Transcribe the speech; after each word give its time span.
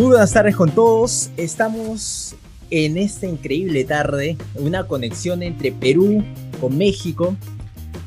Muy 0.00 0.08
buenas 0.08 0.32
tardes 0.32 0.56
con 0.56 0.70
todos. 0.70 1.28
Estamos 1.36 2.34
en 2.70 2.96
esta 2.96 3.26
increíble 3.26 3.84
tarde, 3.84 4.38
una 4.54 4.86
conexión 4.86 5.42
entre 5.42 5.72
Perú 5.72 6.24
con 6.58 6.78
México 6.78 7.36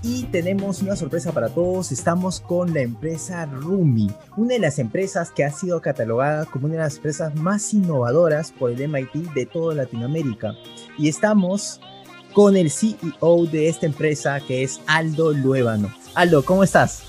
y 0.01 0.23
tenemos 0.23 0.81
una 0.81 0.95
sorpresa 0.95 1.33
para 1.33 1.49
todos. 1.49 1.91
Estamos 1.91 2.39
con 2.39 2.73
la 2.73 2.81
empresa 2.81 3.45
Rumi, 3.45 4.09
una 4.35 4.55
de 4.55 4.59
las 4.59 4.79
empresas 4.79 5.29
que 5.29 5.43
ha 5.43 5.51
sido 5.51 5.81
catalogada 5.81 6.47
como 6.47 6.65
una 6.65 6.77
de 6.77 6.81
las 6.81 6.95
empresas 6.95 7.35
más 7.35 7.71
innovadoras 7.75 8.51
por 8.51 8.71
el 8.71 8.89
MIT 8.89 9.31
de 9.35 9.45
toda 9.45 9.75
Latinoamérica. 9.75 10.55
Y 10.97 11.09
estamos 11.09 11.79
con 12.33 12.57
el 12.57 12.71
CEO 12.71 13.45
de 13.45 13.69
esta 13.69 13.85
empresa 13.85 14.39
que 14.39 14.63
es 14.63 14.81
Aldo 14.87 15.31
Luébano. 15.31 15.93
Aldo, 16.15 16.43
¿cómo 16.43 16.63
estás? 16.63 17.03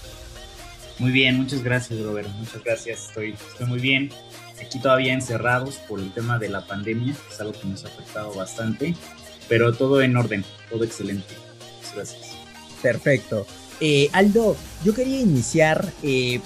Muy 0.99 1.11
bien, 1.11 1.39
muchas 1.39 1.63
gracias 1.63 1.99
Robert, 2.03 2.29
muchas 2.39 2.63
gracias, 2.63 3.09
estoy, 3.09 3.33
estoy 3.33 3.67
muy 3.67 3.81
bien. 3.81 4.11
Aquí 4.65 4.79
todavía 4.79 5.13
encerrados 5.13 5.77
por 5.77 6.01
el 6.01 6.13
tema 6.13 6.39
de 6.39 6.49
la 6.49 6.67
pandemia, 6.67 7.15
es 7.31 7.41
algo 7.41 7.53
que 7.53 7.67
nos 7.67 7.85
ha 7.85 7.89
afectado 7.89 8.33
bastante, 8.35 8.95
pero 9.49 9.73
todo 9.75 10.01
en 10.01 10.17
orden, 10.17 10.45
todo 10.71 10.85
excelente. 10.85 11.35
Muchas 11.77 11.95
gracias. 11.95 12.37
Perfecto. 12.83 13.47
Eh, 13.81 14.09
Aldo, 14.13 14.57
yo 14.85 14.95
quería 14.95 15.21
iniciar 15.21 15.93
eh, 16.03 16.41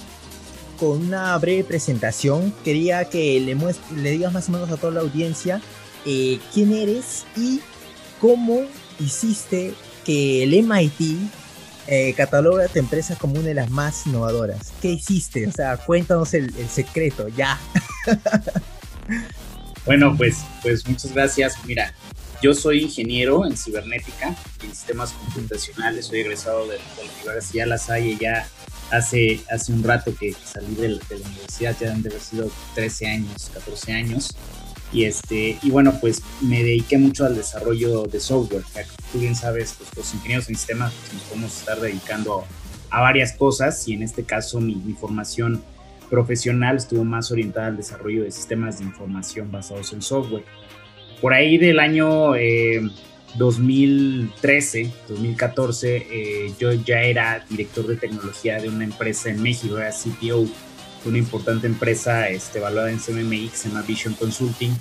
con 0.79 1.05
una 1.07 1.37
breve 1.37 1.63
presentación. 1.63 2.53
Quería 2.63 3.05
que 3.05 3.39
le, 3.39 3.55
le 4.01 4.11
digas 4.11 4.33
más 4.33 4.49
o 4.49 4.51
menos 4.53 4.71
a 4.71 4.77
toda 4.77 4.93
la 4.93 5.01
audiencia 5.01 5.61
eh, 6.05 6.39
quién 6.53 6.73
eres 6.73 7.25
y 7.35 7.61
cómo 8.19 8.61
hiciste 8.99 9.73
que 10.05 10.43
el 10.43 10.63
MIT 10.63 11.19
eh, 11.91 12.13
cataloga 12.13 12.67
tu 12.67 12.77
empresa 12.77 13.15
como 13.15 13.33
una 13.33 13.47
de 13.47 13.55
las 13.55 13.71
más 13.71 14.05
innovadoras. 14.05 14.71
¿Qué 14.79 14.89
hiciste? 14.89 15.47
O 15.47 15.51
sea, 15.51 15.75
cuéntanos 15.77 16.35
el, 16.35 16.53
secreto, 16.69 17.29
ya. 17.29 17.59
bueno, 19.85 20.15
pues, 20.15 20.37
pues 20.61 20.87
muchas 20.87 21.13
gracias. 21.13 21.55
Mira, 21.65 21.91
yo 22.43 22.53
soy 22.53 22.83
ingeniero 22.83 23.43
en 23.43 23.57
cibernética 23.57 24.35
en 24.63 24.69
sistemas 24.69 25.13
computacionales, 25.13 26.05
soy 26.05 26.19
egresado 26.19 26.67
de, 26.67 26.77
la 26.77 27.31
Universidad 27.31 27.65
La 27.65 27.79
Salle 27.79 28.17
ya 28.21 28.47
hace, 28.91 29.41
hace 29.49 29.73
un 29.73 29.83
rato 29.83 30.13
que 30.15 30.35
salí 30.45 30.75
de, 30.75 30.89
de 30.89 31.19
la 31.19 31.27
universidad, 31.27 31.75
ya 31.79 31.91
han 31.91 32.03
de 32.03 32.09
haber 32.09 32.21
sido 32.21 32.51
13 32.75 33.07
años, 33.07 33.49
14 33.51 33.93
años. 33.93 34.35
Y, 34.91 35.05
este, 35.05 35.57
y 35.61 35.69
bueno, 35.69 35.93
pues 36.01 36.23
me 36.41 36.63
dediqué 36.63 36.97
mucho 36.97 37.25
al 37.25 37.35
desarrollo 37.35 38.03
de 38.03 38.19
software. 38.19 38.63
Tú 39.11 39.19
bien 39.19 39.35
sabes, 39.35 39.75
pues, 39.77 39.95
los 39.95 40.13
ingenieros 40.13 40.49
en 40.49 40.55
sistemas 40.55 40.93
pues, 40.93 41.13
nos 41.13 41.23
podemos 41.23 41.57
estar 41.57 41.79
dedicando 41.79 42.43
a 42.89 43.01
varias 43.01 43.33
cosas 43.33 43.87
y 43.87 43.93
en 43.93 44.03
este 44.03 44.23
caso 44.23 44.59
mi, 44.59 44.75
formación 44.99 45.63
profesional 46.09 46.77
estuvo 46.77 47.03
más 47.03 47.31
orientada 47.31 47.67
al 47.67 47.77
desarrollo 47.77 48.23
de 48.23 48.31
sistemas 48.31 48.79
de 48.79 48.85
información 48.85 49.51
basados 49.51 49.93
en 49.93 50.01
software. 50.01 50.43
Por 51.21 51.33
ahí 51.33 51.59
del 51.59 51.79
año 51.79 52.33
2013, 53.37 54.81
eh, 54.81 54.91
2014, 55.07 55.97
eh, 55.97 56.53
yo 56.59 56.73
ya 56.73 57.01
era 57.01 57.45
director 57.47 57.85
de 57.85 57.95
tecnología 57.95 58.59
de 58.59 58.69
una 58.69 58.85
empresa 58.85 59.29
en 59.29 59.43
México, 59.43 59.77
era 59.77 59.91
CTO 59.91 60.47
una 61.05 61.17
importante 61.17 61.67
empresa 61.67 62.29
este, 62.29 62.59
evaluada 62.59 62.91
en 62.91 62.99
CMMX, 62.99 63.57
se 63.57 63.69
llama 63.69 63.81
Vision 63.83 64.13
Consulting. 64.13 64.75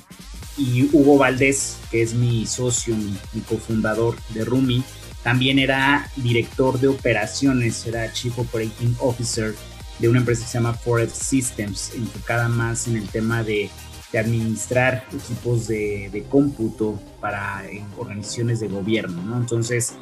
Y 0.57 0.89
Hugo 0.93 1.19
Valdés, 1.19 1.79
que 1.91 2.03
es 2.03 2.15
mi 2.15 2.45
socio, 2.47 2.97
mi, 2.97 3.41
cofundador 3.43 4.17
de 4.31 4.45
Rumi, 4.45 4.83
también 5.23 5.59
era 5.59 6.11
director 6.17 6.81
de 6.81 6.89
operaciones, 6.89 7.87
era 7.87 8.13
Chief 8.13 8.37
Operating 8.39 8.97
Officer 8.99 9.55
de 9.99 10.09
una 10.09 10.19
empresa 10.19 10.43
que 10.43 10.49
se 10.49 10.59
llama 10.59 10.75
Forest 10.75 11.23
Systems, 11.23 11.93
enfocada 11.95 12.49
más 12.49 12.89
en 12.89 12.97
el 12.97 13.09
tema 13.09 13.43
de, 13.43 13.71
de 14.13 14.19
administrar 14.19 15.05
equipos 15.13 15.69
de, 15.69 16.09
de, 16.13 16.23
cómputo 16.25 17.01
para 17.21 17.65
organizaciones 17.97 18.61
de 18.61 18.69
gobierno, 18.69 19.23
¿no? 19.23 19.37
Entonces, 19.37 19.95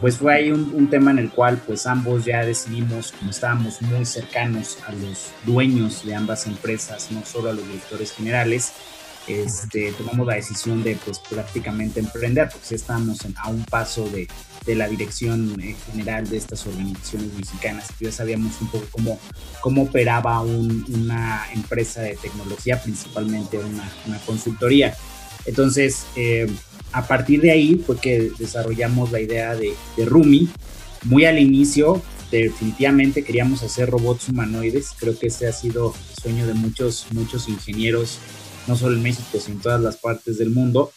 pues 0.00 0.18
fue 0.18 0.34
ahí 0.34 0.50
un, 0.50 0.88
tema 0.90 1.10
en 1.10 1.18
el 1.18 1.30
cual 1.30 1.60
pues 1.66 1.86
ambos 1.86 2.24
ya 2.24 2.44
decidimos, 2.44 3.12
como 3.12 3.30
estábamos 3.30 3.82
muy 3.82 4.04
cercanos 4.04 4.78
a 4.86 4.92
los 4.92 5.30
dueños 5.44 6.04
de 6.04 6.14
ambas 6.14 6.46
empresas, 6.46 7.10
no 7.10 7.24
solo 7.24 7.50
a 7.50 7.52
los 7.52 7.66
directores 7.66 8.12
generales, 8.12 8.72
este, 9.26 9.92
tomamos 9.92 10.26
la 10.26 10.34
decisión 10.34 10.82
de 10.82 10.96
pues 11.04 11.18
prácticamente 11.18 12.00
emprender, 12.00 12.48
porque 12.50 12.68
ya 12.70 12.76
estábamos 12.76 13.18
a 13.36 13.48
un 13.48 13.64
paso 13.64 14.08
de, 14.08 14.28
de 14.64 14.74
la 14.74 14.88
dirección 14.88 15.60
eh, 15.60 15.76
general 15.90 16.28
de 16.28 16.36
estas 16.36 16.66
organizaciones 16.66 17.34
mexicanas, 17.34 17.88
ya 18.00 18.12
sabíamos 18.12 18.60
un 18.60 18.68
poco 18.68 18.86
cómo, 18.90 19.18
cómo 19.60 19.82
operaba 19.82 20.40
una 20.40 21.44
empresa 21.52 22.02
de 22.02 22.16
tecnología, 22.16 22.80
principalmente 22.80 23.58
una, 23.58 23.90
una 24.06 24.18
consultoría. 24.20 24.94
Entonces, 25.44 26.06
eh, 26.14 26.46
a 26.92 27.06
partir 27.06 27.40
de 27.40 27.50
ahí 27.50 27.76
fue 27.76 27.98
que 27.98 28.30
desarrollamos 28.38 29.12
la 29.12 29.20
idea 29.20 29.54
de, 29.54 29.74
de 29.96 30.04
Rumi. 30.04 30.48
Muy 31.04 31.24
al 31.24 31.38
inicio, 31.38 32.02
definitivamente 32.30 33.24
queríamos 33.24 33.62
hacer 33.62 33.90
robots 33.90 34.28
humanoides. 34.28 34.92
Creo 34.98 35.18
que 35.18 35.28
ese 35.28 35.46
ha 35.46 35.52
sido 35.52 35.94
el 36.10 36.22
sueño 36.22 36.46
de 36.46 36.54
muchos, 36.54 37.06
muchos 37.12 37.48
ingenieros, 37.48 38.18
no 38.66 38.76
solo 38.76 38.96
en 38.96 39.02
México, 39.02 39.38
sino 39.38 39.56
en 39.56 39.62
todas 39.62 39.80
las 39.80 39.96
partes 39.96 40.38
del 40.38 40.50
mundo. 40.50 40.90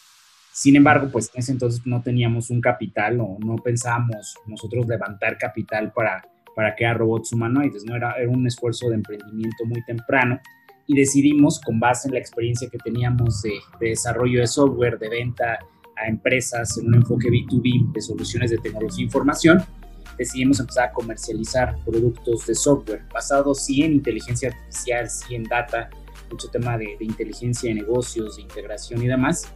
Sin 0.52 0.76
embargo, 0.76 1.08
pues 1.10 1.30
en 1.34 1.40
ese 1.40 1.52
entonces 1.52 1.80
no 1.86 2.02
teníamos 2.02 2.50
un 2.50 2.60
capital 2.60 3.20
o 3.20 3.38
no 3.44 3.56
pensábamos 3.56 4.34
nosotros 4.46 4.86
levantar 4.86 5.38
capital 5.38 5.92
para, 5.92 6.22
para 6.54 6.74
crear 6.74 6.98
robots 6.98 7.32
humanoides, 7.32 7.84
¿no? 7.84 7.96
Era, 7.96 8.14
era 8.18 8.28
un 8.28 8.46
esfuerzo 8.46 8.90
de 8.90 8.96
emprendimiento 8.96 9.64
muy 9.64 9.82
temprano 9.84 10.38
y 10.86 10.94
decidimos, 10.94 11.60
con 11.60 11.80
base 11.80 12.08
en 12.08 12.14
la 12.14 12.20
experiencia 12.20 12.68
que 12.68 12.76
teníamos 12.78 13.40
de, 13.40 13.54
de 13.80 13.90
desarrollo 13.90 14.40
de 14.40 14.46
software, 14.46 14.98
de 14.98 15.08
venta 15.08 15.58
a 16.02 16.08
empresas 16.08 16.78
en 16.78 16.88
un 16.88 16.94
enfoque 16.96 17.28
B2B 17.28 17.92
de 17.92 18.00
soluciones 18.00 18.50
de 18.50 18.58
tecnología 18.58 19.02
e 19.02 19.04
información, 19.04 19.64
decidimos 20.18 20.60
empezar 20.60 20.88
a 20.88 20.92
comercializar 20.92 21.76
productos 21.84 22.46
de 22.46 22.54
software 22.54 23.02
basados 23.12 23.64
sí 23.64 23.82
en 23.82 23.94
inteligencia 23.94 24.50
artificial, 24.50 25.08
sí 25.08 25.34
en 25.34 25.44
data, 25.44 25.90
mucho 26.30 26.48
tema 26.48 26.78
de, 26.78 26.96
inteligencia 27.00 27.68
de 27.68 27.76
negocios, 27.76 28.36
de 28.36 28.42
integración 28.42 29.02
y 29.02 29.06
demás. 29.06 29.48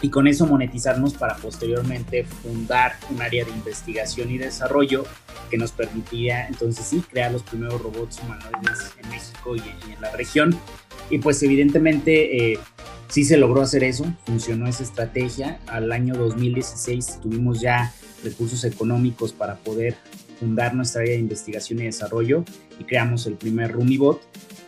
Y 0.00 0.10
con 0.10 0.26
eso 0.26 0.46
monetizarnos 0.46 1.14
para 1.14 1.36
posteriormente 1.36 2.24
fundar 2.24 2.96
un 3.10 3.22
área 3.22 3.44
de 3.44 3.52
investigación 3.52 4.30
y 4.32 4.38
desarrollo 4.38 5.04
que 5.48 5.56
nos 5.56 5.70
permitía 5.70 6.48
entonces 6.48 6.86
sí 6.86 7.04
crear 7.08 7.30
los 7.30 7.44
primeros 7.44 7.80
robots 7.80 8.20
humanoides 8.20 8.94
en 9.00 9.10
México 9.10 9.54
y, 9.54 9.60
en 9.60 10.00
la 10.00 10.10
región. 10.10 10.58
Y 11.08 11.18
pues 11.18 11.40
evidentemente 11.42 12.52
eh, 12.52 12.58
sí 13.12 13.24
se 13.24 13.36
logró 13.36 13.60
hacer 13.60 13.84
eso, 13.84 14.06
funcionó 14.24 14.66
esa 14.66 14.82
estrategia. 14.82 15.60
Al 15.66 15.92
año 15.92 16.14
2016 16.14 17.20
tuvimos 17.20 17.60
ya 17.60 17.92
recursos 18.24 18.64
económicos 18.64 19.34
para 19.34 19.56
poder 19.56 19.96
fundar 20.40 20.74
nuestra 20.74 21.02
área 21.02 21.12
de 21.12 21.20
investigación 21.20 21.80
y 21.80 21.84
desarrollo 21.84 22.42
y 22.80 22.84
creamos 22.84 23.26
el 23.26 23.34
primer 23.34 23.72
RumiBot 23.72 24.18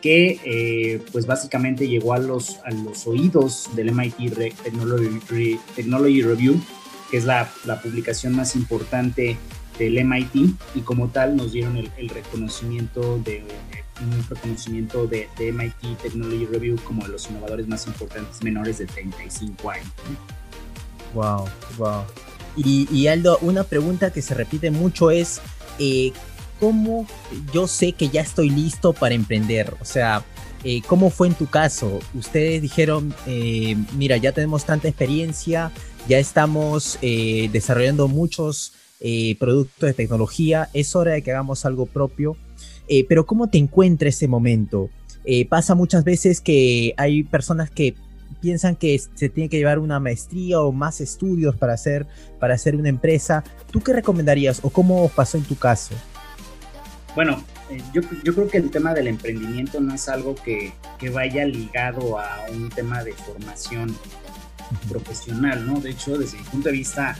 que 0.02 0.38
eh, 0.44 1.00
pues 1.10 1.24
básicamente 1.24 1.88
llegó 1.88 2.12
a 2.12 2.18
los, 2.18 2.58
a 2.66 2.70
los 2.70 3.06
oídos 3.06 3.70
del 3.74 3.92
MIT 3.92 4.34
Technology, 4.62 5.58
Technology 5.74 6.20
Review, 6.20 6.60
que 7.10 7.16
es 7.16 7.24
la, 7.24 7.50
la, 7.64 7.80
publicación 7.80 8.36
más 8.36 8.54
importante 8.56 9.38
del 9.78 10.04
MIT 10.04 10.50
y 10.74 10.80
como 10.80 11.08
tal 11.08 11.34
nos 11.34 11.52
dieron 11.52 11.78
el, 11.78 11.90
el 11.96 12.10
reconocimiento 12.10 13.18
de 13.24 13.42
un 14.00 14.26
reconocimiento 14.28 15.06
de, 15.06 15.28
MIT 15.38 15.98
Technology 16.02 16.46
Review 16.46 16.76
como 16.84 17.04
de 17.04 17.12
los 17.12 17.28
innovadores 17.30 17.66
más 17.68 17.86
importantes 17.86 18.42
menores 18.42 18.78
de 18.78 18.86
35 18.86 19.70
años. 19.70 19.88
Wow, 21.14 21.48
wow. 21.78 22.04
Y, 22.56 23.06
Aldo, 23.08 23.38
una 23.40 23.64
pregunta 23.64 24.12
que 24.12 24.22
se 24.22 24.34
repite 24.34 24.70
mucho 24.70 25.10
es, 25.10 25.40
eh, 25.78 26.12
¿cómo 26.60 27.06
yo 27.52 27.66
sé 27.66 27.92
que 27.92 28.08
ya 28.08 28.20
estoy 28.20 28.50
listo 28.50 28.92
para 28.92 29.14
emprender? 29.14 29.74
O 29.80 29.84
sea, 29.84 30.24
eh, 30.62 30.80
¿cómo 30.86 31.10
fue 31.10 31.28
en 31.28 31.34
tu 31.34 31.46
caso? 31.46 31.98
Ustedes 32.14 32.62
dijeron, 32.62 33.12
eh, 33.26 33.76
mira, 33.96 34.16
ya 34.18 34.32
tenemos 34.32 34.64
tanta 34.64 34.88
experiencia, 34.88 35.72
ya 36.08 36.18
estamos 36.18 36.98
desarrollando 37.00 38.08
muchos 38.08 38.72
productos 39.38 39.86
de 39.88 39.94
tecnología, 39.94 40.70
es 40.72 40.94
hora 40.94 41.12
de 41.12 41.22
que 41.22 41.32
hagamos 41.32 41.64
algo 41.64 41.86
propio. 41.86 42.36
Eh, 42.88 43.06
pero 43.08 43.26
¿cómo 43.26 43.48
te 43.48 43.58
encuentra 43.58 44.08
ese 44.08 44.28
momento? 44.28 44.90
Eh, 45.24 45.46
pasa 45.46 45.74
muchas 45.74 46.04
veces 46.04 46.40
que 46.40 46.94
hay 46.96 47.22
personas 47.22 47.70
que 47.70 47.94
piensan 48.40 48.76
que 48.76 49.00
se 49.14 49.30
tiene 49.30 49.48
que 49.48 49.56
llevar 49.56 49.78
una 49.78 49.98
maestría 50.00 50.60
o 50.60 50.70
más 50.70 51.00
estudios 51.00 51.56
para 51.56 51.72
hacer, 51.72 52.06
para 52.38 52.54
hacer 52.54 52.76
una 52.76 52.90
empresa. 52.90 53.42
¿Tú 53.70 53.80
qué 53.80 53.94
recomendarías 53.94 54.60
o 54.62 54.70
cómo 54.70 55.08
pasó 55.08 55.38
en 55.38 55.44
tu 55.44 55.56
caso? 55.56 55.94
Bueno, 57.14 57.42
eh, 57.70 57.80
yo, 57.94 58.02
yo, 58.22 58.34
creo 58.34 58.48
que 58.48 58.58
el 58.58 58.70
tema 58.70 58.92
del 58.92 59.06
emprendimiento 59.06 59.80
no 59.80 59.94
es 59.94 60.08
algo 60.08 60.34
que, 60.34 60.72
que 60.98 61.08
vaya 61.08 61.46
ligado 61.46 62.18
a 62.18 62.44
un 62.52 62.68
tema 62.68 63.02
de 63.02 63.12
formación 63.14 63.96
profesional, 64.88 65.66
¿no? 65.66 65.80
De 65.80 65.90
hecho, 65.90 66.18
desde 66.18 66.38
mi 66.38 66.44
punto 66.44 66.68
de 66.68 66.74
vista, 66.74 67.16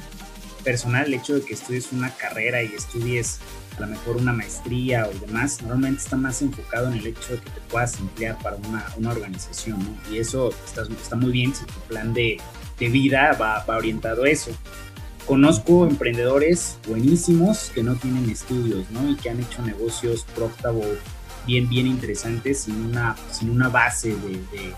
personal, 0.65 1.07
el 1.07 1.15
hecho 1.15 1.35
de 1.35 1.43
que 1.43 1.55
estudies 1.55 1.93
una 1.93 2.11
carrera 2.11 2.63
y 2.63 2.75
estudies 2.75 3.39
a 3.77 3.81
lo 3.83 3.87
mejor 3.89 4.17
una 4.17 4.33
maestría 4.33 5.07
o 5.07 5.27
demás, 5.27 5.63
normalmente 5.63 6.03
está 6.03 6.17
más 6.17 6.41
enfocado 6.43 6.89
en 6.89 6.95
el 6.95 7.07
hecho 7.09 7.35
de 7.35 7.41
que 7.41 7.51
te 7.51 7.61
puedas 7.69 7.99
emplear 7.99 8.39
para 8.39 8.57
una, 8.57 8.87
una 8.97 9.11
organización, 9.11 9.79
¿no? 9.79 10.13
Y 10.13 10.19
eso 10.19 10.53
está, 10.65 10.83
está 10.83 11.17
muy 11.17 11.33
bien 11.33 11.55
si 11.55 11.65
tu 11.65 11.81
plan 11.89 12.15
de, 12.15 12.39
de 12.79 12.89
vida 12.89 13.37
va, 13.41 13.65
va 13.65 13.77
orientado 13.77 14.25
a 14.25 14.29
eso. 14.29 14.51
Conozco 15.27 15.87
emprendedores 15.87 16.79
buenísimos 16.87 17.71
que 17.75 17.83
no 17.83 17.95
tienen 17.97 18.29
estudios, 18.31 18.91
¿no? 18.91 19.11
Y 19.11 19.17
que 19.17 19.31
han 19.31 19.41
hecho 19.41 19.63
negocios 19.63 20.25
profitable 20.35 20.99
bien, 21.47 21.69
bien 21.69 21.87
interesantes 21.87 22.63
sin 22.63 22.77
una, 22.77 23.17
sin 23.31 23.51
una 23.51 23.69
base 23.69 24.11
de, 24.11 24.31
de, 24.53 24.75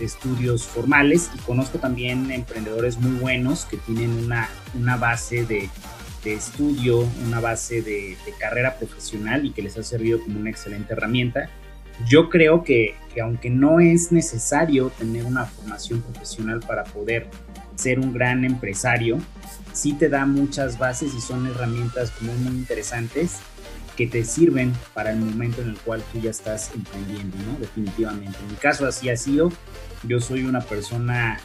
estudios 0.00 0.64
formales. 0.64 1.30
Y 1.34 1.38
conozco 1.38 1.78
también 1.78 2.30
emprendedores 2.30 2.98
muy 2.98 3.18
buenos 3.18 3.64
que 3.64 3.76
tienen 3.76 4.10
una, 4.10 4.48
una 4.74 4.96
base 4.96 5.44
de, 5.44 5.68
de 6.24 6.34
estudio, 6.34 7.06
una 7.26 7.40
base 7.40 7.82
de, 7.82 8.16
carrera 8.38 8.76
profesional 8.76 9.44
y 9.44 9.52
que 9.52 9.62
les 9.62 9.76
ha 9.78 9.82
servido 9.82 10.20
como 10.20 10.40
una 10.40 10.50
excelente 10.50 10.94
herramienta. 10.94 11.48
Yo 12.08 12.28
creo 12.28 12.64
que, 12.64 12.96
que 13.14 13.20
aunque 13.20 13.50
no 13.50 13.78
es 13.78 14.10
necesario 14.10 14.90
tener 14.90 15.24
una 15.24 15.44
formación 15.44 16.02
profesional 16.02 16.60
para 16.60 16.84
poder 16.84 17.28
ser 17.76 18.00
un 18.00 18.12
gran 18.12 18.44
empresario, 18.44 19.18
sí 19.72 19.92
te 19.92 20.08
da 20.08 20.26
muchas 20.26 20.78
bases 20.78 21.14
y 21.14 21.20
son 21.20 21.46
herramientas 21.46 22.12
muy, 22.20 22.34
muy 22.36 22.56
interesantes 22.56 23.40
que 23.96 24.06
te 24.06 24.24
sirven 24.24 24.72
para 24.92 25.10
el 25.10 25.18
momento 25.18 25.62
en 25.62 25.70
el 25.70 25.78
cual 25.78 26.02
tú 26.12 26.20
ya 26.20 26.30
estás 26.30 26.70
emprendiendo, 26.74 27.36
¿no? 27.38 27.58
Definitivamente. 27.58 28.38
En 28.40 28.48
mi 28.48 28.56
caso 28.56 28.86
así 28.86 29.08
ha 29.08 29.16
sido. 29.16 29.52
Yo 30.02 30.20
soy 30.20 30.44
una 30.44 30.60
persona 30.60 31.38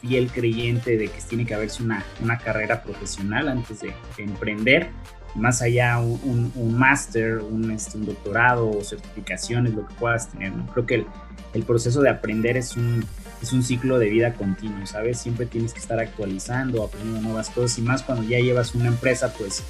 fiel 0.00 0.30
creyente 0.30 0.96
de 0.96 1.08
que 1.08 1.20
tiene 1.28 1.46
que 1.46 1.54
haberse 1.54 1.82
una, 1.82 2.04
una 2.22 2.38
carrera 2.38 2.82
profesional 2.82 3.48
antes 3.48 3.80
de, 3.80 3.94
de 4.16 4.22
emprender. 4.22 4.90
Más 5.34 5.60
allá 5.60 5.98
un, 6.00 6.50
un, 6.54 6.78
máster, 6.78 7.38
un, 7.38 7.70
este, 7.70 7.98
un 7.98 8.06
doctorado 8.06 8.70
o 8.70 8.82
certificaciones, 8.82 9.74
lo 9.74 9.86
que 9.86 9.94
puedas 9.94 10.30
tener, 10.30 10.52
¿no? 10.52 10.66
Creo 10.72 10.86
que 10.86 10.94
el, 10.96 11.06
el 11.52 11.62
proceso 11.64 12.00
de 12.00 12.08
aprender 12.08 12.56
es 12.56 12.76
un, 12.76 13.04
es 13.42 13.52
un 13.52 13.62
ciclo 13.62 13.98
de 13.98 14.08
vida 14.08 14.34
continuo, 14.34 14.86
¿sabes? 14.86 15.20
Siempre 15.20 15.46
tienes 15.46 15.74
que 15.74 15.80
estar 15.80 16.00
actualizando, 16.00 16.82
aprendiendo 16.82 17.20
nuevas 17.20 17.50
cosas 17.50 17.78
y 17.78 17.82
más 17.82 18.02
cuando 18.02 18.24
ya 18.24 18.38
llevas 18.38 18.74
una 18.74 18.88
empresa, 18.88 19.32
pues, 19.34 19.62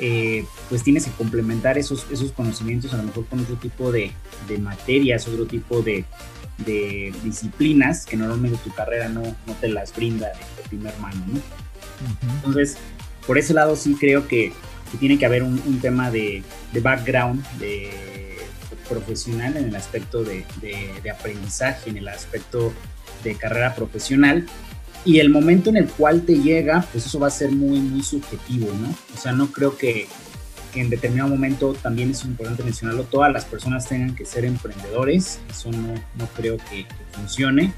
eh, 0.00 0.44
pues 0.68 0.82
tienes 0.82 1.04
que 1.04 1.10
complementar 1.12 1.78
esos, 1.78 2.06
esos 2.10 2.32
conocimientos 2.32 2.92
a 2.94 2.96
lo 2.96 3.02
mejor 3.04 3.26
con 3.26 3.40
otro 3.40 3.56
tipo 3.56 3.92
de, 3.92 4.12
de 4.48 4.58
materias, 4.58 5.28
otro 5.28 5.46
tipo 5.46 5.82
de, 5.82 6.04
de, 6.58 7.12
disciplinas 7.22 8.06
que 8.06 8.16
normalmente 8.16 8.58
tu 8.64 8.70
carrera 8.74 9.08
no, 9.08 9.22
no 9.22 9.54
te 9.60 9.68
las 9.68 9.94
brinda 9.94 10.28
de, 10.28 10.62
de 10.62 10.68
primer 10.68 10.96
mano, 10.98 11.22
¿no? 11.26 11.34
Uh 11.34 11.38
-huh. 11.38 12.34
Entonces, 12.36 12.78
por 13.26 13.38
ese 13.38 13.52
lado 13.52 13.76
sí 13.76 13.94
creo 13.98 14.26
que, 14.26 14.52
que 14.90 14.98
tiene 14.98 15.18
que 15.18 15.26
haber 15.26 15.42
un, 15.42 15.62
un 15.66 15.80
tema 15.80 16.10
de, 16.10 16.42
de 16.72 16.80
background, 16.80 17.46
de 17.58 17.90
profesional 18.90 19.56
en 19.56 19.68
el 19.68 19.76
aspecto 19.76 20.24
de, 20.24 20.44
de, 20.60 21.00
de, 21.02 21.10
aprendizaje, 21.10 21.90
en 21.90 21.96
el 21.96 22.08
aspecto 22.08 22.72
de 23.22 23.36
carrera 23.36 23.74
profesional. 23.74 24.46
Y 25.04 25.18
el 25.18 25.30
momento 25.30 25.70
en 25.70 25.78
el 25.78 25.88
cual 25.88 26.22
te 26.22 26.40
llega, 26.40 26.86
pues 26.92 27.06
eso 27.06 27.18
va 27.18 27.28
a 27.28 27.30
ser 27.30 27.50
muy, 27.52 27.80
muy 27.80 28.02
subjetivo, 28.02 28.70
¿no? 28.80 28.94
O 29.14 29.18
sea, 29.18 29.32
no 29.32 29.50
creo 29.50 29.76
que, 29.76 30.06
que 30.74 30.80
en 30.80 30.90
determinado 30.90 31.30
momento, 31.30 31.72
también 31.72 32.10
es 32.10 32.24
importante 32.24 32.62
mencionarlo, 32.62 33.04
todas 33.04 33.32
las 33.32 33.46
personas 33.46 33.88
tengan 33.88 34.14
que 34.14 34.26
ser 34.26 34.44
emprendedores. 34.44 35.40
Eso 35.48 35.70
no, 35.72 35.94
no 36.18 36.26
creo 36.36 36.58
que, 36.58 36.86
funcione. 37.12 37.72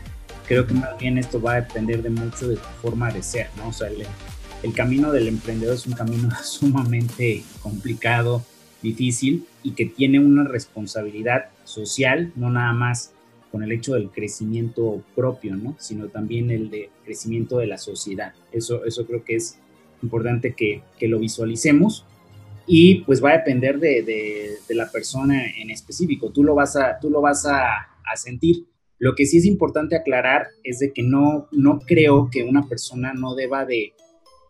Creo 0.49 0.67
que 0.67 0.75
más 0.75 0.99
bien 0.99 1.17
esto 1.17 1.41
va 1.41 1.53
a 1.53 1.61
depender 1.61 2.03
de 2.03 2.11
mucho 2.11 2.49
de 2.49 2.57
tu 2.57 2.69
forma 2.81 3.11
de 3.13 3.23
ser, 3.23 3.49
¿no? 3.57 3.69
O 3.69 3.73
sea, 3.73 3.89
el, 3.89 4.05
el 4.65 4.75
camino 4.75 5.13
del 5.13 5.29
emprendedor 5.29 5.77
es 5.77 5.87
un 5.87 5.95
camino 5.95 6.29
sumamente 6.43 7.45
complicado, 7.61 8.45
difícil 8.83 9.47
y 9.63 9.73
que 9.73 9.87
tiene 9.87 10.19
una 10.19 10.43
responsabilidad 10.43 11.47
social, 11.65 12.33
no 12.35 12.51
nada 12.51 12.73
más 12.73 13.13
con 13.53 13.63
el 13.63 13.71
hecho 13.71 13.93
del 13.95 14.11
crecimiento 14.11 15.05
propio, 15.15 15.55
¿no? 15.55 15.77
sino 15.79 16.09
también 16.09 16.51
el 16.51 16.71
de 16.71 16.89
crecimiento 17.05 17.59
de 17.59 17.67
la 17.67 17.77
sociedad. 17.77 18.33
Eso, 18.51 18.87
eso 18.87 19.07
creo 19.07 19.23
que 19.23 19.37
es 19.37 19.59
importante 20.03 20.55
que, 20.55 20.83
que 20.99 21.07
lo 21.07 21.19
visualicemos 21.19 22.07
y 22.67 23.03
pues 23.03 23.23
va 23.23 23.31
a 23.31 23.37
depender 23.39 23.79
de, 23.79 24.03
de, 24.03 24.57
de, 24.67 24.75
la 24.75 24.91
persona 24.91 25.45
en 25.59 25.71
específico. 25.71 26.31
Tú 26.31 26.43
lo 26.43 26.55
vas 26.55 26.77
a, 26.77 26.99
tú 26.99 27.11
lo 27.11 27.21
vas 27.21 27.45
a, 27.45 27.75
a, 28.11 28.17
sentir. 28.17 28.65
Lo 28.99 29.15
que 29.15 29.27
sí 29.27 29.37
es 29.37 29.45
importante 29.45 29.97
aclarar 29.97 30.47
es 30.65 30.79
de 30.79 30.93
que 30.93 31.03
no, 31.03 31.49
no 31.53 31.81
creo 31.81 32.31
que 32.31 32.45
una 32.45 32.67
persona 32.67 33.13
no 33.13 33.35
deba 33.35 33.67
de, 33.67 33.93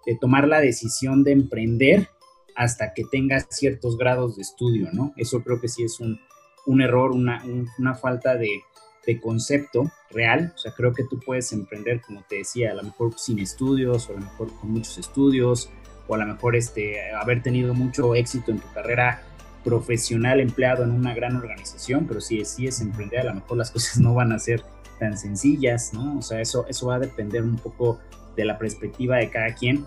de 0.07 0.17
tomar 0.21 0.47
la 0.47 0.61
decisión 0.61 1.25
de 1.25 1.33
emprender 1.33 2.09
hasta 2.55 2.93
que 2.95 3.03
tenga 3.11 3.41
ciertos 3.51 3.97
grados 3.97 4.37
de 4.37 4.43
estudio, 4.43 4.91
¿no? 4.93 5.13
Eso 5.17 5.43
creo 5.43 5.61
que 5.61 5.69
sí 5.69 5.83
es 5.83 5.99
un, 5.99 6.21
un 6.67 6.83
error, 6.83 7.13
una, 7.13 7.43
un, 7.45 7.67
una 7.79 7.95
falta 7.95 8.37
de, 8.37 8.61
de 9.07 9.21
concepto 9.21 9.91
real. 10.11 10.53
O 10.55 10.59
sea, 10.59 10.73
creo 10.73 10.93
que 10.93 11.05
tú 11.05 11.19
puedes 11.21 11.53
emprender, 11.53 12.01
como 12.01 12.23
te 12.29 12.37
decía, 12.37 12.71
a 12.71 12.75
lo 12.75 12.83
mejor 12.83 13.19
sin 13.19 13.39
estudios, 13.39 14.09
o 14.09 14.13
a 14.13 14.15
lo 14.15 14.21
mejor 14.21 14.53
con 14.59 14.71
muchos 14.71 14.99
estudios, 14.99 15.71
o 16.07 16.15
a 16.15 16.19
lo 16.19 16.27
mejor 16.27 16.57
este, 16.57 17.13
haber 17.13 17.43
tenido 17.43 17.75
mucho 17.75 18.15
éxito 18.15 18.51
en 18.51 18.59
tu 18.59 18.73
carrera 18.73 19.23
profesional 19.65 20.41
empleado 20.41 20.83
en 20.83 20.91
una 20.91 21.15
gran 21.15 21.37
organización, 21.37 22.07
pero 22.07 22.21
si 22.21 22.39
decides 22.39 22.81
emprender, 22.81 23.21
a 23.21 23.25
lo 23.25 23.35
mejor 23.35 23.59
las 23.59 23.71
cosas 23.73 23.99
no 23.99 24.15
van 24.15 24.33
a 24.33 24.39
ser 24.39 24.63
tan 24.99 25.17
sencillas, 25.17 25.93
¿no? 25.93 26.19
O 26.19 26.23
sea, 26.23 26.41
eso, 26.41 26.67
eso 26.69 26.87
va 26.87 26.97
a 26.97 26.99
depender 26.99 27.43
un 27.43 27.57
poco 27.57 27.99
de 28.37 28.45
la 28.45 28.59
perspectiva 28.59 29.17
de 29.17 29.31
cada 29.31 29.55
quien. 29.55 29.85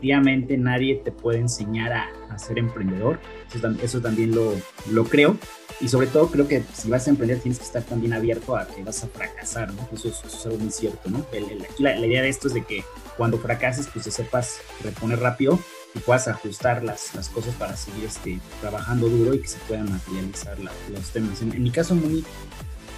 Definitivamente 0.00 0.56
nadie 0.56 0.96
te 0.96 1.10
puede 1.10 1.38
enseñar 1.38 1.92
a, 1.92 2.08
a 2.30 2.38
ser 2.38 2.58
emprendedor, 2.58 3.18
eso, 3.52 3.68
eso 3.82 4.00
también 4.00 4.34
lo, 4.34 4.54
lo 4.90 5.04
creo, 5.04 5.36
y 5.80 5.88
sobre 5.88 6.06
todo 6.06 6.28
creo 6.30 6.46
que 6.46 6.62
si 6.72 6.88
vas 6.88 7.06
a 7.08 7.10
emprender 7.10 7.40
tienes 7.40 7.58
que 7.58 7.64
estar 7.64 7.82
también 7.82 8.12
abierto 8.12 8.56
a 8.56 8.66
que 8.66 8.82
vas 8.84 9.02
a 9.02 9.08
fracasar, 9.08 9.72
¿no? 9.72 9.88
Eso, 9.92 10.08
eso 10.08 10.26
es 10.26 10.46
algo 10.46 10.58
muy 10.58 10.70
cierto, 10.70 11.10
¿no? 11.10 11.26
El, 11.32 11.50
el, 11.50 11.66
la, 11.78 11.96
la, 11.96 12.06
idea 12.06 12.22
de 12.22 12.28
esto 12.28 12.48
es 12.48 12.54
de 12.54 12.64
que 12.64 12.84
cuando 13.16 13.38
fracases, 13.38 13.88
pues 13.92 14.04
te 14.04 14.10
sepas 14.12 14.60
reponer 14.82 15.18
rápido 15.18 15.58
y 15.94 15.98
puedas 16.00 16.28
ajustar 16.28 16.84
las, 16.84 17.14
las 17.14 17.28
cosas 17.28 17.54
para 17.56 17.76
seguir 17.76 18.04
este, 18.04 18.40
trabajando 18.60 19.08
duro 19.08 19.34
y 19.34 19.40
que 19.40 19.48
se 19.48 19.58
puedan 19.66 19.90
materializar 19.90 20.58
la, 20.60 20.70
los 20.92 21.10
temas. 21.10 21.42
En, 21.42 21.52
en, 21.52 21.62
mi 21.62 21.70
caso 21.70 21.94
muy, 21.94 22.24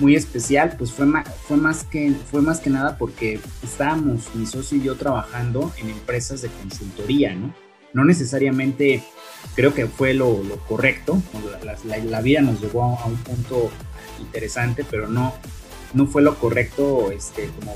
muy 0.01 0.17
especial, 0.17 0.75
pues 0.77 0.91
fue, 0.91 1.07
fue, 1.47 1.57
más 1.57 1.85
que, 1.85 2.13
fue 2.31 2.43
más 2.43 2.61
que 2.61 2.71
nada 2.71 2.97
porque 2.97 3.39
estábamos, 3.63 4.35
mi 4.35 4.47
socio 4.47 4.79
y 4.79 4.83
yo, 4.83 4.97
trabajando 4.97 5.73
en 5.79 5.91
empresas 5.91 6.43
de 6.43 6.49
consultoría, 6.49 7.35
¿no? 7.35 7.55
No 7.93 8.05
necesariamente 8.05 9.03
creo 9.55 9.75
que 9.75 9.87
fue 9.87 10.15
lo, 10.15 10.43
lo 10.43 10.57
correcto. 10.67 11.21
La, 11.65 11.77
la, 11.85 12.05
la, 12.05 12.21
vida 12.21 12.41
nos 12.41 12.61
llevó 12.61 12.99
a, 12.99 13.07
un 13.07 13.17
punto 13.17 13.71
interesante, 14.21 14.85
pero 14.89 15.09
no, 15.09 15.35
no 15.93 16.07
fue 16.07 16.23
lo 16.23 16.37
correcto 16.39 17.11
este, 17.11 17.51
como 17.59 17.75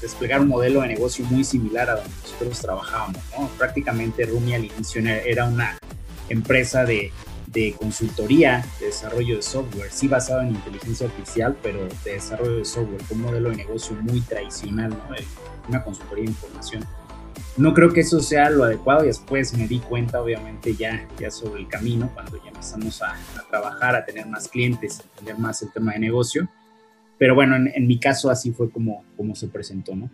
desplegar 0.00 0.40
un 0.40 0.48
modelo 0.48 0.82
de 0.82 0.88
negocio 0.88 1.24
muy 1.26 1.44
similar 1.44 1.88
a 1.88 1.96
donde 1.96 2.10
nosotros 2.22 2.60
trabajábamos. 2.60 3.22
¿no? 3.38 3.48
Prácticamente 3.56 4.26
Rumi 4.26 4.54
al 4.54 4.64
inicio 4.64 5.00
era 5.06 5.44
una 5.44 5.78
empresa 6.28 6.84
de, 6.84 7.12
de, 7.56 7.72
consultoría, 7.72 8.64
de 8.80 8.86
desarrollo 8.86 9.36
de 9.36 9.42
software, 9.42 9.90
sí 9.90 10.08
basado 10.08 10.42
en 10.42 10.50
inteligencia 10.50 11.06
artificial, 11.06 11.56
pero 11.62 11.88
de 12.04 12.12
desarrollo 12.12 12.58
de 12.58 12.64
software, 12.64 13.00
un 13.10 13.22
modelo 13.22 13.50
de 13.50 13.56
negocio 13.56 13.96
muy 14.02 14.20
tradicional, 14.20 14.90
¿no? 14.90 15.16
una 15.68 15.82
consultoría 15.82 16.24
de 16.24 16.30
información 16.30 16.84
no 17.56 17.72
creo 17.72 17.92
que 17.92 18.00
eso 18.00 18.20
sea 18.20 18.50
lo 18.50 18.64
adecuado 18.64 19.04
y 19.04 19.06
después 19.06 19.56
me 19.56 19.66
di 19.66 19.78
cuenta 19.78 20.20
obviamente 20.20 20.74
ya, 20.74 21.08
ya 21.18 21.30
sobre 21.30 21.60
el 21.60 21.68
camino 21.68 22.10
cuando 22.12 22.36
ya 22.42 22.50
empezamos 22.50 23.00
a, 23.02 23.12
a 23.12 23.48
trabajar, 23.48 23.96
a 23.96 24.04
tener 24.04 24.26
más 24.26 24.48
clientes, 24.48 25.00
a 25.00 25.02
entender 25.04 25.38
más 25.38 25.62
el 25.62 25.72
tema 25.72 25.92
de 25.92 26.00
negocio. 26.00 26.48
Pero 27.18 27.34
bueno, 27.34 27.56
en, 27.56 27.72
en, 27.74 27.86
mi 27.86 27.98
caso 27.98 28.30
así 28.30 28.52
fue 28.52 28.70
como, 28.70 29.04
como 29.16 29.34
se 29.34 29.48
presentó, 29.48 29.96
¿no? 29.96 30.10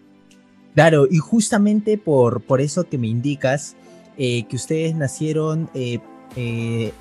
Claro, 0.74 1.06
y 1.10 1.18
justamente 1.18 1.98
por, 1.98 2.42
por 2.42 2.60
eso 2.60 2.84
que 2.84 2.96
me 2.96 3.08
indicas 3.08 3.76
eh, 4.16 4.44
que 4.44 4.56
ustedes 4.56 4.94
nacieron 4.94 5.68
eh, 5.74 5.98
eh, 6.36 6.92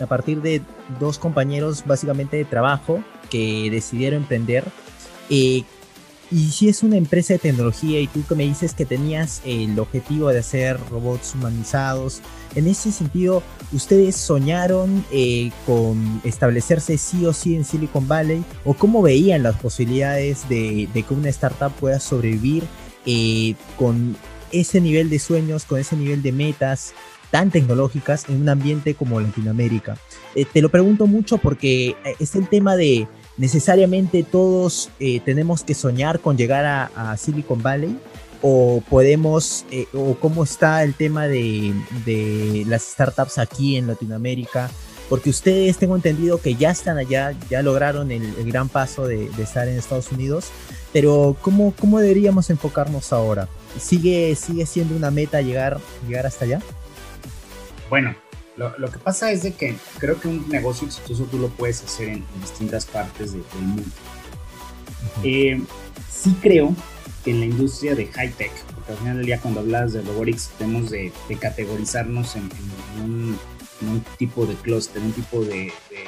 a 0.00 0.06
partir 0.06 0.40
de 0.42 0.62
dos 0.98 1.18
compañeros 1.18 1.84
básicamente 1.86 2.36
de 2.36 2.44
trabajo 2.44 3.02
que 3.30 3.68
decidieron 3.70 4.22
emprender. 4.22 4.64
Eh, 5.30 5.64
y 6.30 6.48
si 6.50 6.68
es 6.68 6.82
una 6.82 6.96
empresa 6.96 7.32
de 7.34 7.38
tecnología 7.38 8.00
y 8.00 8.06
tú 8.06 8.22
que 8.26 8.34
me 8.34 8.44
dices 8.44 8.74
que 8.74 8.84
tenías 8.84 9.40
el 9.46 9.78
objetivo 9.78 10.28
de 10.28 10.40
hacer 10.40 10.78
robots 10.90 11.34
humanizados, 11.34 12.20
en 12.54 12.66
ese 12.66 12.92
sentido, 12.92 13.42
¿ustedes 13.72 14.16
soñaron 14.16 15.04
eh, 15.10 15.50
con 15.64 16.20
establecerse 16.24 16.98
sí 16.98 17.24
o 17.24 17.32
sí 17.32 17.56
en 17.56 17.64
Silicon 17.64 18.06
Valley? 18.06 18.44
¿O 18.64 18.74
cómo 18.74 19.00
veían 19.00 19.42
las 19.42 19.56
posibilidades 19.56 20.46
de, 20.50 20.88
de 20.92 21.02
que 21.02 21.14
una 21.14 21.30
startup 21.30 21.72
pueda 21.72 21.98
sobrevivir 21.98 22.64
con 23.78 24.14
ese 24.52 24.82
nivel 24.82 25.08
de 25.08 25.18
sueños, 25.18 25.64
con 25.64 25.78
ese 25.78 25.96
nivel 25.96 26.22
de 26.22 26.32
metas 26.32 26.92
tan 27.30 27.50
tecnológicas 27.50 28.28
en 28.28 28.40
un 28.40 28.48
ambiente 28.48 28.94
como 28.94 29.20
Latinoamérica? 29.20 29.96
Eh, 30.34 30.44
te 30.44 30.62
lo 30.62 30.68
pregunto 30.68 31.06
mucho 31.06 31.38
porque 31.38 31.96
es 32.18 32.34
el 32.34 32.48
tema 32.48 32.76
de 32.76 33.08
necesariamente 33.38 34.24
todos 34.24 34.90
eh, 35.00 35.20
tenemos 35.20 35.62
que 35.62 35.74
soñar 35.74 36.20
con 36.20 36.36
llegar 36.36 36.64
a, 36.64 36.90
a, 37.12 37.16
Silicon 37.16 37.62
Valley 37.62 37.96
o 38.42 38.82
podemos, 38.88 39.64
eh, 39.70 39.86
o 39.94 40.14
cómo 40.14 40.44
está 40.44 40.82
el 40.84 40.94
tema 40.94 41.26
de, 41.26 41.74
de, 42.04 42.64
las 42.66 42.82
startups 42.82 43.38
aquí 43.38 43.76
en 43.76 43.86
Latinoamérica, 43.86 44.70
porque 45.08 45.30
ustedes 45.30 45.78
tengo 45.78 45.96
entendido 45.96 46.40
que 46.40 46.54
ya 46.54 46.70
están 46.70 46.98
allá, 46.98 47.34
ya 47.50 47.62
lograron 47.62 48.12
el, 48.12 48.32
gran 48.44 48.68
paso 48.68 49.06
de, 49.06 49.28
de, 49.30 49.42
estar 49.42 49.66
en 49.66 49.76
Estados 49.76 50.12
Unidos, 50.12 50.50
pero 50.92 51.36
¿cómo, 51.40 51.74
cómo 51.78 51.98
deberíamos 51.98 52.50
enfocarnos 52.50 53.12
ahora? 53.12 53.48
¿Sigue, 53.80 54.36
sigue 54.36 54.66
siendo 54.66 54.94
una 54.94 55.10
meta 55.10 55.42
llegar, 55.42 55.78
llegar 56.06 56.26
hasta 56.26 56.44
allá? 56.44 56.60
Bueno, 57.88 58.14
lo, 58.56 58.76
lo, 58.78 58.90
que 58.90 58.98
pasa 58.98 59.30
es 59.30 59.42
de 59.42 59.54
que 59.54 59.76
creo 59.98 60.20
que 60.20 60.28
un 60.28 60.48
negocio 60.48 60.86
exitoso 60.86 61.24
tú 61.24 61.38
lo 61.38 61.48
puedes 61.48 61.82
hacer 61.82 62.08
en, 62.08 62.24
distintas 62.40 62.86
partes 62.86 63.32
del 63.32 63.42
mundo. 63.60 63.84
eh, 65.22 65.62
sí 66.10 66.36
creo 66.42 66.74
que 67.24 67.30
en 67.30 67.40
la 67.40 67.46
industria 67.46 67.94
de 67.94 68.06
high 68.06 68.32
tech, 68.32 68.52
porque 68.74 68.92
al 68.92 68.98
final 68.98 69.16
del 69.18 69.26
día 69.26 69.40
cuando 69.40 69.60
hablas 69.60 69.92
de 69.92 70.02
robotics 70.02 70.50
tenemos 70.58 70.90
de, 70.90 71.12
de 71.28 71.36
categorizarnos 71.36 72.36
en, 72.36 72.42
en, 72.96 73.02
un, 73.02 73.38
en, 73.80 73.88
un, 73.88 74.00
tipo 74.18 74.44
de 74.44 74.54
cluster, 74.54 75.00
un 75.02 75.12
tipo 75.12 75.40
de, 75.42 75.72
de 75.90 76.04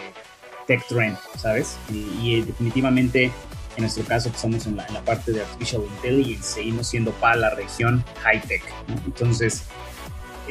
tech 0.66 0.86
trend, 0.88 1.16
¿sabes? 1.36 1.76
Y, 1.88 2.08
y, 2.20 2.42
definitivamente 2.42 3.32
en 3.76 3.82
nuestro 3.82 4.04
caso 4.04 4.30
que 4.30 4.36
estamos 4.36 4.66
en 4.66 4.76
la, 4.76 4.86
en 4.86 4.94
la, 4.94 5.04
parte 5.04 5.32
de 5.32 5.42
artificial 5.42 5.82
intelligence, 5.82 6.54
seguimos 6.54 6.88
siendo 6.88 7.12
para 7.12 7.36
la 7.36 7.50
región 7.50 8.04
high 8.22 8.40
tech, 8.42 8.62
¿no? 8.88 8.94
Entonces, 9.06 9.62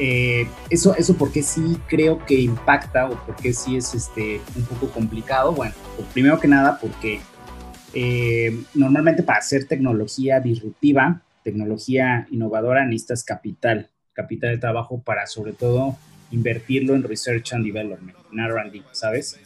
eh, 0.02 0.48
eso, 0.70 0.96
eso 0.96 1.14
porque 1.18 1.42
sí 1.42 1.76
creo 1.86 2.24
que 2.24 2.40
impacta 2.40 3.10
o 3.10 3.26
porque 3.26 3.52
sí 3.52 3.76
es 3.76 3.94
este, 3.94 4.40
un 4.56 4.62
poco 4.64 4.90
complicado. 4.90 5.52
Bueno, 5.52 5.74
pues 5.94 6.08
primero 6.08 6.40
que 6.40 6.48
nada 6.48 6.78
porque 6.80 7.20
eh, 7.92 8.62
normalmente 8.72 9.22
para 9.22 9.40
hacer 9.40 9.66
tecnología 9.66 10.40
disruptiva, 10.40 11.20
tecnología 11.44 12.26
innovadora, 12.30 12.86
necesitas 12.86 13.24
capital, 13.24 13.90
capital 14.14 14.52
de 14.52 14.58
trabajo 14.58 15.02
para 15.02 15.26
sobre 15.26 15.52
todo 15.52 15.98
invertirlo 16.30 16.94
en 16.94 17.02
research 17.02 17.52
and 17.52 17.66
development, 17.66 18.16
en 18.32 18.40
R&D, 18.40 18.82
¿sabes? 18.92 19.38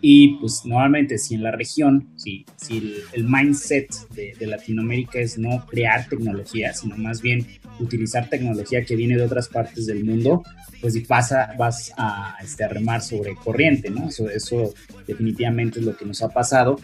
Y 0.00 0.36
pues 0.36 0.64
normalmente 0.64 1.18
si 1.18 1.34
en 1.34 1.42
la 1.42 1.50
región, 1.50 2.08
si, 2.16 2.46
si 2.56 2.78
el, 2.78 2.94
el 3.12 3.24
mindset 3.24 3.90
de, 4.14 4.32
de, 4.38 4.46
Latinoamérica 4.46 5.18
es 5.18 5.36
no 5.36 5.66
crear 5.66 6.08
tecnología, 6.08 6.72
sino 6.72 6.96
más 6.96 7.20
bien 7.20 7.46
utilizar 7.80 8.28
tecnología 8.28 8.84
que 8.84 8.96
viene 8.96 9.16
de 9.16 9.22
otras 9.22 9.48
partes 9.48 9.86
del 9.86 10.04
mundo, 10.04 10.42
pues 10.80 10.98
pasa, 11.06 11.54
vas 11.58 11.92
a, 11.96 12.36
este, 12.42 12.64
a 12.64 12.68
remar 12.68 13.02
sobre 13.02 13.34
corriente, 13.34 13.90
¿no? 13.90 14.08
Eso, 14.08 14.28
eso 14.28 14.74
definitivamente 15.06 15.80
es 15.80 15.86
lo 15.86 15.96
que 15.96 16.04
nos 16.04 16.22
ha 16.22 16.28
pasado. 16.28 16.78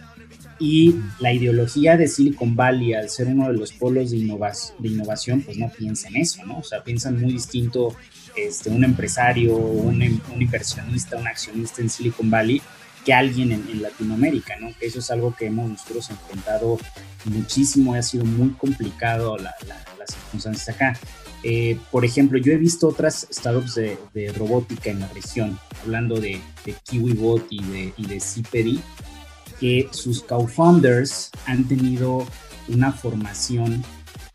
Y 0.59 0.95
la 1.19 1.33
ideología 1.33 1.97
de 1.97 2.07
Silicon 2.07 2.55
Valley, 2.55 2.95
al 2.95 3.09
ser 3.11 3.27
uno 3.27 3.49
de 3.49 3.59
los 3.59 3.73
polos 3.73 4.11
de, 4.11 4.19
innovación, 4.19 4.77
de 4.81 4.89
innovación 4.89 5.43
pues 5.43 5.59
no 5.59 5.69
piensa 5.69 6.09
en 6.09 6.17
eso, 6.17 6.45
¿no? 6.47 6.59
O 6.59 6.63
sea, 6.63 6.83
piensan 6.83 7.21
muy 7.21 7.33
distinto 7.33 7.95
este, 8.37 8.71
un 8.71 8.85
empresario, 8.85 9.57
un, 9.57 10.01
un 10.35 10.43
inversionista, 10.43 11.17
un 11.17 11.27
accionista 11.27 11.83
en 11.83 11.91
Silicon 11.91 12.31
Valley 12.31 12.63
que 13.05 13.13
alguien 13.13 13.53
en, 13.53 13.69
en, 13.69 13.83
Latinoamérica, 13.83 14.57
¿no? 14.57 14.73
Eso 14.81 14.99
es 14.99 15.11
algo 15.11 15.35
que 15.35 15.47
hemos 15.47 15.69
nosotros 15.69 16.11
enfrentado 16.11 16.79
muchísimo 17.25 17.95
ha 17.95 18.03
sido 18.03 18.25
muy 18.25 18.51
complicado 18.51 19.37
la, 19.37 19.55
la, 19.67 19.77
las 19.99 20.11
circunstancias 20.11 20.69
acá. 20.75 20.99
Eh, 21.43 21.79
por 21.91 22.05
ejemplo, 22.05 22.39
yo 22.39 22.53
he 22.53 22.57
visto 22.57 22.89
otras 22.89 23.27
startups 23.31 23.75
de, 23.75 23.99
de 24.15 24.33
robótica 24.33 24.91
en 24.91 25.01
la 25.01 25.09
región, 25.09 25.59
hablando 25.83 26.19
de, 26.19 26.41
de 26.65 26.75
KiwiBot 26.89 27.47
y 27.51 27.63
de, 27.65 27.93
y 27.97 28.07
de 28.07 28.19
CPD, 28.19 28.81
que 29.61 29.89
sus 29.93 30.23
co-founders 30.23 31.31
han 31.47 31.65
tenido 31.69 32.27
una 32.69 32.93
formación 32.93 33.85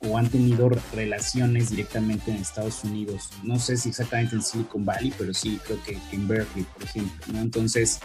o 0.01 0.17
han 0.17 0.29
tenido 0.29 0.69
relaciones 0.93 1.71
directamente 1.71 2.31
en 2.31 2.38
Estados 2.38 2.83
Unidos. 2.83 3.29
No 3.43 3.59
sé 3.59 3.75
si 3.75 3.89
exactamente 3.89 4.35
en 4.35 4.43
Silicon 4.43 4.85
Valley, 4.85 5.11
pero 5.17 5.33
sí 5.33 5.59
creo 5.65 5.83
que 5.83 5.97
en 6.11 6.27
Berkeley, 6.27 6.65
por 6.73 6.83
ejemplo. 6.83 7.33
¿no? 7.33 7.41
Entonces, 7.41 7.99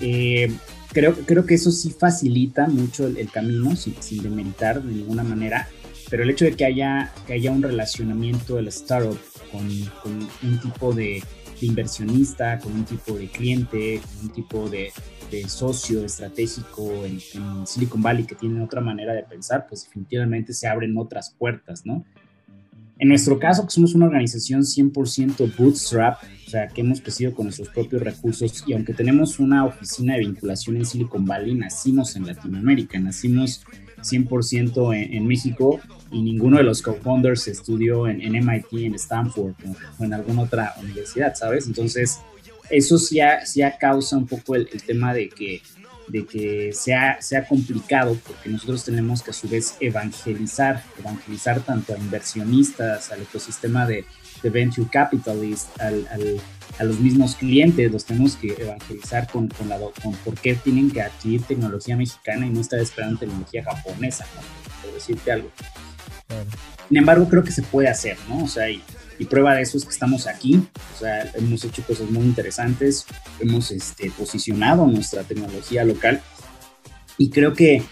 eh, 0.00 0.52
creo, 0.92 1.14
creo 1.14 1.46
que 1.46 1.54
eso 1.54 1.70
sí 1.70 1.90
facilita 1.90 2.66
mucho 2.66 3.06
el, 3.06 3.16
el 3.16 3.30
camino, 3.30 3.76
sin, 3.76 4.00
sin 4.00 4.22
demeritar 4.22 4.82
de 4.82 4.92
ninguna 4.92 5.22
manera, 5.22 5.68
pero 6.10 6.22
el 6.22 6.30
hecho 6.30 6.44
de 6.44 6.52
que 6.52 6.64
haya, 6.64 7.12
que 7.26 7.34
haya 7.34 7.50
un 7.50 7.62
relacionamiento 7.62 8.56
de 8.56 8.62
la 8.62 8.68
startup 8.70 9.18
con, 9.50 9.68
con 10.02 10.28
un 10.42 10.60
tipo 10.60 10.92
de, 10.92 11.22
de, 11.60 11.66
inversionista, 11.66 12.58
con 12.58 12.72
un 12.72 12.84
tipo 12.84 13.14
de 13.14 13.28
cliente, 13.28 14.00
con 14.00 14.26
un 14.26 14.32
tipo 14.32 14.68
de, 14.68 14.92
de 15.30 15.48
socio 15.48 16.04
estratégico 16.04 17.04
en, 17.04 17.18
en, 17.34 17.66
Silicon 17.66 18.02
Valley 18.02 18.24
que 18.24 18.34
tienen 18.34 18.62
otra 18.62 18.80
manera 18.80 19.14
de 19.14 19.22
pensar, 19.22 19.66
pues 19.68 19.84
definitivamente 19.84 20.52
se 20.52 20.68
abren 20.68 20.96
otras 20.96 21.34
puertas, 21.36 21.84
¿no? 21.84 22.04
En 22.98 23.08
nuestro 23.08 23.38
caso, 23.38 23.64
que 23.64 23.70
somos 23.70 23.94
una 23.94 24.06
organización 24.06 24.62
100% 24.62 25.56
bootstrap, 25.58 26.22
o 26.46 26.50
sea, 26.50 26.68
que 26.68 26.82
hemos 26.82 27.00
crecido 27.00 27.34
con 27.34 27.46
nuestros 27.46 27.68
propios 27.70 28.02
recursos 28.02 28.62
y 28.66 28.72
aunque 28.72 28.94
tenemos 28.94 29.40
una 29.40 29.64
oficina 29.64 30.14
de 30.14 30.20
vinculación 30.20 30.76
en 30.76 30.86
Silicon 30.86 31.24
Valley, 31.24 31.54
nacimos 31.54 32.14
en 32.14 32.26
Latinoamérica, 32.26 33.00
nacimos 33.00 33.64
100% 33.98 34.94
en, 34.94 35.14
en, 35.14 35.26
México 35.26 35.80
y 36.12 36.22
ninguno 36.22 36.58
de 36.58 36.62
los 36.62 36.82
co-founders 36.82 37.48
estudió 37.48 38.06
en, 38.06 38.20
en, 38.20 38.46
MIT, 38.46 38.84
en 38.84 38.94
Stanford 38.94 39.54
o, 39.98 40.04
en 40.04 40.14
alguna 40.14 40.42
otra 40.42 40.74
universidad, 40.80 41.34
¿sabes? 41.34 41.66
Entonces, 41.66 42.20
eso 42.70 42.96
sí, 42.98 43.18
ha, 43.18 43.44
sí 43.44 43.62
ha 43.62 43.76
causa 43.76 44.16
un 44.16 44.26
poco 44.26 44.54
el, 44.54 44.68
el 44.72 44.82
tema 44.82 45.12
de 45.14 45.28
que 45.28 45.62
de 46.08 46.24
que 46.24 46.72
sea, 46.72 47.20
sea 47.20 47.46
complicado 47.46 48.16
porque 48.26 48.48
nosotros 48.48 48.84
tenemos 48.84 49.22
que 49.22 49.30
a 49.30 49.34
su 49.34 49.48
vez 49.48 49.76
evangelizar, 49.80 50.82
evangelizar 50.98 51.60
tanto 51.60 51.94
a 51.94 51.98
inversionistas, 51.98 53.10
al 53.12 53.22
ecosistema 53.22 53.86
de, 53.86 54.04
de 54.42 54.50
venture 54.50 54.88
capitalists, 54.90 55.68
al, 55.80 56.06
al, 56.08 56.40
a 56.78 56.84
los 56.84 57.00
mismos 57.00 57.34
clientes, 57.34 57.90
los 57.90 58.04
tenemos 58.04 58.36
que 58.36 58.54
evangelizar 58.58 59.26
con, 59.30 59.48
con, 59.48 59.68
la, 59.68 59.78
con 59.78 60.12
por 60.24 60.34
qué 60.34 60.54
tienen 60.54 60.90
que 60.90 61.02
adquirir 61.02 61.42
tecnología 61.42 61.96
mexicana 61.96 62.46
y 62.46 62.50
no 62.50 62.60
estar 62.60 62.78
esperando 62.78 63.18
tecnología 63.18 63.64
japonesa, 63.64 64.26
¿no? 64.34 64.82
por 64.82 64.94
decirte 64.94 65.32
algo. 65.32 65.50
Sin 66.88 66.98
embargo, 66.98 67.28
creo 67.28 67.42
que 67.42 67.50
se 67.50 67.62
puede 67.62 67.88
hacer, 67.88 68.16
¿no? 68.28 68.44
O 68.44 68.48
sea, 68.48 68.70
y, 68.70 68.82
y 69.18 69.24
prueba 69.24 69.54
de 69.54 69.62
eso 69.62 69.78
es 69.78 69.84
que 69.84 69.90
estamos 69.90 70.26
aquí, 70.26 70.60
o 70.94 70.98
sea, 70.98 71.30
hemos 71.34 71.64
hecho 71.64 71.82
cosas 71.82 72.10
muy 72.10 72.24
interesantes, 72.24 73.06
hemos 73.40 73.70
este, 73.70 74.10
posicionado 74.10 74.86
nuestra 74.86 75.22
tecnología 75.22 75.84
local 75.84 76.20
y 77.18 77.30
creo 77.30 77.54
que, 77.54 77.82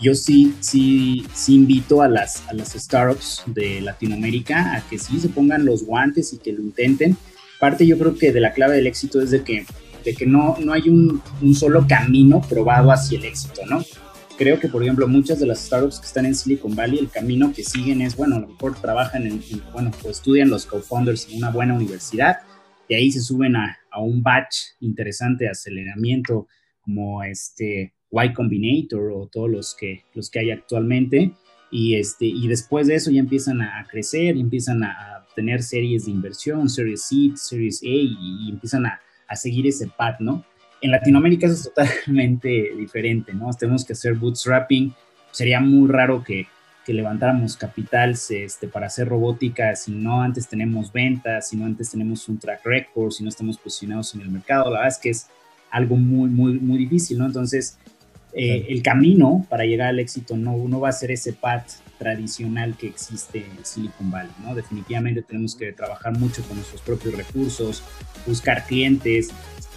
yo 0.00 0.14
sí, 0.14 0.54
sí, 0.60 1.26
sí 1.34 1.54
invito 1.54 2.02
a 2.02 2.08
las, 2.08 2.46
a 2.48 2.52
las 2.52 2.72
startups 2.72 3.42
de 3.46 3.80
Latinoamérica 3.80 4.76
a 4.76 4.88
que 4.88 4.98
sí 4.98 5.18
se 5.18 5.28
pongan 5.28 5.64
los 5.64 5.84
guantes 5.84 6.32
y 6.32 6.38
que 6.38 6.52
lo 6.52 6.60
intenten. 6.60 7.16
Parte 7.58 7.86
yo 7.86 7.98
creo 7.98 8.16
que 8.16 8.32
de 8.32 8.40
la 8.40 8.52
clave 8.52 8.76
del 8.76 8.86
éxito 8.86 9.20
es 9.20 9.30
de 9.30 9.42
que, 9.42 9.66
de 10.04 10.14
que 10.14 10.26
no, 10.26 10.56
no 10.60 10.72
hay 10.72 10.88
un, 10.88 11.20
un 11.40 11.54
solo 11.54 11.86
camino 11.88 12.40
probado 12.42 12.92
hacia 12.92 13.18
el 13.18 13.24
éxito, 13.24 13.62
¿no? 13.66 13.82
Creo 14.36 14.58
que, 14.58 14.68
por 14.68 14.82
ejemplo, 14.82 15.06
muchas 15.08 15.38
de 15.40 15.46
las 15.46 15.64
startups 15.66 16.00
que 16.00 16.06
están 16.06 16.26
en 16.26 16.34
Silicon 16.34 16.74
Valley, 16.74 16.98
el 16.98 17.10
camino 17.10 17.52
que 17.52 17.62
siguen 17.62 18.02
es, 18.02 18.16
bueno, 18.16 18.36
a 18.36 18.40
lo 18.40 18.48
mejor 18.48 18.74
trabajan 18.80 19.26
en, 19.26 19.42
en 19.50 19.62
bueno, 19.72 19.90
pues 20.02 20.18
estudian 20.18 20.50
los 20.50 20.66
co-founders 20.66 21.28
en 21.30 21.38
una 21.38 21.50
buena 21.50 21.74
universidad, 21.74 22.38
de 22.88 22.96
ahí 22.96 23.10
se 23.10 23.20
suben 23.20 23.56
a, 23.56 23.78
a, 23.90 24.00
un 24.00 24.22
batch 24.22 24.56
interesante 24.80 25.44
de 25.44 25.50
aceleramiento 25.50 26.46
como 26.80 27.22
este 27.22 27.94
Y 28.10 28.32
Combinator 28.32 29.12
o 29.12 29.28
todos 29.28 29.50
los 29.50 29.74
que, 29.74 30.04
los 30.14 30.30
que 30.30 30.40
hay 30.40 30.50
actualmente, 30.50 31.32
y, 31.70 31.94
este, 31.94 32.26
y 32.26 32.48
después 32.48 32.86
de 32.86 32.96
eso 32.96 33.10
ya 33.10 33.20
empiezan 33.20 33.62
a, 33.62 33.86
crecer, 33.90 34.36
y 34.36 34.40
empiezan 34.40 34.84
a, 34.84 34.90
a, 34.90 35.26
tener 35.34 35.62
series 35.62 36.04
de 36.04 36.10
inversión, 36.10 36.68
Series 36.68 37.04
C, 37.04 37.32
Series 37.34 37.82
A, 37.82 37.86
y, 37.86 38.46
y 38.46 38.50
empiezan 38.50 38.84
a, 38.84 39.00
a 39.26 39.36
seguir 39.36 39.66
ese 39.66 39.88
path, 39.88 40.20
¿no? 40.20 40.44
En 40.82 40.90
Latinoamérica 40.90 41.46
eso 41.46 41.54
es 41.54 41.62
totalmente 41.62 42.48
diferente, 42.76 43.32
¿no? 43.32 43.50
Tenemos 43.54 43.84
que 43.84 43.92
hacer 43.92 44.14
bootstrapping. 44.14 44.92
Sería 45.30 45.60
muy 45.60 45.88
raro 45.88 46.22
que, 46.22 46.48
que 46.84 46.92
levantáramos 46.92 47.56
capital 47.56 48.10
este, 48.10 48.68
para 48.68 48.86
hacer 48.86 49.08
robótica 49.08 49.76
si 49.76 49.92
no 49.92 50.20
antes 50.20 50.48
tenemos 50.48 50.92
ventas, 50.92 51.48
si 51.48 51.56
no 51.56 51.66
antes 51.66 51.90
tenemos 51.90 52.28
un 52.28 52.38
track 52.38 52.64
record, 52.64 53.12
si 53.12 53.22
no 53.22 53.28
estamos 53.28 53.58
posicionados 53.58 54.14
en 54.14 54.22
el 54.22 54.30
mercado. 54.30 54.64
La 54.64 54.80
verdad 54.80 54.88
es 54.88 54.98
que 54.98 55.10
es 55.10 55.28
algo 55.70 55.96
muy, 55.96 56.28
muy, 56.28 56.58
muy 56.58 56.78
difícil, 56.78 57.18
¿no? 57.18 57.26
Entonces, 57.26 57.78
eh, 58.34 58.66
el 58.68 58.82
camino 58.82 59.46
para 59.48 59.64
llegar 59.64 59.88
al 59.88 60.00
éxito 60.00 60.36
no, 60.36 60.56
no 60.66 60.80
va 60.80 60.88
a 60.88 60.92
ser 60.92 61.12
ese 61.12 61.32
path 61.32 61.70
tradicional 61.98 62.76
que 62.76 62.88
existe 62.88 63.38
en 63.38 63.64
Silicon 63.64 64.10
Valley, 64.10 64.32
¿no? 64.42 64.54
Definitivamente 64.54 65.22
tenemos 65.22 65.54
que 65.54 65.72
trabajar 65.72 66.18
mucho 66.18 66.42
con 66.42 66.56
nuestros 66.56 66.80
propios 66.80 67.14
recursos, 67.14 67.84
buscar 68.26 68.66
clientes, 68.66 69.30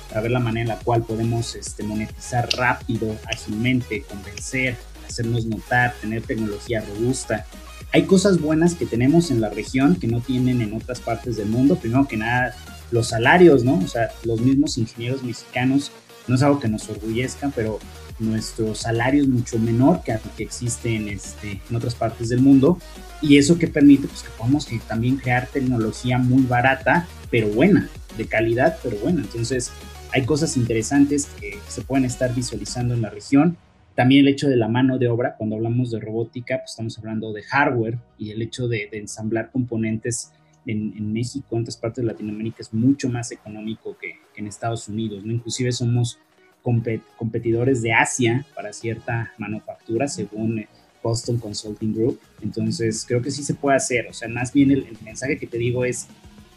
para 0.10 0.22
ver 0.22 0.32
la 0.32 0.40
manera 0.40 0.62
en 0.62 0.78
la 0.78 0.84
cual 0.84 1.04
podemos 1.04 1.56
este, 1.56 1.84
monetizar 1.84 2.48
rápido, 2.58 3.16
ágilmente, 3.26 4.04
convencer, 4.04 4.78
hacernos 5.08 5.46
notar, 5.46 5.96
tener 6.02 6.24
tecnología 6.24 6.82
robusta. 6.82 7.46
Hay 7.92 8.04
cosas 8.04 8.40
buenas 8.40 8.76
que 8.76 8.86
tenemos 8.86 9.32
en 9.32 9.42
la 9.42 9.50
región 9.50 9.96
que 9.96 10.08
no 10.08 10.22
tienen 10.22 10.62
en 10.62 10.74
otras 10.74 11.00
partes 11.00 11.38
del 11.38 11.48
mundo. 11.48 11.78
Primero 11.78 12.08
que 12.08 12.18
nada, 12.18 12.56
los 12.92 13.08
salarios, 13.08 13.64
¿no? 13.64 13.80
O 13.80 13.88
sea, 13.88 14.12
los 14.24 14.42
mismos 14.42 14.78
ingenieros 14.78 15.24
mexicanos 15.24 15.92
no 16.28 16.36
es 16.36 16.44
algo 16.44 16.60
que 16.60 16.68
nos 16.68 16.90
orgullezca, 16.90 17.52
pero 17.56 17.80
nuestro 18.20 18.76
salario 18.76 19.22
es 19.22 19.28
mucho 19.28 19.60
menor 19.60 20.02
que, 20.04 20.18
que 20.38 20.44
existe 20.44 20.96
en, 20.96 21.10
este, 21.10 21.62
en 21.70 21.76
otras 21.76 21.96
partes 21.96 22.30
del 22.30 22.40
mundo 22.40 22.80
y 23.22 23.38
eso 23.38 23.58
que 23.58 23.68
permite 23.68 24.08
pues, 24.08 24.24
que 24.24 24.30
podamos 24.38 24.68
también 24.88 25.18
crear 25.18 25.48
tecnología 25.48 26.18
muy 26.18 26.44
barata, 26.44 27.08
pero 27.30 27.48
buena, 27.50 27.90
de 28.18 28.26
calidad, 28.26 28.78
pero 28.84 28.98
buena. 28.98 29.22
Entonces, 29.22 29.72
hay 30.12 30.26
cosas 30.26 30.58
interesantes 30.58 31.28
que 31.40 31.58
se 31.68 31.82
pueden 31.82 32.06
estar 32.06 32.34
visualizando 32.34 32.94
en 32.94 33.02
la 33.02 33.10
región. 33.10 33.58
También 33.96 34.26
el 34.26 34.34
hecho 34.34 34.50
de 34.50 34.58
la 34.58 34.68
mano 34.68 34.98
de 34.98 35.08
obra, 35.08 35.36
cuando 35.38 35.56
hablamos 35.56 35.92
de 35.92 36.00
robótica, 36.00 36.60
pues 36.60 36.72
estamos 36.72 36.98
hablando 36.98 37.32
de 37.32 37.44
hardware 37.44 37.98
y 38.18 38.32
el 38.32 38.42
hecho 38.42 38.68
de, 38.68 38.90
ensamblar 38.92 39.52
componentes 39.52 40.32
en, 40.66 41.14
México, 41.14 41.56
en 41.56 41.62
otras 41.62 41.78
partes 41.78 42.04
de 42.04 42.12
Latinoamérica, 42.12 42.58
es 42.60 42.74
mucho 42.74 43.08
más 43.08 43.32
económico 43.32 43.98
que, 43.98 44.16
en 44.36 44.48
Estados 44.48 44.90
Unidos. 44.90 45.24
¿no? 45.24 45.32
Inclusive 45.32 45.72
somos 45.72 46.20
competidores 46.62 47.82
de 47.82 47.94
Asia 47.94 48.46
para 48.56 48.74
cierta 48.74 49.32
manufactura, 49.38 50.08
según 50.08 50.66
Boston 51.02 51.38
Consulting 51.38 51.94
Group. 51.94 52.20
Entonces, 52.42 53.06
creo 53.08 53.22
que 53.22 53.32
sí 53.32 53.44
se 53.44 53.54
puede 53.54 53.78
hacer. 53.78 54.08
O 54.08 54.14
sea, 54.14 54.28
más 54.28 54.52
bien 54.52 54.72
el, 54.72 54.98
mensaje 55.04 55.38
que 55.38 55.48
te 55.48 55.58
digo 55.58 55.86
es, 55.86 56.08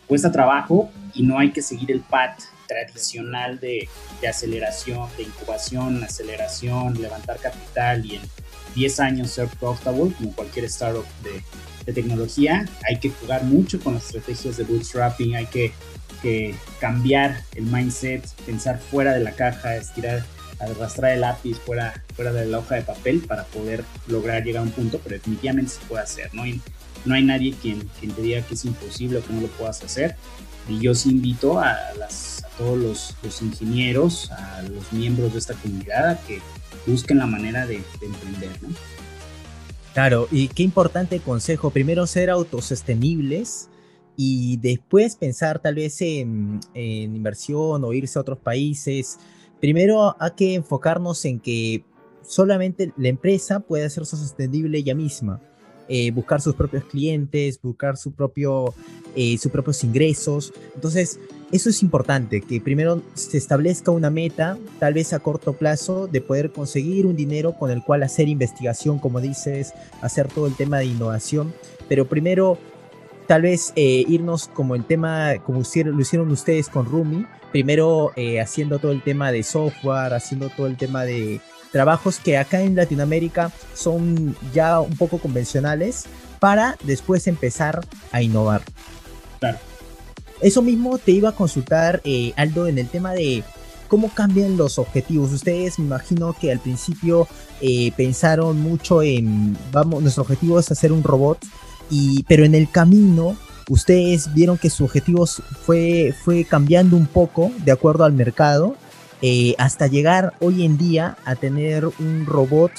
cuesta 0.07 0.33
trabajo 0.33 0.91
y 1.15 1.23
no 1.23 1.39
hay 1.39 1.51
que 1.51 1.63
seguir 1.63 1.93
el 1.93 2.01
path 2.01 2.41
tradicional 2.69 3.59
de, 3.59 3.89
de, 4.21 4.29
aceleración, 4.29 5.09
de 5.17 5.25
incubación, 5.25 6.05
aceleración, 6.05 7.01
levantar 7.01 7.39
capital 7.39 8.07
y 8.07 8.17
en 8.17 8.23
10 8.77 9.01
años 9.01 9.31
ser 9.31 9.49
profitable, 9.49 10.15
como 10.17 10.33
cualquier 10.35 10.67
startup 10.67 11.07
de, 11.25 11.43
de 11.87 11.93
tecnología. 11.93 12.69
Hay 12.89 13.01
que 13.01 13.11
jugar 13.11 13.43
mucho 13.43 13.81
con 13.81 13.95
las 13.95 14.07
estrategias 14.07 14.57
de 14.57 14.65
bootstrapping, 14.65 15.35
hay 15.35 15.47
que, 15.47 15.73
que 16.23 16.55
cambiar 16.81 17.43
el 17.57 17.65
mindset, 17.65 18.25
pensar 18.47 18.79
fuera 18.79 19.15
de 19.15 19.21
la 19.21 19.33
caja, 19.33 19.75
estirar 19.75 20.25
arrastrar 20.61 21.13
el 21.13 21.21
lápiz 21.21 21.57
fuera, 21.59 22.03
fuera 22.15 22.33
de 22.33 22.47
la 22.47 22.59
hoja 22.59 22.77
de 22.77 22.83
papel 22.83 23.21
para 23.21 23.45
poder 23.45 23.85
lograr 24.07 24.43
llegar 24.45 24.61
a 24.61 24.65
un 24.65 24.73
punto, 24.73 25.01
pero 25.03 25.17
definitivamente 25.17 25.73
se 25.73 25.81
puede 25.87 26.03
hacer, 26.03 26.35
¿no? 26.35 26.43
no 27.05 27.15
hay 27.15 27.25
nadie 27.25 27.55
quien, 27.61 27.89
quien 28.01 28.13
te 28.13 28.23
diga 28.23 28.43
que 28.43 28.55
es 28.55 28.65
imposible 28.65 29.19
o 29.19 29.25
que 29.25 29.33
no 29.33 29.41
lo 29.43 29.47
puedas 29.49 29.83
hacer. 29.83 30.17
Y 30.69 30.81
yo 30.81 30.95
sí 30.95 31.11
invito 31.11 31.59
a, 31.59 31.77
las, 31.99 32.45
a 32.45 32.49
todos 32.59 32.79
los, 32.79 33.17
los, 33.23 33.43
ingenieros, 33.43 34.31
a 34.31 34.63
los 34.63 34.93
miembros 34.93 35.33
de 35.33 35.39
esta 35.39 35.55
comunidad 35.55 36.11
a 36.11 36.21
que 36.27 36.41
busquen 36.87 37.19
la 37.19 37.27
manera 37.27 37.67
de, 37.67 37.83
emprender, 38.03 38.63
¿no? 38.63 38.69
Claro, 39.95 40.29
y 40.31 40.49
qué 40.49 40.63
importante 40.63 41.19
consejo. 41.21 41.71
Primero 41.71 42.07
ser 42.07 42.31
autosostenibles 42.31 43.69
y 44.17 44.59
después 44.59 45.17
pensar 45.17 45.59
tal 45.59 45.77
vez 45.77 46.01
en, 46.03 46.61
en 46.75 47.17
inversión 47.17 47.83
o 47.85 47.93
irse 47.93 48.19
a 48.19 48.23
otros 48.23 48.39
países. 48.39 49.19
Primero 49.61 50.17
hay 50.21 50.31
que 50.37 50.55
enfocarnos 50.55 51.25
en 51.25 51.41
que 51.41 51.85
solamente 52.23 52.93
la 52.97 53.09
empresa 53.09 53.61
puede 53.61 53.89
ser 53.91 54.07
sostenible 54.07 54.79
ella 54.79 54.95
misma. 54.95 55.41
Eh, 55.91 56.11
buscar 56.11 56.43
sus 56.43 56.55
propios 56.55 56.85
clientes, 56.85 57.59
buscar 57.63 57.97
su 57.97 58.13
propio, 58.13 58.75
eh, 59.17 59.39
sus 59.39 59.51
propios 59.51 59.83
ingresos. 59.85 60.53
Entonces, 60.75 61.19
eso 61.51 61.71
es 61.71 61.83
importante, 61.83 62.43
que 62.43 62.61
primero 62.61 63.03
se 63.15 63.39
establezca 63.39 63.91
una 63.91 64.11
meta, 64.11 64.59
tal 64.79 64.93
vez 64.93 65.15
a 65.15 65.19
corto 65.21 65.55
plazo, 65.55 66.07
de 66.07 66.21
poder 66.21 66.53
conseguir 66.53 67.07
un 67.07 67.17
dinero 67.17 67.55
con 67.55 67.71
el 67.71 67.83
cual 67.83 68.03
hacer 68.03 68.29
investigación, 68.29 68.99
como 68.99 69.19
dices, 69.23 69.73
hacer 70.03 70.29
todo 70.29 70.47
el 70.47 70.55
tema 70.57 70.79
de 70.79 70.85
innovación, 70.85 71.55
pero 71.89 72.07
primero 72.07 72.59
tal 73.27 73.43
vez 73.43 73.73
eh, 73.75 74.05
irnos 74.09 74.49
como 74.49 74.75
el 74.75 74.85
tema, 74.85 75.37
como 75.43 75.61
lo 75.61 76.01
hicieron 76.01 76.31
ustedes 76.31 76.69
con 76.69 76.85
Rumi, 76.85 77.25
primero 77.51 78.13
haciendo 78.43 78.79
todo 78.79 78.93
el 78.93 79.03
tema 79.03 79.33
de 79.33 79.43
software, 79.43 80.13
haciendo 80.13 80.51
todo 80.51 80.67
el 80.67 80.77
tema 80.77 81.05
de, 81.05 81.41
trabajos 81.73 82.19
que 82.19 82.39
acá 82.39 82.63
en 82.63 82.77
Latinoamérica 82.77 83.53
son 83.75 84.37
ya 84.53 84.81
un 84.81 84.97
poco 84.97 85.19
convencionales 85.19 86.05
para 86.39 86.77
después 86.85 87.27
empezar 87.27 87.81
a 88.13 88.23
innovar. 88.23 88.63
Claro. 89.41 89.59
Eso 90.41 90.63
mismo 90.63 90.99
te 90.99 91.11
iba 91.13 91.31
a 91.31 91.33
consultar, 91.33 92.01
eh, 92.05 92.33
Aldo, 92.37 92.69
en 92.69 92.79
el 92.79 92.89
tema 92.89 93.13
de 93.13 93.43
cómo 93.89 94.09
cambian 94.11 94.57
los 94.57 94.79
objetivos. 94.79 95.33
Ustedes 95.33 95.79
me 95.79 95.87
imagino 95.87 96.35
que 96.39 96.53
al 96.53 96.61
principio 96.61 97.27
eh, 97.61 97.91
pensaron 97.97 98.61
mucho 98.61 99.03
en, 99.03 99.57
vamos, 99.73 100.03
nuestro 100.03 100.23
objetivo 100.23 100.61
es 100.61 100.71
hacer 100.71 100.93
un 100.93 101.03
robot, 101.03 101.39
y, 101.91 102.23
pero 102.29 102.45
en 102.45 102.55
el 102.55 102.71
camino 102.71 103.37
ustedes 103.69 104.33
vieron 104.33 104.59
que 104.59 104.71
su 104.71 104.85
objetivo 104.85 105.27
fue, 105.27 106.15
fue 106.25 106.45
cambiando 106.45 106.97
un 106.97 107.07
poco 107.07 107.51
de 107.65 107.73
acuerdo 107.73 108.05
al 108.05 108.13
mercado 108.13 108.77
eh, 109.21 109.55
hasta 109.59 109.89
llegar 109.89 110.35
hoy 110.39 110.65
en 110.65 110.79
día 110.79 111.17
a 111.25 111.35
tener 111.35 111.87
un 111.87 112.25
robot 112.25 112.73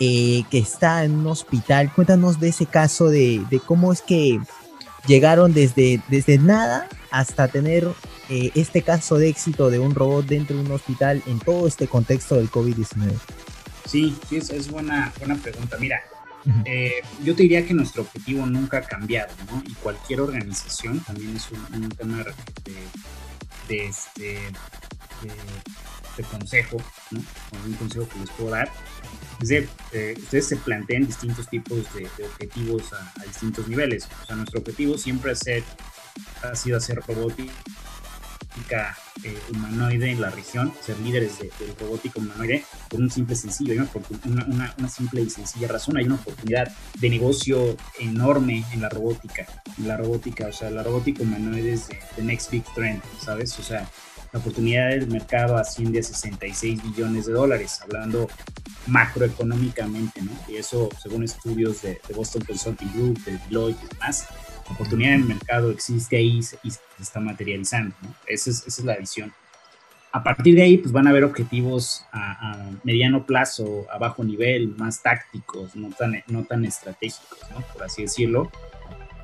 eh, 0.00 0.44
que 0.50 0.58
está 0.58 1.04
en 1.04 1.12
un 1.12 1.26
hospital. 1.26 1.92
Cuéntanos 1.92 2.40
de 2.40 2.48
ese 2.48 2.66
caso, 2.66 3.08
de, 3.08 3.44
cómo 3.66 3.92
es 3.92 4.00
que 4.00 4.40
llegaron 5.06 5.52
desde, 5.52 6.00
desde 6.08 6.38
nada 6.38 6.88
hasta 7.10 7.48
tener 7.48 7.86
eh, 8.30 8.50
este 8.54 8.80
caso 8.80 9.18
de 9.18 9.28
éxito 9.28 9.68
de 9.68 9.78
un 9.78 9.94
robot 9.94 10.24
dentro 10.26 10.56
de 10.56 10.62
un 10.62 10.72
hospital 10.72 11.22
en 11.26 11.38
todo 11.38 11.66
este 11.66 11.86
contexto 11.86 12.36
del 12.36 12.50
COVID-19. 12.50 13.12
Sí, 13.84 14.16
sí, 14.28 14.36
es, 14.36 14.48
es 14.48 14.70
buena, 14.70 15.12
buena 15.18 15.34
pregunta. 15.36 15.76
Mira, 15.78 16.00
yo 17.22 17.36
te 17.36 17.42
diría 17.42 17.66
que 17.66 17.74
nuestro 17.74 18.02
objetivo 18.02 18.46
nunca 18.46 18.78
ha 18.78 18.82
cambiado, 18.82 19.32
¿no? 19.50 19.62
Y 19.66 19.74
cualquier 19.74 20.22
organización, 20.22 21.00
también 21.00 21.36
es 21.36 21.48
un, 21.50 21.88
tema 21.90 22.24
de, 23.68 23.86
este, 23.86 24.38
de, 25.28 26.24
consejo, 26.24 26.76
¿no? 27.10 27.20
un 27.64 27.74
consejo 27.74 28.08
que 28.08 28.18
les 28.20 28.30
puedo 28.30 28.50
dar. 28.50 28.70
Es 29.40 29.48
de, 29.48 29.68
eh, 29.92 30.14
ustedes 30.18 30.48
se 30.48 30.56
planteen 30.56 31.06
distintos 31.06 31.48
tipos 31.48 31.78
de, 31.94 32.06
objetivos 32.24 32.92
a, 32.92 33.24
distintos 33.24 33.66
niveles. 33.68 34.08
O 34.22 34.26
sea, 34.26 34.36
nuestro 34.36 34.60
objetivo 34.60 34.96
siempre 34.98 35.32
ha 35.32 36.54
sido 36.54 36.76
hacer 36.76 37.00
robótica 37.06 37.52
eh, 39.24 39.38
humanoide 39.50 40.10
en 40.10 40.20
la 40.20 40.30
región, 40.30 40.72
ser 40.80 40.98
líderes 41.00 41.38
de, 41.38 41.50
robótica 41.78 42.18
humanoide, 42.18 42.64
por 42.88 43.00
un 43.00 43.10
simple 43.10 43.36
sencillo, 43.36 43.74
una, 44.24 44.44
una, 44.46 44.74
una, 44.78 44.88
simple 44.88 45.22
y 45.22 45.30
sencilla 45.30 45.68
razón. 45.68 45.96
Hay 45.96 46.04
una 46.04 46.16
oportunidad 46.16 46.72
de 46.98 47.10
negocio 47.10 47.76
enorme 47.98 48.64
en 48.72 48.80
la 48.80 48.88
robótica, 48.88 49.46
en 49.78 49.88
la 49.88 49.96
robótica, 49.96 50.46
o 50.48 50.52
sea, 50.52 50.70
la 50.70 50.82
robótica 50.82 51.22
humanoide 51.22 51.72
es 51.72 51.88
the 52.16 52.22
next 52.22 52.50
big 52.50 52.64
trend, 52.74 53.02
¿sabes? 53.20 53.58
O 53.58 53.62
sea, 53.62 53.88
la 54.32 54.38
oportunidad 54.38 54.90
del 54.90 55.08
mercado 55.08 55.56
asciende 55.56 56.00
a 56.00 56.02
66 56.02 56.82
billones 56.82 57.26
de 57.26 57.32
dólares, 57.34 57.80
hablando 57.82 58.28
macroeconómicamente, 58.86 60.22
¿no? 60.22 60.32
Y 60.48 60.56
eso 60.56 60.88
según 61.00 61.24
estudios 61.24 61.82
de, 61.82 62.00
Boston 62.14 62.42
Consulting 62.46 62.92
Group, 62.94 63.24
de 63.24 63.38
Deloitte 63.38 63.82
y 63.84 63.94
demás, 63.94 64.26
la 64.66 64.74
oportunidad 64.74 65.12
del 65.12 65.24
mercado 65.24 65.70
existe 65.70 66.16
ahí 66.16 66.40
y 66.62 66.70
se, 66.70 66.80
está 67.00 67.20
materializando, 67.20 67.94
¿no? 68.02 68.14
Esa 68.26 68.50
es, 68.50 68.66
esa 68.66 68.80
es, 68.80 68.84
la 68.84 68.96
visión. 68.96 69.32
A 70.12 70.22
partir 70.22 70.54
de 70.54 70.62
ahí, 70.62 70.78
pues 70.78 70.92
van 70.92 71.06
a 71.06 71.10
haber 71.10 71.24
objetivos 71.24 72.04
a, 72.12 72.52
a, 72.52 72.70
mediano 72.84 73.26
plazo, 73.26 73.86
a 73.90 73.98
bajo 73.98 74.24
nivel, 74.24 74.74
más 74.76 75.02
tácticos, 75.02 75.76
no 75.76 75.90
tan, 75.90 76.22
no 76.26 76.44
tan 76.44 76.64
estratégicos, 76.64 77.38
¿no? 77.50 77.60
Por 77.72 77.84
así 77.84 78.02
decirlo 78.02 78.50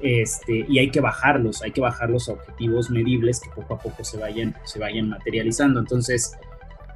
este, 0.00 0.64
y 0.68 0.78
hay 0.78 0.90
que 0.90 1.00
bajarlos, 1.00 1.62
hay 1.62 1.72
que 1.72 1.80
bajarlos 1.80 2.28
a 2.28 2.32
objetivos 2.32 2.90
medibles 2.90 3.40
que 3.40 3.50
poco 3.50 3.74
a 3.74 3.78
poco 3.78 4.04
se 4.04 4.16
vayan, 4.18 4.54
se 4.64 4.78
vayan 4.78 5.08
materializando. 5.08 5.80
Entonces, 5.80 6.36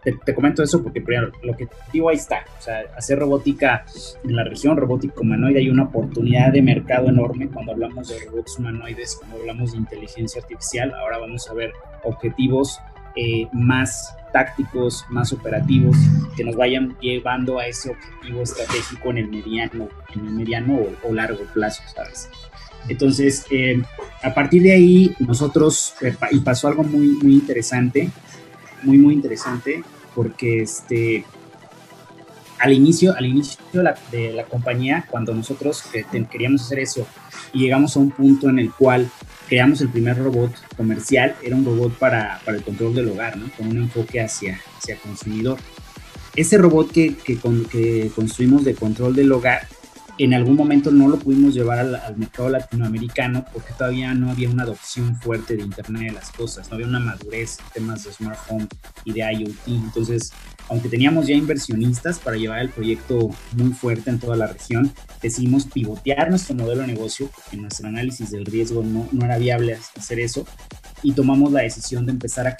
te, 0.02 0.34
comento 0.34 0.62
eso 0.62 0.82
porque 0.82 1.00
primero, 1.00 1.30
lo 1.42 1.56
que 1.56 1.68
digo 1.92 2.08
ahí 2.08 2.16
está, 2.16 2.44
o 2.58 2.62
sea, 2.62 2.82
hacer 2.96 3.18
robótica 3.18 3.84
en 4.24 4.34
la 4.34 4.44
región, 4.44 4.76
robótica 4.76 5.20
humanoide, 5.20 5.60
hay 5.60 5.70
una 5.70 5.84
oportunidad 5.84 6.52
de 6.52 6.62
mercado 6.62 7.08
enorme 7.08 7.48
cuando 7.48 7.72
hablamos 7.72 8.08
de 8.08 8.18
robots 8.26 8.58
humanoides, 8.58 9.16
cuando 9.16 9.38
hablamos 9.38 9.72
de 9.72 9.78
inteligencia 9.78 10.42
artificial, 10.42 10.92
ahora 10.94 11.18
vamos 11.18 11.48
a 11.48 11.54
ver 11.54 11.72
objetivos 12.02 12.80
eh, 13.14 13.46
más 13.52 14.16
tácticos, 14.32 15.04
más 15.10 15.32
operativos, 15.32 15.96
que 16.36 16.44
nos 16.44 16.56
vayan 16.56 16.96
llevando 17.00 17.58
a 17.58 17.66
ese 17.66 17.90
objetivo 17.90 18.42
estratégico 18.42 19.10
en 19.10 19.18
el 19.18 19.28
mediano, 19.28 19.88
en 20.14 20.26
el 20.26 20.32
mediano 20.32 20.76
o, 20.76 21.08
o 21.08 21.12
largo 21.12 21.44
plazo, 21.52 21.82
¿sabes? 21.94 22.28
Entonces, 22.88 23.47
eh, 23.51 23.83
a 24.23 24.35
partir 24.35 24.62
de 24.62 24.73
ahí, 24.73 25.14
nosotros, 25.18 25.95
eh, 26.01 26.14
y 26.31 26.40
pasó 26.40 26.68
algo 26.68 26.83
muy, 26.83 27.09
muy 27.23 27.35
interesante, 27.35 28.11
muy, 28.83 28.99
muy 28.99 29.14
interesante, 29.14 29.83
porque 30.14 30.62
este, 30.62 31.25
al 32.59 32.73
inicio, 32.73 33.14
al 33.16 33.27
inicio 33.27 33.61
de 33.73 33.83
la, 33.83 33.99
de 34.11 34.33
la 34.33 34.45
compañía, 34.45 35.07
cuando 35.11 35.35
nosotros 35.35 35.85
eh, 35.95 36.05
queríamos 36.31 36.62
hacer 36.62 36.79
eso 36.79 37.07
y 37.53 37.61
llegamos 37.61 37.97
a 37.97 38.01
un 38.01 38.11
punto 38.11 38.49
en 38.49 38.59
el 38.59 38.73
cual 38.73 39.11
creamos 39.49 39.81
el 39.81 39.88
primer 39.88 40.16
robot 40.18 40.53
comercial, 40.77 41.35
era 41.42 41.57
un 41.57 41.64
robot 41.64 41.92
para, 41.99 42.40
para 42.45 42.57
el 42.57 42.62
control 42.62 42.95
del 42.95 43.09
hogar, 43.09 43.37
¿no? 43.37 43.51
con 43.57 43.68
un 43.68 43.79
enfoque 43.79 44.21
hacia, 44.21 44.61
hacia 44.79 44.97
consumidor. 44.97 45.59
Ese 46.35 46.57
robot 46.57 46.90
que, 46.90 47.16
que, 47.16 47.37
con, 47.37 47.64
que 47.64 48.11
construimos 48.14 48.64
de 48.64 48.75
control 48.75 49.14
del 49.14 49.33
hogar 49.33 49.66
en 50.18 50.35
algún 50.35 50.57
momento 50.57 50.90
no 50.90 51.09
lo 51.09 51.18
pudimos 51.18 51.55
llevar 51.55 51.79
al, 51.79 52.16
mercado 52.16 52.48
latinoamericano 52.51 53.44
porque 53.53 53.72
todavía 53.72 54.12
no 54.14 54.31
había 54.31 54.51
una 54.51 54.64
adopción 54.64 55.16
fuerte 55.16 55.57
de 55.57 55.62
Internet 55.62 56.03
de 56.03 56.12
las 56.12 56.31
Cosas, 56.31 56.68
no 56.68 56.75
había 56.75 56.87
una 56.87 57.01
madurez 57.01 57.59
en 57.59 57.72
temas 57.72 58.05
de 58.05 58.12
smartphone 58.12 58.68
y 59.05 59.12
de 59.12 59.20
IoT. 59.20 59.68
Entonces, 59.68 60.33
aunque 60.68 60.88
teníamos 60.88 61.27
ya 61.27 61.35
inversionistas 61.35 62.18
para 62.18 62.37
llevar 62.37 62.61
el 62.61 62.68
proyecto 62.68 63.31
muy 63.57 63.72
fuerte 63.72 64.11
en 64.11 64.18
toda 64.18 64.37
la 64.37 64.46
región, 64.46 64.92
decidimos 65.20 65.66
pivotear 65.66 66.31
nuestro 66.31 66.55
modelo 66.55 66.83
de 66.83 66.88
negocio 66.88 67.31
porque 67.35 67.57
en 67.57 67.62
nuestro 67.62 67.88
análisis 67.88 68.31
del 68.31 68.44
riesgo 68.44 68.83
no, 68.83 69.09
no 69.12 69.25
era 69.25 69.38
viable 69.38 69.79
hacer 69.96 70.20
eso 70.20 70.46
y 71.03 71.12
tomamos 71.12 71.53
la 71.53 71.62
decisión 71.62 72.07
de 72.07 72.12
empezar 72.12 72.46
a, 72.46 72.57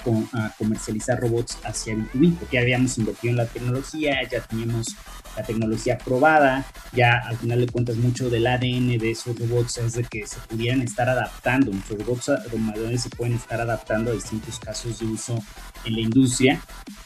comercializar 0.57 1.19
robots 1.19 1.57
hacia 1.63 1.95
B2B, 1.95 2.37
porque 2.37 2.59
habíamos 2.59 2.97
invertido 2.97 3.31
en 3.31 3.37
la 3.37 3.45
tecnología, 3.45 4.21
ya 4.29 4.41
teníamos 4.41 4.95
la 5.35 5.43
tecnología 5.43 5.97
probada, 5.97 6.65
ya 6.93 7.19
al 7.25 7.37
final 7.37 7.59
de 7.59 7.67
cuentas 7.67 7.97
mucho 7.97 8.29
del 8.29 8.47
ADN 8.47 8.97
de 8.97 9.11
esos 9.11 9.37
robots 9.37 9.77
es 9.77 9.93
de 9.93 10.03
que 10.03 10.27
se 10.27 10.37
pudieran 10.47 10.81
estar 10.81 11.09
adaptando, 11.09 11.71
nuestros 11.71 11.99
robots 11.99 12.31
domadores 12.51 13.01
se 13.03 13.09
pueden 13.09 13.33
estar 13.33 13.59
adaptando 13.59 14.11
a 14.11 14.13
distintos 14.13 14.59
casos 14.59 14.99
de 14.99 15.05
uso 15.05 15.41
en 15.85 15.93
la 15.93 16.01
industria 16.01 16.61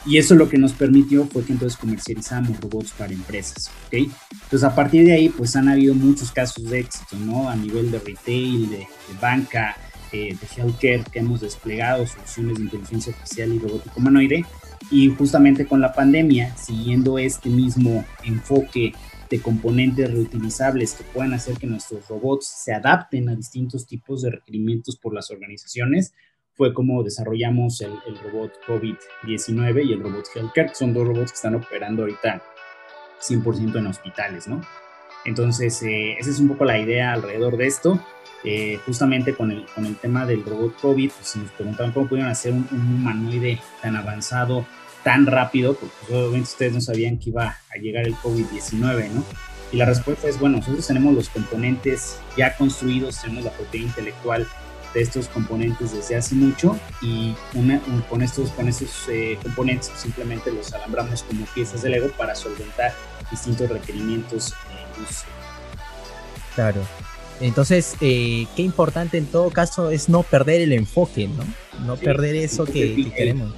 y 0.06 0.18
eso 0.18 0.36
lo 0.36 0.50
que 0.50 0.58
nos 0.58 0.74
permitió 0.74 1.26
fue 1.28 1.44
que 1.44 1.54
entonces 1.54 1.78
comercializamos 1.78 2.60
robots 2.60 2.92
para 2.92 3.14
empresas, 3.14 3.72
¿ok? 3.88 4.10
Entonces 4.32 4.64
a 4.64 4.76
partir 4.76 5.06
de 5.06 5.14
ahí 5.14 5.30
pues 5.30 5.56
han 5.56 5.70
habido 5.70 5.94
muchos 5.96 6.32
casos 6.32 6.70
de 6.70 6.80
éxito, 6.80 7.18
¿no? 7.18 7.50
A 7.50 7.56
nivel 7.56 7.92
de 7.92 8.00
retail, 8.00 8.70
de, 8.70 8.78
de 8.78 8.88
banca, 9.22 9.76
eh, 10.14 10.38
de 10.40 10.62
healthcare 10.62 11.04
que 11.12 11.20
hemos 11.20 11.42
desplegado, 11.42 12.08
soluciones 12.08 12.58
de 12.58 12.64
inteligencia 12.64 13.12
artificial 13.12 13.54
y 13.54 13.60
robótico 13.60 14.00
humanoide. 14.00 14.46
Y 14.90 15.10
justamente 15.10 15.66
con 15.66 15.82
la 15.82 15.94
pandemia, 15.94 16.56
siguiendo 16.56 17.20
este 17.20 17.50
mismo 17.50 18.06
enfoque 18.24 18.94
de 19.30 19.42
componentes 19.42 20.10
reutilizables 20.12 20.94
que 20.94 21.04
puedan 21.04 21.34
hacer 21.34 21.58
que 21.58 21.68
nuestros 21.68 22.08
robots 22.08 22.48
se 22.48 22.74
adapten 22.74 23.28
a 23.30 23.36
distintos 23.36 23.86
tipos 23.86 24.22
de 24.22 24.32
requerimientos 24.32 24.96
por 24.96 25.14
las 25.14 25.30
organizaciones, 25.32 26.14
fue 26.54 26.74
como 26.74 27.04
desarrollamos 27.04 27.82
el, 27.82 27.92
robot 28.24 28.54
COVID-19 28.66 29.86
y 29.86 29.94
el 29.94 30.02
robot 30.02 30.26
Healthcare, 30.34 30.70
que 30.70 30.76
son 30.76 30.94
dos 30.94 31.08
robots 31.08 31.32
que 31.32 31.36
están 31.36 31.56
operando 31.56 32.02
ahorita 32.02 32.42
100% 33.22 33.78
en 33.78 33.88
hospitales, 33.88 34.48
¿no? 34.48 34.62
Entonces, 35.26 35.82
eh, 35.84 36.16
esa 36.18 36.32
es 36.32 36.40
un 36.40 36.48
poco 36.48 36.66
la 36.66 36.80
idea 36.80 37.14
alrededor 37.14 37.58
de 37.58 37.68
esto. 37.68 38.00
Eh, 38.50 38.80
justamente 38.86 39.36
con 39.36 39.52
el, 39.52 39.66
con 39.76 39.86
el 39.86 39.98
tema 39.98 40.26
del 40.26 40.46
robot 40.46 40.80
COVID, 40.80 41.12
pues, 41.12 41.36
nos 41.36 41.52
preguntaban 41.52 41.92
cómo 41.92 42.08
pudieron 42.08 42.32
hacer 42.32 42.54
un, 42.54 42.66
humanoide 42.72 43.60
tan 43.82 43.98
avanzado, 43.98 44.66
tan 45.04 45.26
rápido, 45.26 45.74
porque 45.74 45.94
pues, 46.00 46.12
obviamente 46.14 46.50
ustedes 46.50 46.72
no 46.72 46.80
sabían 46.80 47.18
que 47.18 47.32
iba 47.32 47.58
a 47.70 47.78
llegar 47.78 48.06
el 48.06 48.16
COVID-19, 48.16 49.10
¿no? 49.10 49.26
Y 49.74 49.76
la 49.76 49.84
respuesta 49.84 50.30
es, 50.30 50.40
bueno, 50.40 50.60
nosotros 50.60 50.88
tenemos 50.88 51.14
los 51.14 51.28
componentes 51.28 52.22
ya 52.38 52.56
construidos, 52.56 53.22
tenemos 53.22 53.44
la 53.44 53.52
propiedad 53.52 53.88
intelectual 53.88 54.48
de 54.94 55.02
estos 55.02 55.28
componentes 55.28 55.92
desde 55.92 56.16
hace 56.16 56.34
mucho 56.34 56.80
y 57.02 57.36
con 57.52 58.22
estos, 58.22 58.52
con 58.52 58.70
estos 58.70 59.10
eh, 59.10 59.38
componentes 59.44 59.92
simplemente 59.98 60.54
los 60.54 60.74
alambramos 60.74 61.22
como 61.24 61.46
piezas 61.48 61.82
de 61.82 61.90
Lego 61.90 62.08
para 62.18 62.34
solventar 62.34 62.94
distintos 63.30 63.70
requerimientos 63.70 64.54
en 64.72 65.02
industria. 65.02 65.34
Claro, 66.56 66.82
entonces, 67.40 67.96
eh, 68.02 68.48
qué 68.56 68.64
importante 68.64 69.18
en 69.18 69.26
todo 69.26 69.50
caso 69.52 69.92
es 69.92 70.10
no 70.10 70.24
perder 70.24 70.62
el 70.62 70.74
enfoque, 70.74 71.28
¿no? 71.28 71.44
No 71.86 71.96
perder 71.96 72.36
eso 72.36 72.66
que, 72.66 73.12
queremos. 73.16 73.54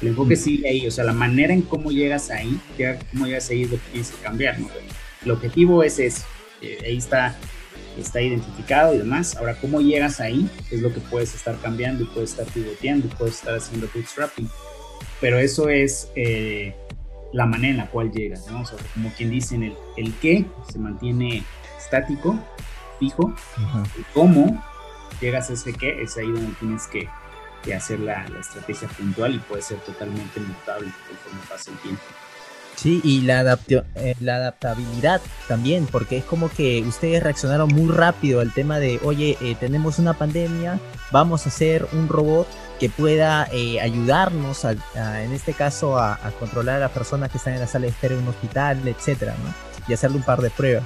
El 0.00 0.08
enfoque 0.08 0.34
mm. 0.34 0.38
sigue 0.38 0.68
ahí, 0.68 0.86
o 0.86 0.90
sea, 0.90 1.04
la 1.04 1.12
manera 1.12 1.52
en 1.52 1.62
cómo 1.62 1.90
llegas 1.90 2.30
ahí, 2.30 2.58
cómo 3.12 3.26
llegas 3.26 3.50
ahí 3.50 3.62
es 3.62 3.70
lo 3.70 3.76
que 3.76 3.90
tienes 3.90 4.10
que 4.10 4.22
cambiar, 4.22 4.58
¿no? 4.58 4.68
El 5.24 5.30
objetivo 5.30 5.82
es 5.82 5.98
eso, 5.98 6.22
eh, 6.62 6.78
ahí 6.86 6.96
está, 6.96 7.36
está 7.98 8.22
identificado 8.22 8.94
y 8.94 8.98
demás. 8.98 9.36
Ahora, 9.36 9.56
cómo 9.60 9.80
llegas 9.80 10.20
ahí 10.20 10.48
es 10.70 10.80
lo 10.80 10.94
que 10.94 11.00
puedes 11.00 11.34
estar 11.34 11.58
cambiando 11.60 12.04
y 12.04 12.06
puedes 12.06 12.30
estar 12.30 12.46
pivoteando 12.46 13.08
y 13.08 13.10
puedes 13.10 13.34
estar 13.36 13.56
haciendo 13.56 13.88
bootstrapping. 13.92 14.48
Pero 15.20 15.38
eso 15.38 15.68
es 15.68 16.10
eh, 16.14 16.74
la 17.32 17.44
manera 17.44 17.70
en 17.72 17.76
la 17.78 17.90
cual 17.90 18.12
llegas, 18.12 18.46
¿no? 18.50 18.62
O 18.62 18.64
sea, 18.64 18.78
como 18.94 19.12
quien 19.14 19.30
dice, 19.30 19.56
el, 19.56 19.74
el 19.96 20.14
qué 20.14 20.46
se 20.72 20.78
mantiene 20.78 21.42
estático 21.76 22.38
fijo. 22.98 23.32
¿Cómo 24.14 24.62
llegas 25.20 25.50
a 25.50 25.54
ese 25.54 25.72
qué? 25.72 26.02
Es 26.02 26.16
ahí 26.16 26.30
donde 26.30 26.52
tienes 26.58 26.86
que, 26.86 27.08
hacer 27.74 28.00
la, 28.00 28.24
estrategia 28.40 28.88
puntual 28.88 29.34
y 29.34 29.38
puede 29.40 29.62
ser 29.62 29.78
totalmente 29.80 30.40
mutable 30.40 30.90
conforme 31.06 31.40
pasa 31.48 31.70
el 31.70 31.76
tiempo. 31.78 32.02
Sí, 32.76 33.00
y 33.02 33.22
la, 33.22 33.58
eh, 33.96 34.14
la 34.20 34.36
adaptabilidad 34.36 35.20
también, 35.48 35.86
porque 35.86 36.18
es 36.18 36.24
como 36.24 36.48
que 36.48 36.80
ustedes 36.82 37.20
reaccionaron 37.22 37.68
muy 37.68 37.92
rápido 37.92 38.40
al 38.40 38.54
tema 38.54 38.78
de, 38.78 39.00
oye, 39.02 39.36
eh, 39.40 39.56
tenemos 39.58 39.98
una 39.98 40.14
pandemia, 40.14 40.78
vamos 41.10 41.44
a 41.44 41.48
hacer 41.48 41.88
un 41.92 42.08
robot 42.08 42.46
que 42.78 42.88
pueda 42.88 43.48
eh, 43.50 43.80
ayudarnos, 43.80 44.64
en 44.64 45.32
este 45.32 45.54
caso, 45.54 45.98
a, 45.98 46.14
a, 46.14 46.30
controlar 46.38 46.76
a 46.76 46.80
las 46.80 46.92
personas 46.92 47.32
que 47.32 47.38
están 47.38 47.54
en 47.54 47.60
la 47.60 47.66
sala 47.66 47.86
de 47.86 47.90
espera 47.90 48.14
de 48.14 48.22
un 48.22 48.28
hospital, 48.28 48.86
etcétera, 48.86 49.34
¿no? 49.44 49.52
Y 49.88 49.94
hacerle 49.94 50.18
un 50.18 50.22
par 50.22 50.40
de 50.40 50.50
pruebas. 50.50 50.84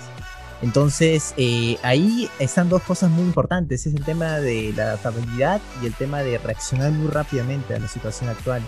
Entonces, 0.63 1.35
eh, 1.37 1.77
ahí 1.83 2.31
están 2.39 2.69
dos 2.69 2.83
cosas 2.83 3.11
muy 3.11 3.25
importantes. 3.25 3.85
Es 3.87 3.95
el 3.95 4.05
tema 4.05 4.39
de 4.39 4.73
la 4.77 4.85
adaptabilidad 4.85 5.61
y 5.83 5.87
el 5.87 5.95
tema 5.95 6.23
de 6.23 6.39
reaccionar 6.39 6.93
muy 6.93 7.09
rápidamente 7.09 7.75
a 7.75 7.81
la 7.81 7.89
situación 7.89 8.31
actual. 8.31 8.63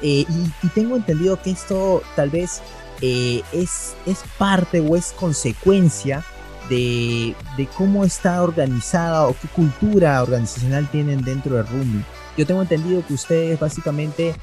Eh, 0.00 0.24
y, 0.28 0.68
tengo 0.68 0.96
entendido 0.96 1.40
que 1.42 1.50
esto 1.50 2.02
tal 2.14 2.30
vez 2.30 2.62
eh, 3.00 3.42
es, 3.52 3.94
es 4.06 4.20
parte 4.38 4.80
o 4.80 4.96
es 4.96 5.12
consecuencia 5.12 6.24
de, 6.68 7.34
de, 7.56 7.66
cómo 7.76 8.04
está 8.04 8.40
organizada 8.42 9.26
o 9.26 9.34
qué 9.34 9.48
cultura 9.48 10.22
organizacional 10.22 10.88
tienen 10.90 11.22
dentro 11.22 11.56
de 11.56 11.64
Rumi. 11.64 12.04
Yo 12.36 12.46
tengo 12.46 12.62
entendido 12.62 13.04
que 13.04 13.14
ustedes 13.14 13.58
básicamente 13.58 14.34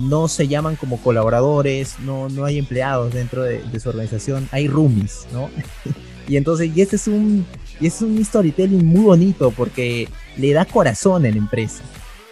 no 0.00 0.26
se 0.26 0.48
llaman 0.48 0.74
como 0.74 1.00
colaboradores, 1.00 2.00
no, 2.00 2.28
no 2.28 2.44
hay 2.44 2.58
empleados 2.58 3.12
dentro 3.12 3.44
de, 3.44 3.62
de 3.62 3.80
su 3.80 3.90
organización, 3.90 4.48
hay 4.50 4.66
roomies, 4.66 5.28
¿no? 5.32 5.48
Y 6.30 6.36
entonces, 6.36 6.70
y 6.72 6.80
este 6.80 6.94
es 6.94 7.08
un, 7.08 7.44
y 7.80 7.88
es 7.88 8.00
un 8.02 8.24
storytelling 8.24 8.86
muy 8.86 9.02
bonito 9.02 9.50
porque 9.50 10.08
le 10.36 10.52
da 10.52 10.64
corazón 10.64 11.26
a 11.26 11.28
la 11.28 11.36
empresa. 11.36 11.82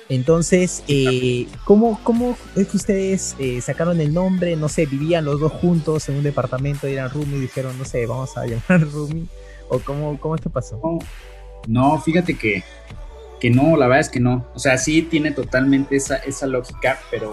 Entonces, 0.09 0.85
eh, 0.87 1.49
¿cómo, 1.65 1.99
¿cómo, 2.05 2.39
es 2.55 2.69
que 2.69 2.77
ustedes 2.77 3.35
eh, 3.41 3.61
sacaron 3.61 4.01
el 4.01 4.15
nombre? 4.15 4.55
No 4.55 4.69
sé, 4.69 4.87
vivían 4.87 5.25
los 5.25 5.41
dos 5.41 5.51
juntos 5.51 6.09
en 6.09 6.15
un 6.15 6.23
departamento 6.23 6.87
eran 6.87 7.11
roomie 7.11 7.39
y 7.39 7.41
dijeron, 7.41 7.77
no 7.77 7.85
sé, 7.85 8.07
vamos 8.07 8.37
a 8.37 8.47
llamar 8.47 8.89
roomie. 8.93 9.27
¿O 9.69 9.81
cómo, 9.81 10.17
cómo 10.21 10.37
esto 10.37 10.49
pasó? 10.49 10.81
No, 11.67 12.01
fíjate 12.01 12.39
que, 12.39 12.63
que 13.41 13.51
no, 13.51 13.77
la 13.77 13.89
verdad 13.89 14.03
es 14.03 14.11
que 14.11 14.21
no. 14.21 14.47
O 14.55 14.61
sea, 14.61 14.79
sí 14.79 15.03
tiene 15.03 15.33
totalmente 15.33 15.97
esa, 15.97 16.19
esa 16.19 16.47
lógica, 16.47 17.01
pero 17.11 17.33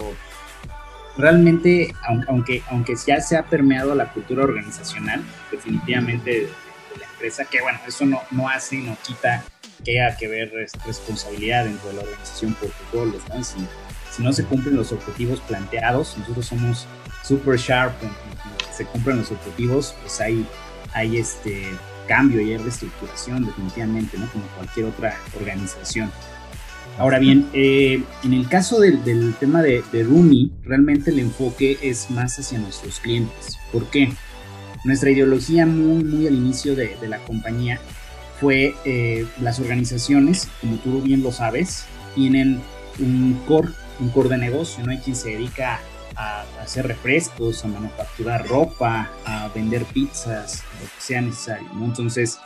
realmente, 1.16 1.94
aunque, 2.28 2.62
aunque 2.70 2.94
ya 3.06 3.20
se 3.20 3.36
ha 3.36 3.44
permeado 3.44 3.94
la 3.94 4.12
cultura 4.12 4.44
organizacional, 4.44 5.22
definitivamente 5.50 6.30
de, 6.30 6.48
la 6.98 7.06
empresa, 7.06 7.44
que 7.44 7.60
bueno, 7.60 7.78
eso 7.86 8.06
no, 8.06 8.22
no 8.30 8.48
hace, 8.48 8.78
no 8.78 8.96
quita 9.02 9.44
que 9.84 10.00
haya 10.00 10.16
que 10.16 10.28
ver 10.28 10.50
responsabilidad 10.86 11.64
dentro 11.64 11.88
de 11.88 11.94
la 11.94 12.02
organización 12.02 12.54
por 12.54 12.70
todos 12.90 13.28
¿no? 13.28 13.44
Si, 13.44 13.58
si 14.10 14.22
no 14.22 14.32
se 14.32 14.44
cumplen 14.44 14.76
los 14.76 14.92
objetivos 14.92 15.40
planteados, 15.40 16.16
nosotros 16.18 16.46
somos 16.46 16.86
super 17.22 17.58
sharp, 17.58 18.02
en, 18.02 18.10
se 18.74 18.84
cumplen 18.86 19.18
los 19.18 19.30
objetivos, 19.30 19.94
pues 20.00 20.20
hay, 20.20 20.46
hay 20.92 21.18
este 21.18 21.66
cambio 22.06 22.40
y 22.40 22.52
hay 22.52 22.58
reestructuración 22.58 23.44
definitivamente, 23.44 24.18
¿no? 24.18 24.30
Como 24.30 24.44
cualquier 24.48 24.86
otra 24.86 25.16
organización. 25.38 26.10
Ahora 26.98 27.18
bien, 27.18 27.46
eh, 27.52 28.02
en 28.24 28.32
el 28.32 28.48
caso 28.48 28.80
del, 28.80 29.34
tema 29.38 29.62
de, 29.62 29.82
de, 29.92 30.50
realmente 30.64 31.10
el 31.10 31.18
enfoque 31.18 31.76
es 31.82 32.10
más 32.10 32.38
hacia 32.38 32.58
nuestros 32.58 33.00
clientes. 33.00 33.58
¿Por 33.70 33.90
qué? 33.90 34.10
Nuestra 34.84 35.10
ideología 35.10 35.66
muy, 35.66 36.04
muy 36.04 36.26
al 36.26 36.34
inicio 36.34 36.74
de, 36.74 36.96
la 37.06 37.18
compañía 37.18 37.78
fue 38.40 38.74
eh, 38.86 39.26
las 39.42 39.60
organizaciones, 39.60 40.48
como 40.60 40.76
tú 40.76 41.02
bien 41.02 41.22
lo 41.22 41.32
sabes, 41.32 41.84
tienen 42.14 42.62
un 42.98 43.42
core, 43.46 43.68
un 44.00 44.08
core 44.08 44.30
de 44.30 44.38
negocio, 44.38 44.82
¿no? 44.82 44.90
Hay 44.90 44.98
quien 44.98 45.16
se 45.16 45.30
dedica 45.30 45.80
a, 46.14 46.44
hacer 46.62 46.86
refrescos, 46.86 47.62
a 47.64 47.68
manufacturar 47.68 48.48
ropa, 48.48 49.10
a 49.26 49.48
vender 49.54 49.84
pizzas, 49.84 50.62
lo 50.80 50.86
que 50.86 51.00
sea 51.00 51.20
necesario, 51.20 51.68
¿no? 51.74 51.84
Entonces, 51.84 52.38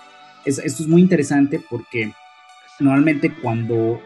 esto 0.45 0.83
es 0.83 0.89
muy 0.89 1.03
interesante 1.03 1.61
porque 1.71 2.13
normalmente 2.81 3.33
cuando 3.33 4.01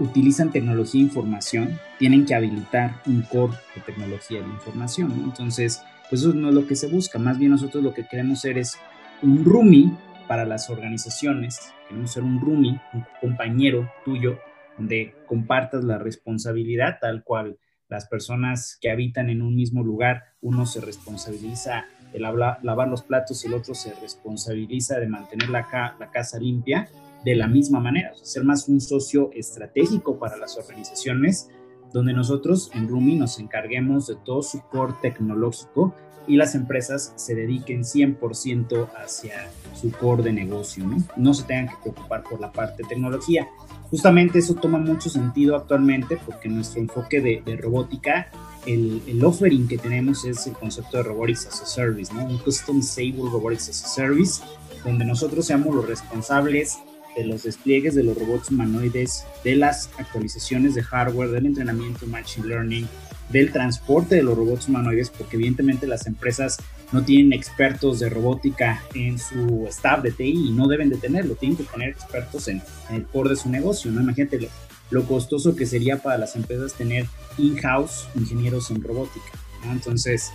utilizan 0.00 0.50
tecnología 0.50 1.00
de 1.00 1.06
información, 1.06 1.78
tienen 1.98 2.24
que 2.24 2.34
habilitar 2.34 3.00
un 3.06 3.22
core 3.22 3.56
de 3.74 3.82
tecnología 3.82 4.40
de 4.40 4.48
información. 4.48 5.12
Entonces, 5.24 5.82
pues 6.08 6.22
eso 6.22 6.32
no 6.32 6.48
es 6.48 6.54
lo 6.54 6.66
que 6.66 6.74
se 6.74 6.88
busca. 6.88 7.18
Más 7.18 7.38
bien 7.38 7.52
nosotros 7.52 7.84
lo 7.84 7.94
que 7.94 8.06
queremos 8.06 8.40
ser 8.40 8.58
es 8.58 8.78
un 9.22 9.44
roomie 9.44 9.92
para 10.26 10.44
las 10.44 10.70
organizaciones. 10.70 11.72
Queremos 11.88 12.12
ser 12.12 12.22
un 12.22 12.40
roomie, 12.40 12.80
un 12.92 13.04
compañero 13.20 13.90
tuyo, 14.04 14.38
donde 14.76 15.14
compartas 15.26 15.84
la 15.84 15.98
responsabilidad 15.98 16.98
tal 17.00 17.22
cual 17.22 17.58
las 17.88 18.06
personas 18.06 18.78
que 18.80 18.90
habitan 18.90 19.28
en 19.28 19.42
un 19.42 19.54
mismo 19.54 19.82
lugar, 19.82 20.22
uno 20.40 20.64
se 20.64 20.80
responsabiliza 20.80 21.84
de 22.12 22.20
lavar 22.20 22.88
los 22.88 23.02
platos 23.02 23.44
y 23.44 23.48
el 23.48 23.54
otro 23.54 23.74
se 23.74 23.92
responsabiliza 24.00 24.98
de 24.98 25.08
mantener 25.08 25.50
la 25.50 25.66
casa 26.12 26.38
limpia 26.38 26.88
de 27.24 27.34
la 27.34 27.46
misma 27.46 27.80
manera, 27.80 28.12
ser 28.22 28.44
más 28.44 28.68
un 28.68 28.80
socio 28.80 29.30
estratégico 29.34 30.18
para 30.18 30.36
las 30.36 30.56
organizaciones, 30.56 31.50
donde 31.92 32.12
nosotros 32.12 32.70
en 32.74 32.88
Rumi 32.88 33.16
nos 33.16 33.38
encarguemos 33.38 34.06
de 34.06 34.16
todo 34.24 34.42
su 34.42 34.60
core 34.70 34.94
tecnológico 35.02 35.94
y 36.26 36.36
las 36.36 36.54
empresas 36.54 37.12
se 37.16 37.34
dediquen 37.34 37.82
100% 37.82 38.88
hacia 39.02 39.50
su 39.74 39.90
core 39.90 40.22
de 40.22 40.32
negocio, 40.32 40.86
¿no? 40.86 40.98
No 41.16 41.34
se 41.34 41.44
tengan 41.44 41.68
que 41.68 41.82
preocupar 41.82 42.22
por 42.22 42.40
la 42.40 42.52
parte 42.52 42.82
de 42.82 42.88
tecnología. 42.88 43.48
Justamente 43.90 44.38
eso 44.38 44.54
toma 44.54 44.78
mucho 44.78 45.10
sentido 45.10 45.56
actualmente 45.56 46.18
porque 46.24 46.48
nuestro 46.48 46.80
enfoque 46.80 47.20
de, 47.20 47.42
de 47.44 47.56
robótica, 47.56 48.28
el, 48.66 49.02
el, 49.08 49.24
offering 49.24 49.66
que 49.66 49.78
tenemos 49.78 50.24
es 50.24 50.46
el 50.46 50.52
concepto 50.52 50.98
de 50.98 51.02
Robotics 51.02 51.46
as 51.46 51.62
a 51.62 51.66
Service, 51.66 52.12
¿no? 52.14 52.24
Un 52.24 52.38
Customizable 52.38 53.30
Robotics 53.32 53.70
as 53.70 53.84
a 53.84 53.88
Service, 53.88 54.42
donde 54.84 55.04
nosotros 55.04 55.46
seamos 55.46 55.74
los 55.74 55.88
responsables 55.88 56.78
de 57.20 57.26
los 57.26 57.42
despliegues 57.42 57.94
de 57.94 58.02
los 58.02 58.16
robots 58.16 58.50
humanoides, 58.50 59.24
de 59.44 59.56
las 59.56 59.90
actualizaciones 59.98 60.74
de 60.74 60.82
hardware, 60.82 61.30
del 61.30 61.46
entrenamiento 61.46 62.06
machine 62.06 62.48
learning, 62.48 62.88
del 63.30 63.52
transporte 63.52 64.16
de 64.16 64.22
los 64.22 64.36
robots 64.36 64.68
humanoides, 64.68 65.10
porque 65.10 65.36
evidentemente 65.36 65.86
las 65.86 66.06
empresas 66.06 66.58
no 66.92 67.04
tienen 67.04 67.32
expertos 67.32 68.00
de 68.00 68.08
robótica 68.08 68.82
en 68.94 69.18
su 69.18 69.66
staff 69.68 70.02
de 70.02 70.10
TI 70.10 70.48
y 70.48 70.50
no 70.52 70.66
deben 70.66 70.90
de 70.90 70.96
tenerlo, 70.96 71.34
tienen 71.34 71.56
que 71.56 71.64
tener 71.64 71.90
expertos 71.90 72.48
en, 72.48 72.62
el 72.90 73.04
core 73.04 73.30
de 73.30 73.36
su 73.36 73.48
negocio. 73.48 73.90
Imagínate 73.90 74.48
lo, 74.90 75.04
costoso 75.04 75.54
que 75.54 75.66
sería 75.66 76.02
para 76.02 76.18
las 76.18 76.34
empresas 76.34 76.74
tener 76.74 77.06
in-house 77.38 78.08
ingenieros 78.16 78.70
en 78.70 78.82
robótica. 78.82 79.30
Entonces, 79.70 80.32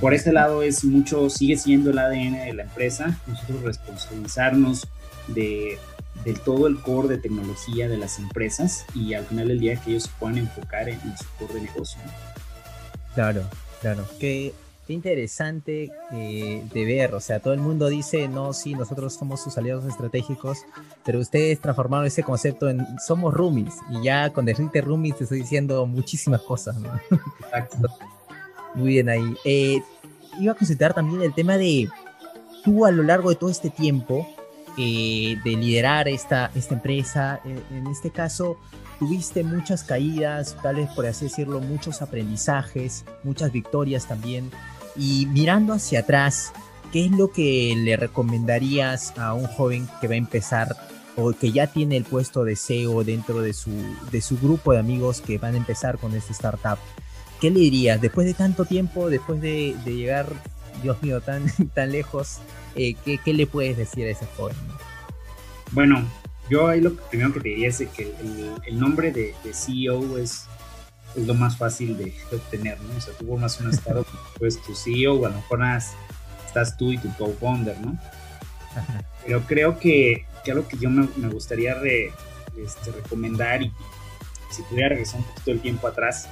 por 0.00 0.14
este 0.14 0.32
lado 0.32 0.62
es 0.62 0.84
mucho, 0.84 1.30
sigue 1.30 1.56
siendo 1.56 1.90
el 1.90 1.98
ADN 1.98 2.46
de 2.46 2.54
la 2.54 2.62
empresa, 2.64 3.20
nosotros 3.26 3.62
responsabilizarnos 3.62 4.88
de 5.28 5.78
del 6.24 6.40
todo 6.40 6.66
el 6.66 6.80
core 6.80 7.08
de 7.08 7.18
tecnología 7.18 7.88
de 7.88 7.96
las 7.96 8.18
empresas 8.18 8.84
y 8.94 9.14
al 9.14 9.24
final 9.24 9.48
del 9.48 9.60
día 9.60 9.76
que 9.76 9.90
ellos 9.90 10.04
se 10.04 10.10
puedan 10.18 10.38
enfocar 10.38 10.88
en, 10.88 11.00
su 11.00 11.24
core 11.38 11.54
de 11.54 11.60
negocio. 11.62 12.00
Claro, 13.14 13.42
claro. 13.80 14.04
Qué, 14.18 14.54
interesante 14.88 15.90
eh, 16.12 16.62
de 16.72 16.84
ver. 16.84 17.14
O 17.14 17.20
sea, 17.20 17.40
todo 17.40 17.54
el 17.54 17.60
mundo 17.60 17.88
dice, 17.88 18.28
no, 18.28 18.52
sí, 18.52 18.74
nosotros 18.74 19.14
somos 19.14 19.42
sus 19.42 19.56
aliados 19.56 19.84
estratégicos, 19.86 20.58
pero 21.04 21.18
ustedes 21.18 21.60
transformaron 21.60 22.06
ese 22.06 22.22
concepto 22.22 22.68
en 22.68 22.86
somos 22.98 23.32
roomies. 23.32 23.74
Y 23.90 24.04
ya 24.04 24.30
con 24.32 24.44
decirte 24.44 24.80
roomies 24.80 25.16
te 25.16 25.24
estoy 25.24 25.40
diciendo 25.40 25.86
muchísimas 25.86 26.42
cosas. 26.42 26.76
¿no? 26.78 26.90
Exacto. 27.40 27.88
Muy 28.74 28.88
bien 28.88 29.08
ahí. 29.08 29.36
Eh, 29.44 29.82
iba 30.38 30.52
a 30.52 30.56
considerar 30.56 30.94
también 30.94 31.22
el 31.22 31.34
tema 31.34 31.56
de 31.56 31.88
tú 32.64 32.86
a 32.86 32.90
lo 32.90 33.02
largo 33.02 33.30
de 33.30 33.36
todo 33.36 33.50
este 33.50 33.70
tiempo, 33.70 34.26
eh, 34.78 35.38
de 35.44 35.56
liderar 35.56 36.08
esta, 36.08 36.50
esta 36.54 36.74
empresa. 36.74 37.40
Eh, 37.44 37.60
en, 37.70 37.86
este 37.88 38.10
caso, 38.10 38.56
tuviste 38.98 39.44
muchas 39.44 39.84
caídas, 39.84 40.56
tal 40.62 40.76
vez 40.76 40.88
por 40.90 41.06
así 41.06 41.26
decirlo, 41.26 41.60
muchos 41.60 42.02
aprendizajes, 42.02 43.04
muchas 43.22 43.52
victorias 43.52 44.06
también. 44.06 44.50
Y 44.96 45.26
mirando 45.26 45.74
hacia 45.74 46.00
atrás, 46.00 46.52
¿qué 46.92 47.06
es 47.06 47.10
lo 47.12 47.30
que 47.30 47.74
le 47.76 47.96
recomendarías 47.96 49.16
a 49.18 49.34
un 49.34 49.46
joven 49.46 49.88
que 50.00 50.08
va 50.08 50.14
a 50.14 50.18
empezar 50.18 50.76
o 51.16 51.32
que 51.32 51.52
ya 51.52 51.66
tiene 51.66 51.98
el 51.98 52.04
puesto 52.04 52.44
de 52.44 52.56
CEO 52.56 53.04
dentro 53.04 53.42
de 53.42 53.52
su, 53.52 53.70
de 54.10 54.22
su 54.22 54.38
grupo 54.38 54.72
de 54.72 54.78
amigos 54.78 55.20
que 55.20 55.36
van 55.36 55.54
a 55.54 55.58
empezar 55.58 55.98
con 55.98 56.14
esta 56.14 56.32
startup? 56.32 56.78
¿Qué 57.40 57.50
le 57.50 57.60
dirías 57.60 58.00
después 58.00 58.26
de 58.26 58.34
tanto 58.34 58.64
tiempo, 58.64 59.10
después 59.10 59.40
de, 59.40 59.76
de 59.84 59.96
llegar, 59.96 60.26
Dios 60.82 61.02
mío, 61.02 61.20
tan, 61.20 61.44
tan 61.74 61.92
lejos? 61.92 62.38
Eh, 62.74 62.94
¿qué, 63.04 63.32
le 63.32 63.46
puedes 63.46 63.76
decir 63.76 64.06
a 64.06 64.10
ese 64.10 64.26
joven? 64.36 64.56
Bueno, 65.72 66.04
yo 66.48 66.68
ahí 66.68 66.80
lo 66.80 66.94
primero 66.94 67.32
que 67.32 67.40
te 67.40 67.48
diría 67.50 67.68
es 67.68 67.78
que 67.78 68.14
el, 68.66 68.78
nombre 68.78 69.12
de, 69.12 69.34
CEO 69.52 70.18
es, 70.18 70.46
es, 71.16 71.26
lo 71.26 71.34
más 71.34 71.56
fácil 71.56 71.96
de, 71.98 72.14
obtener, 72.32 72.80
¿no? 72.80 72.96
O 72.96 73.00
sea, 73.00 73.14
tú 73.14 73.26
formas 73.26 73.60
una 73.60 73.70
startup, 73.70 74.06
pues 74.38 74.60
tu 74.62 74.74
CEO, 74.74 75.14
o 75.14 75.26
a 75.26 75.30
lo 75.30 75.36
mejor 75.36 75.60
estás 76.46 76.76
tú 76.76 76.92
y 76.92 76.98
tu 76.98 77.12
co-founder, 77.16 77.78
¿no? 77.80 77.98
Pero 79.24 79.42
creo 79.42 79.78
que, 79.78 80.26
que, 80.44 80.52
algo 80.52 80.66
que 80.66 80.78
yo 80.78 80.88
me, 80.88 81.06
gustaría 81.28 81.76
este, 82.56 82.90
recomendar 82.90 83.62
y 83.62 83.72
si 84.50 84.62
pudiera 84.62 84.90
regresar 84.90 85.20
un 85.20 85.26
poquito 85.26 85.50
el 85.52 85.60
tiempo 85.60 85.86
atrás, 85.86 86.28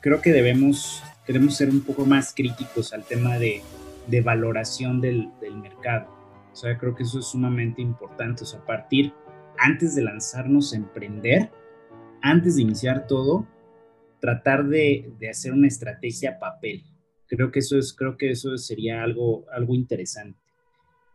creo 0.00 0.20
que 0.20 0.32
debemos, 0.32 1.02
debemos 1.26 1.56
ser 1.56 1.68
un 1.70 1.80
poco 1.80 2.06
más 2.06 2.32
críticos 2.34 2.92
al 2.92 3.04
tema 3.04 3.38
de, 3.38 3.62
de 4.08 4.20
valoración 4.20 5.00
del, 5.00 5.30
del, 5.40 5.56
mercado. 5.56 6.10
O 6.52 6.56
sea, 6.56 6.76
creo 6.78 6.94
que 6.94 7.02
eso 7.02 7.18
es 7.18 7.26
sumamente 7.26 7.82
importante. 7.82 8.42
O 8.42 8.46
sea, 8.46 8.64
partir 8.64 9.12
antes 9.58 9.94
de 9.94 10.02
lanzarnos 10.02 10.72
a 10.72 10.76
emprender, 10.76 11.50
antes 12.22 12.56
de 12.56 12.62
iniciar 12.62 13.06
todo, 13.06 13.46
tratar 14.20 14.66
de, 14.66 15.12
de 15.18 15.30
hacer 15.30 15.52
una 15.52 15.68
estrategia 15.68 16.38
papel. 16.38 16.82
Creo 17.26 17.50
que 17.50 17.58
eso, 17.60 17.78
es, 17.78 17.92
creo 17.92 18.16
que 18.16 18.30
eso 18.30 18.56
sería 18.56 19.02
algo, 19.02 19.44
algo 19.52 19.74
interesante. 19.74 20.40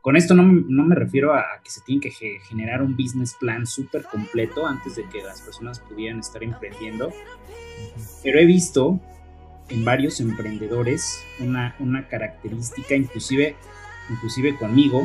Con 0.02 0.18
esto 0.18 0.36
no, 0.36 0.44
no 0.44 0.84
me 0.84 0.96
refiero 0.96 1.34
a 1.34 1.46
que 1.64 1.72
se 1.72 1.82
tiene 1.86 2.02
que 2.02 2.12
generar 2.50 2.82
un 2.82 2.96
business 2.98 3.36
plan 3.40 3.66
súper 3.66 4.04
completo 4.04 4.68
antes 4.68 4.98
de 4.98 5.08
que 5.08 5.24
las 5.24 5.42
personas 5.42 5.80
pudieran 5.80 6.20
estar 6.20 6.44
emprendiendo, 6.44 7.12
pero 8.22 8.38
he 8.38 8.46
visto 8.46 9.00
en 9.74 9.84
varios 9.84 10.20
emprendedores 10.20 11.24
una, 11.40 11.76
una 11.80 12.08
característica, 12.08 12.96
inclusive, 12.96 13.56
inclusive 14.10 14.56
conmigo, 14.56 15.04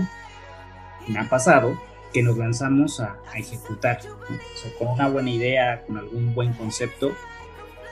me 1.08 1.18
ha 1.18 1.28
pasado 1.28 1.80
que 2.12 2.22
nos 2.22 2.36
lanzamos 2.36 3.00
a, 3.00 3.16
ejecutar, 3.34 4.00
o 4.00 4.58
sea, 4.58 4.70
con 4.78 4.88
una 4.88 5.08
buena 5.08 5.30
idea, 5.30 5.84
con 5.86 5.96
algún 5.96 6.34
buen 6.34 6.52
concepto, 6.52 7.14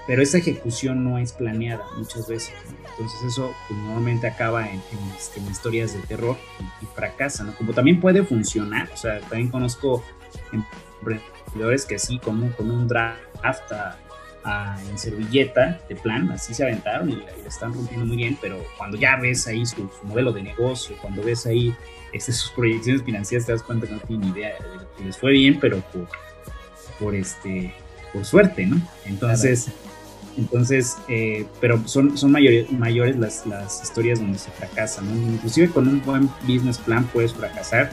pero 0.07 0.23
esa 0.23 0.39
ejecución 0.39 1.03
no 1.03 1.19
es 1.19 1.33
planeada 1.33 1.85
muchas 1.97 2.29
veces. 2.29 2.55
Entonces 2.91 3.23
eso 3.25 3.55
pues, 3.69 3.81
normalmente 3.81 4.27
acaba 4.27 4.69
en, 4.69 4.81
este, 5.17 5.41
en, 5.41 5.47
historias 5.51 5.95
de 5.95 6.01
terror 6.01 6.37
y, 6.83 6.87
fracasa, 6.95 7.45
¿no? 7.45 7.55
Como 7.57 7.73
también 7.73 8.01
puede 8.01 8.23
funcionar, 8.23 8.91
o 8.93 8.97
sea, 8.97 9.21
también 9.21 9.49
conozco 9.51 10.05
emprendedores 10.53 11.87
que 11.87 11.99
sí, 11.99 12.19
como 12.19 12.51
con 12.53 12.71
un 12.71 12.87
draft 12.87 13.73
a, 13.73 13.99
en 14.89 14.99
servilleta 14.99 15.81
de 15.89 15.97
plan, 15.97 16.31
así 16.31 16.55
se 16.55 16.63
aventaron 16.63 17.11
y, 17.11 17.17
le 17.17 17.49
están 17.49 17.75
rompiendo 17.75 18.07
muy 18.07 18.17
bien, 18.17 18.39
pero 18.41 18.63
cuando 18.77 18.97
ya 18.97 19.17
ves 19.17 19.47
ahí 19.47 19.67
su, 19.67 19.91
modelo 20.05 20.33
de 20.33 20.43
negocio, 20.43 20.97
cuando 21.01 21.23
ves 21.23 21.47
ahí 21.47 21.75
este, 22.13 22.33
sus 22.33 22.51
proyecciones 22.53 23.03
financieras, 23.03 23.47
te 23.47 23.53
das 23.53 23.63
cuenta 23.63 23.87
que 23.87 23.95
no 23.95 24.01
tienen 24.01 24.31
idea 24.31 24.51
de 24.51 24.87
que 24.97 25.05
les 25.05 25.17
fue 25.17 25.33
bien, 25.33 25.59
pero 25.61 25.81
por, 25.93 26.09
por, 27.01 27.15
este, 27.15 27.75
por 28.13 28.25
suerte, 28.25 28.67
¿no? 28.67 28.81
Entonces, 29.05 29.69
entonces 30.37 30.97
eh, 31.09 31.47
pero 31.61 31.87
son, 31.89 32.17
son 32.17 32.31
mayores, 32.31 32.71
mayores 32.71 33.17
las, 33.17 33.47
las 33.47 33.83
historias 33.83 34.21
donde 34.21 34.39
se 34.39 34.51
fracasa, 34.53 35.03
¿no? 35.03 35.13
Inclusive 35.33 35.71
con 35.71 35.89
un 35.89 36.03
buen 36.05 36.29
business 36.43 36.79
plan 36.79 37.05
puedes 37.13 37.33
fracasar 37.35 37.91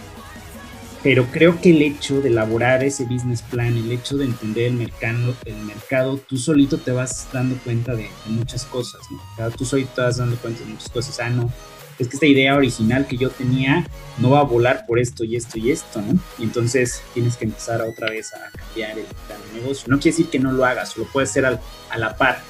pero 1.04 1.26
creo 1.26 1.60
que 1.60 1.72
el 1.72 1.82
hecho 1.82 2.22
de 2.22 2.30
elaborar 2.30 2.82
ese 2.82 3.04
business 3.04 3.42
plan, 3.42 3.76
el 3.76 3.92
hecho 3.92 4.18
de 4.18 4.26
entender 4.26 4.68
el 4.68 4.74
mercado, 4.74 5.36
el 5.44 5.58
mercado 5.58 6.18
tú 6.18 6.38
solito 6.38 6.78
te 6.78 6.92
vas 6.92 7.28
dando 7.34 7.58
cuenta 7.58 7.94
de, 7.94 8.10
muchas 8.28 8.64
cosas, 8.66 9.02
¿no? 9.12 9.52
tú 9.52 9.66
solito 9.66 9.92
te 9.96 10.02
vas 10.02 10.18
dando 10.18 10.38
cuenta 10.38 10.62
de 10.62 10.68
muchas 10.68 10.90
cosas, 10.90 11.20
ah, 11.20 11.30
no, 11.30 11.52
es 12.00 12.08
que 12.08 12.16
esta 12.16 12.26
idea 12.26 12.56
original 12.56 13.06
que 13.06 13.18
yo 13.18 13.30
tenía 13.30 13.86
no 14.18 14.32
va 14.32 14.40
a 14.40 14.44
volar 14.44 14.86
por 14.88 14.98
esto 14.98 15.26
y 15.26 15.36
esto 15.36 15.60
y 15.60 15.72
esto, 15.72 16.02
¿no? 16.02 16.18
Y 16.40 16.44
entonces 16.44 17.04
tienes 17.14 17.38
que 17.38 17.46
empezar 17.46 17.82
otra 17.82 18.10
vez 18.10 18.34
a 18.34 18.50
cambiar 18.58 18.98
el 18.98 19.06
plan 19.28 19.40
de 19.48 19.62
negocio. 19.62 19.88
No 19.90 20.00
quiere 20.00 20.18
decir 20.18 20.32
que 20.32 20.40
no 20.40 20.52
lo 20.52 20.66
hagas, 20.66 20.98
lo 20.98 21.06
puedes 21.06 21.30
hacer 21.30 21.46
a 21.46 21.98
la 21.98 22.18
par. 22.18 22.42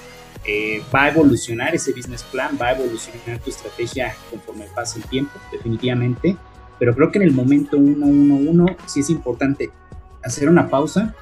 Eh, 0.46 0.82
va 0.96 1.04
a 1.04 1.10
evolucionar 1.10 1.76
ese 1.76 1.92
business 1.92 2.24
plan, 2.24 2.58
va 2.62 2.68
a 2.68 2.72
evolucionar 2.72 3.40
tu 3.40 3.50
estrategia 3.50 4.16
conforme 4.30 4.66
pase 4.74 5.00
el 5.00 5.06
tiempo, 5.06 5.38
definitivamente 5.52 6.38
pero 6.84 6.96
creo 6.96 7.12
que 7.14 7.20
en 7.20 7.24
el 7.24 7.32
momento 7.32 7.78
111 7.78 8.76
sí 8.88 9.00
es 9.00 9.10
importante 9.10 9.70
hacer 10.22 10.50
una 10.50 10.68
pausa 10.68 11.16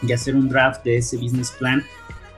y 0.00 0.14
hacer 0.14 0.34
un 0.34 0.48
draft 0.48 0.82
de 0.82 0.96
ese 0.96 1.18
business 1.18 1.50
plan, 1.50 1.84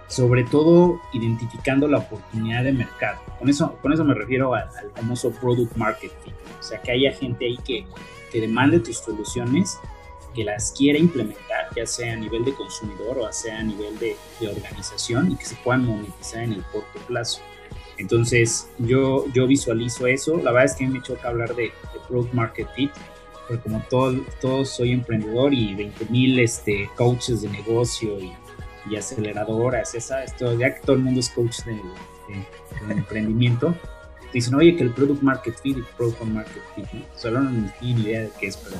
sobre 0.09 0.43
todo 0.43 1.01
identificando 1.13 1.87
la 1.87 1.99
oportunidad 1.99 2.65
de 2.65 2.73
mercado. 2.73 3.21
Con 3.39 3.49
eso, 3.49 3.79
con 3.81 3.93
eso 3.93 4.05
me 4.05 4.15
refiero 4.15 4.53
al, 4.53 4.69
famoso 4.97 5.31
product 5.31 5.77
marketing, 5.77 6.33
o 6.59 6.61
sea, 6.61 6.83
que 6.83 6.91
haya 6.91 7.13
gente 7.13 7.47
ahí 7.47 7.57
que, 7.59 7.87
que 8.33 8.41
demande 8.41 8.81
tus 8.81 8.97
soluciones, 8.97 9.79
que 10.35 10.43
las 10.43 10.73
quiera 10.73 10.99
implementar, 10.99 11.69
ya 11.77 11.87
sea 11.87 12.15
a 12.15 12.17
nivel 12.17 12.45
de 12.45 12.53
consumidor 12.55 13.19
o 13.19 13.33
sea 13.33 13.61
a 13.61 13.63
nivel 13.63 13.97
de, 14.01 14.17
de 14.41 14.49
organización 14.49 15.31
y 15.31 15.37
que 15.37 15.45
se 15.45 15.55
puedan 15.55 15.87
monetizar 15.87 16.43
en 16.43 16.55
el 16.55 16.65
corto 16.65 16.99
plazo. 17.07 17.43
Entonces, 18.01 18.67
yo, 18.79 19.27
yo 19.35 19.47
visualizo 19.47 20.07
eso. 20.07 20.39
La 20.39 20.53
verdad 20.53 20.73
es 20.73 20.75
que 20.75 20.89
me 20.89 21.03
choca 21.03 21.29
hablar 21.29 21.55
de 21.55 21.71
Product 22.11 22.35
Market 22.35 22.69
Fit, 22.75 22.91
porque 23.49 23.63
como 23.63 23.83
todo, 23.89 24.15
todo 24.41 24.65
soy 24.65 24.93
emprendedor 24.93 25.55
y 25.55 25.75
20 25.75 26.05
mil 26.07 26.39
este, 26.39 26.91
coaches 26.97 27.43
de 27.43 27.49
negocio 27.49 28.21
y 28.21 28.33
y 28.89 28.97
aceleradoras, 28.97 29.95
esa, 29.95 30.25
esto, 30.25 30.59
ya 30.59 30.75
que 30.75 30.81
todo 30.81 30.97
el 30.97 31.03
mundo 31.03 31.21
es 31.21 31.29
coach 31.31 31.59
de, 31.65 31.81
emprendimiento, 32.89 33.75
dicen, 34.33 34.55
oye, 34.55 34.77
que 34.77 34.85
el 34.85 34.91
product 34.91 35.23
market 35.23 35.55
fit 35.61 35.77
y 35.77 35.83
product 35.97 36.23
market 36.23 36.63
fit, 36.75 36.87
¿no? 36.93 37.05
Solo 37.17 37.41
no 37.41 37.71
tienen 37.81 38.03
idea 38.03 38.21
de 38.23 38.31
qué 38.39 38.47
es, 38.47 38.57
pero, 38.57 38.77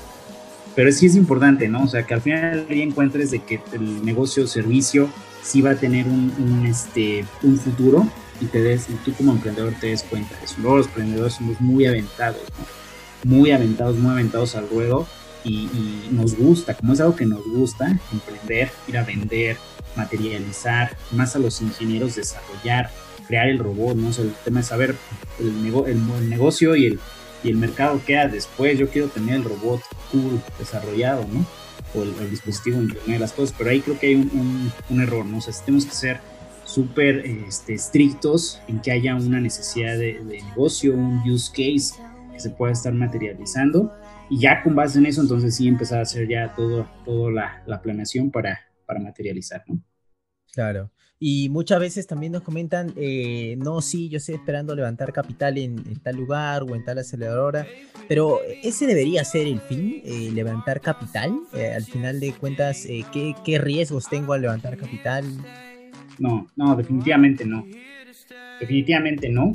pero 0.75 0.93
sí 0.93 1.07
es 1.07 1.17
importante, 1.17 1.69
¿no? 1.69 1.85
O 1.85 1.89
sea, 1.89 2.07
que 2.07 2.15
al 2.15 2.21
final 2.21 2.67
día 2.69 2.85
encuentres 2.85 3.31
de 3.31 3.41
que 3.41 3.61
el 3.73 4.05
negocio 4.05 4.45
o 4.45 4.47
servicio 4.47 5.09
sí 5.43 5.61
va 5.61 5.73
a 5.73 5.77
tener 5.77 6.07
un, 6.07 6.65
este, 6.67 7.25
un 7.43 7.59
futuro 7.59 8.07
y 8.41 8.47
te 8.47 8.63
des, 8.63 8.89
y 8.89 8.95
tú 8.95 9.13
como 9.15 9.33
emprendedor 9.33 9.75
te 9.81 9.89
des 9.89 10.03
cuenta 10.05 10.37
de 10.39 10.45
eso. 10.45 10.57
Luego 10.61 10.79
los 10.79 10.87
emprendedores 10.87 11.35
somos 11.35 11.61
muy 11.61 11.87
aventados, 11.87 12.43
¿no? 12.59 12.80
Muy 13.25 13.51
aventados, 13.51 13.97
muy 13.97 14.13
aventados 14.13 14.55
al 14.55 14.69
ruedo 14.69 15.07
y, 15.45 15.69
nos 16.11 16.35
gusta, 16.35 16.75
como 16.75 16.93
es 16.93 17.01
algo 17.01 17.17
que 17.17 17.27
nos 17.27 17.45
gusta, 17.45 17.99
emprender, 18.13 18.71
ir 18.89 18.99
a 18.99 19.05
vender, 19.05 19.57
materializar, 19.97 20.97
más 21.13 21.37
a 21.37 21.39
los 21.39 21.61
ingenieros 21.61 22.17
desarrollar, 22.17 22.91
crear 23.27 23.49
el 23.49 23.59
robot, 23.59 23.97
¿no? 23.97 24.09
el 24.09 24.33
tema 24.45 24.61
es 24.61 24.67
saber 24.67 24.97
el, 25.39 25.75
el, 25.87 26.29
negocio 26.29 26.77
y 26.77 26.87
el, 26.87 27.01
y 27.45 27.51
el 27.51 27.57
mercado 27.57 28.01
queda 28.05 28.29
después. 28.29 28.79
Yo 28.79 28.89
quiero 28.89 29.09
tener 29.09 29.37
el 29.37 29.45
robot 29.45 29.81
cool 30.11 30.41
desarrollado, 30.59 31.27
¿no? 31.33 31.47
O 31.95 32.03
el, 32.03 32.31
dispositivo 32.31 32.81
internet 32.81 33.07
de 33.07 33.19
las 33.19 33.33
cosas, 33.33 33.55
pero 33.57 33.71
ahí 33.71 33.81
creo 33.81 33.99
que 33.99 34.09
hay 34.09 34.15
un, 34.17 34.73
un, 34.89 35.01
error, 35.01 35.25
¿no? 35.25 35.39
O 35.39 35.41
sea, 35.41 35.55
tenemos 35.65 35.87
que 35.87 35.95
ser 35.95 36.21
súper 36.65 37.27
este, 37.27 37.75
estrictos 37.75 38.61
en 38.69 38.81
que 38.81 38.93
haya 38.93 39.17
una 39.17 39.41
necesidad 39.41 39.97
de, 39.97 40.21
de 40.25 40.43
negocio, 40.43 40.95
un 40.95 41.29
use 41.29 41.51
case 41.51 42.01
que 42.41 42.49
se 42.49 42.51
pueda 42.51 42.73
estar 42.73 42.93
materializando 42.93 43.93
y 44.31 44.41
ya 44.41 44.63
con 44.63 44.75
base 44.75 44.99
en 44.99 45.07
eso, 45.07 45.21
entonces 45.21 45.55
sí 45.55 45.69
empezar 45.69 45.99
a 45.99 46.03
hacer 46.03 46.27
ya 46.27 46.55
todo, 46.55 46.89
toda 47.05 47.31
la, 47.31 47.63
la, 47.67 47.83
planeación 47.83 48.31
para, 48.31 48.59
para 48.87 49.01
materializar, 49.01 49.63
¿no? 49.67 49.81
Claro. 50.53 50.91
Y 51.23 51.51
muchas 51.51 51.79
veces 51.81 52.07
también 52.07 52.33
nos 52.33 52.43
comentan, 52.43 52.95
eh, 52.97 53.55
no, 53.59 53.83
sí, 53.83 54.09
yo 54.09 54.17
estoy 54.17 54.37
esperando 54.37 54.75
levantar 54.75 55.13
capital 55.13 55.59
en, 55.59 55.77
tal 56.01 56.17
lugar 56.17 56.63
o 56.63 56.75
en 56.75 56.83
tal 56.83 56.99
aceleradora, 56.99 57.67
pero 58.09 58.41
ese 58.63 58.87
debería 58.87 59.23
ser 59.25 59.47
el 59.47 59.61
fin, 59.61 60.01
eh, 60.03 60.31
levantar 60.33 60.81
capital. 60.81 61.39
Eh, 61.53 61.75
al 61.75 61.85
final 61.85 62.21
de 62.21 62.33
cuentas, 62.33 62.87
¿qué, 63.13 63.35
¿qué, 63.45 63.59
riesgos 63.59 64.09
tengo 64.09 64.33
al 64.33 64.41
levantar 64.41 64.79
capital? 64.79 65.27
No, 66.19 66.47
no, 66.57 66.75
definitivamente 66.75 67.45
no. 67.45 67.67
Definitivamente 68.59 69.29
no. 69.29 69.53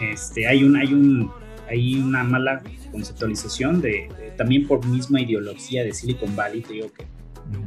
Este, 0.00 0.46
hay 0.46 0.64
un, 0.64 0.76
hay 0.76 0.92
un, 0.92 1.30
hay 1.68 1.96
una 1.96 2.24
mala 2.24 2.62
conceptualización 2.90 3.80
de, 3.80 4.32
también 4.36 4.66
por 4.66 4.84
misma 4.86 5.20
ideología 5.20 5.84
de 5.84 5.92
Silicon 5.92 6.34
Valley, 6.36 6.62
te 6.62 6.74
digo 6.74 6.92
que 6.92 7.06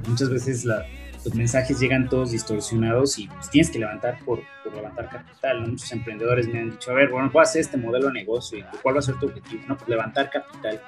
muchas 0.07 0.29
veces 0.29 0.65
los 0.65 1.35
mensajes 1.35 1.79
llegan 1.79 2.07
todos 2.07 2.31
distorsionados 2.31 3.19
y 3.19 3.27
pues, 3.27 3.49
tienes 3.49 3.69
que 3.69 3.79
levantar 3.79 4.19
por, 4.23 4.41
levantar 4.73 5.09
capital. 5.09 5.67
Muchos 5.67 5.91
emprendedores 5.91 6.47
me 6.47 6.59
han 6.59 6.71
dicho, 6.71 6.91
a 6.91 6.93
ver, 6.93 7.09
bueno, 7.09 7.29
voy 7.31 7.39
a 7.41 7.43
hacer 7.43 7.61
este 7.61 7.77
modelo 7.77 8.07
de 8.07 8.13
negocio 8.13 8.59
y 8.59 8.63
cuál 8.81 8.95
va 8.95 8.99
a 8.99 9.01
ser 9.01 9.17
tu 9.19 9.27
objetivo. 9.27 9.63
No, 9.67 9.77
pues 9.77 9.89
levantar 9.89 10.29
capital. 10.29 10.81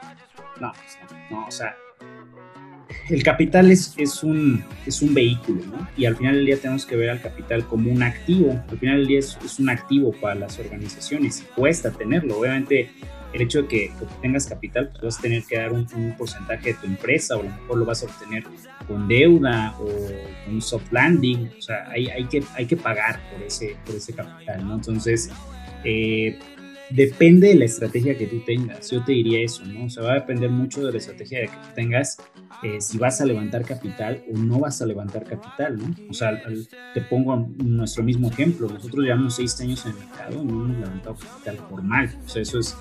No, 0.60 0.72
pues, 0.72 0.98
no, 1.32 1.46
o 1.48 1.52
sea, 1.52 1.76
el 3.10 3.24
capital 3.24 3.72
es, 3.72 3.94
es, 3.98 4.24
un, 4.24 4.64
es 4.86 5.02
un 5.02 5.14
vehículo, 5.14 5.66
¿no? 5.66 5.88
Y 5.98 6.06
al 6.06 6.16
final 6.16 6.36
del 6.36 6.46
día 6.46 6.58
tenemos 6.58 6.86
que 6.86 6.96
ver 6.96 7.10
al 7.10 7.22
capital 7.22 7.66
como 7.66 7.92
un 7.92 8.04
activo. 8.04 8.64
Al 8.70 8.78
final 8.78 8.98
del 8.98 9.08
día 9.08 9.20
es, 9.20 9.38
es 9.44 9.60
un 9.60 9.70
activo 9.70 10.12
para 10.14 10.36
las 10.36 10.60
organizaciones 10.60 11.42
y 11.42 11.56
cuesta 11.56 11.92
tenerlo. 11.92 12.38
Obviamente 12.40 12.92
el 13.34 13.42
hecho 13.42 13.62
de 13.64 13.68
que, 13.68 13.92
tengas 14.22 14.48
capital, 14.48 14.90
pues 14.90 15.02
vas 15.04 15.20
a 15.20 15.22
tener 15.22 15.44
que 15.44 15.58
dar 15.58 15.72
un, 15.72 15.86
porcentaje 16.18 16.74
de 16.74 16.74
tu 16.76 16.88
empresa 16.88 17.36
o 17.36 17.42
a 17.42 17.44
lo 17.44 17.50
mejor 17.50 17.78
lo 17.78 17.86
vas 17.86 18.04
a 18.04 18.06
obtener 18.06 18.44
con 18.88 19.08
deuda 19.08 19.76
o 19.80 19.86
con 20.46 20.56
un 20.56 20.62
soft 20.62 20.92
landing, 20.92 21.50
o 21.58 21.62
sea, 21.62 21.88
hay, 21.90 22.08
hay, 22.08 22.26
que, 22.26 22.44
hay 22.56 22.66
que 22.66 22.76
pagar 22.76 23.20
por 23.32 23.44
ese, 23.44 23.76
por 23.86 23.96
ese 23.96 24.14
capital, 24.14 24.68
¿no? 24.68 24.76
Entonces, 24.76 25.30
eh, 25.84 26.40
depende 26.90 27.50
de 27.50 27.56
la 27.56 27.66
estrategia 27.66 28.18
que 28.18 28.28
tú 28.28 28.42
tengas, 28.46 28.90
yo 28.90 29.04
te 29.04 29.12
diría 29.12 29.44
eso, 29.44 29.64
¿no? 29.66 29.86
O 29.86 29.90
sea, 29.90 30.04
va 30.04 30.12
a 30.12 30.16
depender 30.16 30.50
mucho 30.50 30.86
de 30.86 30.92
la 30.92 30.98
estrategia 30.98 31.42
que 31.42 31.48
tú 31.48 31.74
tengas, 31.76 32.18
eh, 32.64 32.82
si 32.82 32.98
vas 32.98 33.22
a 33.22 33.26
levantar 33.26 33.64
capital 33.64 34.24
o 34.34 34.38
no 34.38 34.60
vas 34.60 34.82
a 34.82 34.86
levantar 34.86 35.24
capital, 35.24 35.78
¿no? 35.78 35.96
O 36.10 36.14
sea, 36.14 36.42
te 36.94 37.02
pongo 37.02 37.50
nuestro 37.58 38.04
mismo 38.04 38.30
ejemplo, 38.30 38.68
nosotros 38.68 39.04
llevamos 39.04 39.36
seis 39.36 39.60
años 39.62 39.86
en 39.86 39.92
el 39.92 39.98
mercado 39.98 40.42
y 40.42 40.46
no 40.46 40.66
hemos 40.66 40.78
levantado 40.78 41.16
capital 41.16 41.58
formal, 41.70 42.10
o 42.26 42.30
sea, 42.30 42.42
eso 42.42 42.60
es 42.60 42.76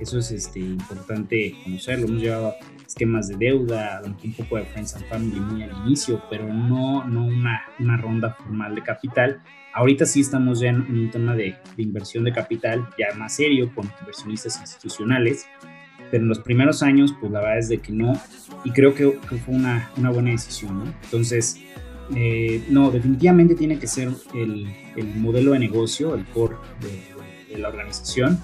eso 0.00 0.18
es 0.18 0.30
este, 0.30 0.60
importante 0.60 1.54
conocerlo. 1.64 2.06
Hemos 2.06 2.22
llevado 2.22 2.54
esquemas 2.86 3.28
de 3.28 3.36
deuda, 3.36 4.00
un 4.04 4.32
poco 4.32 4.56
de 4.56 4.64
Friends 4.64 4.94
and 4.94 5.04
Family 5.06 5.40
muy 5.40 5.62
al 5.62 5.72
inicio, 5.84 6.22
pero 6.30 6.52
no, 6.52 7.04
no 7.04 7.26
una, 7.26 7.62
una 7.78 7.96
ronda 7.96 8.34
formal 8.34 8.74
de 8.74 8.82
capital. 8.82 9.42
Ahorita 9.78 10.06
sí 10.06 10.22
estamos 10.22 10.58
ya 10.58 10.70
en, 10.70 10.80
un 10.90 11.08
tema 11.08 11.36
de, 11.36 11.54
de, 11.76 11.82
inversión 11.84 12.24
de 12.24 12.32
capital 12.32 12.84
ya 12.98 13.16
más 13.16 13.36
serio 13.36 13.70
con 13.76 13.88
inversionistas 14.00 14.58
institucionales, 14.60 15.46
pero 16.10 16.24
en 16.24 16.28
los 16.28 16.40
primeros 16.40 16.82
años, 16.82 17.14
pues 17.20 17.30
la 17.30 17.38
verdad 17.38 17.58
es 17.60 17.68
de 17.68 17.78
que 17.78 17.92
no, 17.92 18.20
y 18.64 18.72
creo 18.72 18.92
que, 18.92 19.12
fue 19.38 19.54
una, 19.54 19.88
una, 19.96 20.10
buena 20.10 20.32
decisión, 20.32 20.80
¿no? 20.80 20.92
Entonces, 21.04 21.60
eh, 22.16 22.60
no, 22.68 22.90
definitivamente 22.90 23.54
tiene 23.54 23.78
que 23.78 23.86
ser 23.86 24.08
el, 24.34 24.66
el, 24.96 25.14
modelo 25.14 25.52
de 25.52 25.60
negocio, 25.60 26.16
el 26.16 26.24
core 26.24 26.56
de, 26.80 27.52
de 27.54 27.58
la 27.60 27.68
organización, 27.68 28.36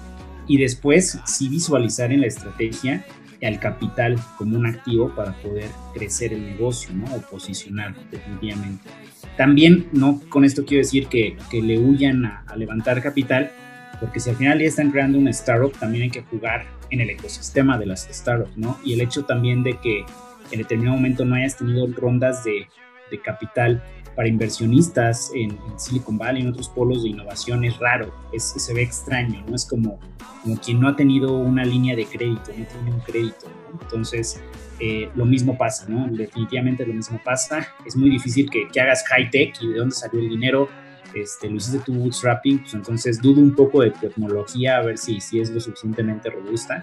y 0.47 0.57
después 0.57 1.19
sí 1.25 1.49
visualizar 1.49 2.13
en 2.13 2.21
la 2.21 2.27
estrategia 2.27 3.03
al 3.43 3.59
capital 3.59 4.15
como 4.37 4.57
un 4.57 4.65
activo 4.65 5.13
para 5.13 5.33
poder 5.41 5.69
crecer 5.93 6.31
el 6.31 6.45
negocio, 6.45 6.93
¿no? 6.93 7.13
O 7.13 7.21
posicionar 7.21 7.93
definitivamente. 8.09 8.89
También, 9.37 9.87
no 9.91 10.21
con 10.29 10.45
esto 10.45 10.65
quiero 10.65 10.81
decir 10.81 11.07
que, 11.07 11.37
que 11.51 11.61
le 11.61 11.77
huyan 11.79 12.25
a, 12.25 12.43
levantar 12.55 13.01
capital, 13.01 13.51
porque 13.99 14.19
si 14.19 14.29
al 14.29 14.35
final 14.37 14.59
ya 14.59 14.67
están 14.67 14.91
creando 14.91 15.17
una 15.17 15.31
startup, 15.31 15.73
también 15.77 16.03
hay 16.03 16.09
que 16.09 16.21
jugar 16.21 16.65
en 16.89 17.01
el 17.01 17.09
ecosistema 17.09 17.77
de 17.77 17.85
las 17.85 18.07
startups, 18.11 18.57
¿no? 18.57 18.79
Y 18.85 18.93
el 18.93 19.01
hecho 19.01 19.25
también 19.25 19.63
de 19.63 19.77
que 19.77 20.05
en 20.51 20.59
determinado 20.59 20.95
momento 20.95 21.25
no 21.25 21.35
hayas 21.35 21.57
tenido 21.57 21.87
rondas 21.87 22.43
de, 22.43 22.67
de 23.11 23.19
capital 23.19 23.83
para 24.15 24.27
inversionistas 24.27 25.31
en, 25.35 25.57
Silicon 25.77 26.17
Valley, 26.17 26.41
en 26.41 26.49
otros 26.49 26.69
polos 26.69 27.03
de 27.03 27.09
innovación, 27.09 27.65
es 27.65 27.77
raro, 27.79 28.13
es, 28.31 28.43
se 28.43 28.73
ve 28.73 28.81
extraño, 28.81 29.43
¿no? 29.47 29.55
Es 29.55 29.65
como, 29.65 29.99
como 30.41 30.57
quien 30.57 30.79
no 30.79 30.87
ha 30.87 30.95
tenido 30.95 31.37
una 31.37 31.65
línea 31.65 31.95
de 31.95 32.05
crédito, 32.05 32.51
no 32.57 32.65
tiene 32.65 32.91
un 32.91 32.99
crédito, 33.01 33.47
Entonces, 33.81 34.41
eh, 34.79 35.09
lo 35.15 35.25
mismo 35.25 35.57
pasa, 35.57 35.87
¿no? 35.87 36.07
Definitivamente 36.07 36.85
lo 36.85 36.93
mismo 36.93 37.19
pasa. 37.23 37.67
Es 37.85 37.95
muy 37.95 38.09
difícil 38.09 38.49
que, 38.49 38.67
que 38.67 38.81
hagas 38.81 39.03
high 39.07 39.29
tech 39.29 39.55
y 39.61 39.67
de 39.69 39.79
dónde 39.79 39.95
salió 39.95 40.19
el 40.19 40.29
dinero. 40.29 40.69
Este, 41.13 41.49
lo 41.49 41.55
hiciste 41.55 41.79
tu 41.79 41.93
bootstrapping, 41.93 42.59
pues 42.59 42.73
entonces 42.73 43.21
dudo 43.21 43.39
un 43.39 43.55
poco 43.55 43.81
de 43.81 43.91
tecnología 43.91 44.77
a 44.77 44.81
ver 44.81 44.97
si, 44.97 45.21
si 45.21 45.39
es 45.39 45.49
lo 45.49 45.61
suficientemente 45.61 46.29
robusta. 46.29 46.81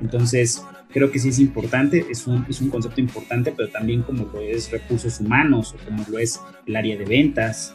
Entonces, 0.00 0.62
creo 0.92 1.10
que 1.10 1.18
sí 1.18 1.28
es 1.28 1.38
importante, 1.38 2.06
es 2.10 2.26
un, 2.26 2.44
es 2.48 2.60
un 2.60 2.70
concepto 2.70 3.00
importante, 3.00 3.52
pero 3.56 3.68
también 3.68 4.02
como 4.02 4.24
lo 4.32 4.40
es 4.40 4.70
recursos 4.70 5.20
humanos 5.20 5.74
o 5.74 5.84
como 5.84 6.04
lo 6.08 6.18
es 6.18 6.40
el 6.66 6.76
área 6.76 6.96
de 6.96 7.04
ventas. 7.04 7.74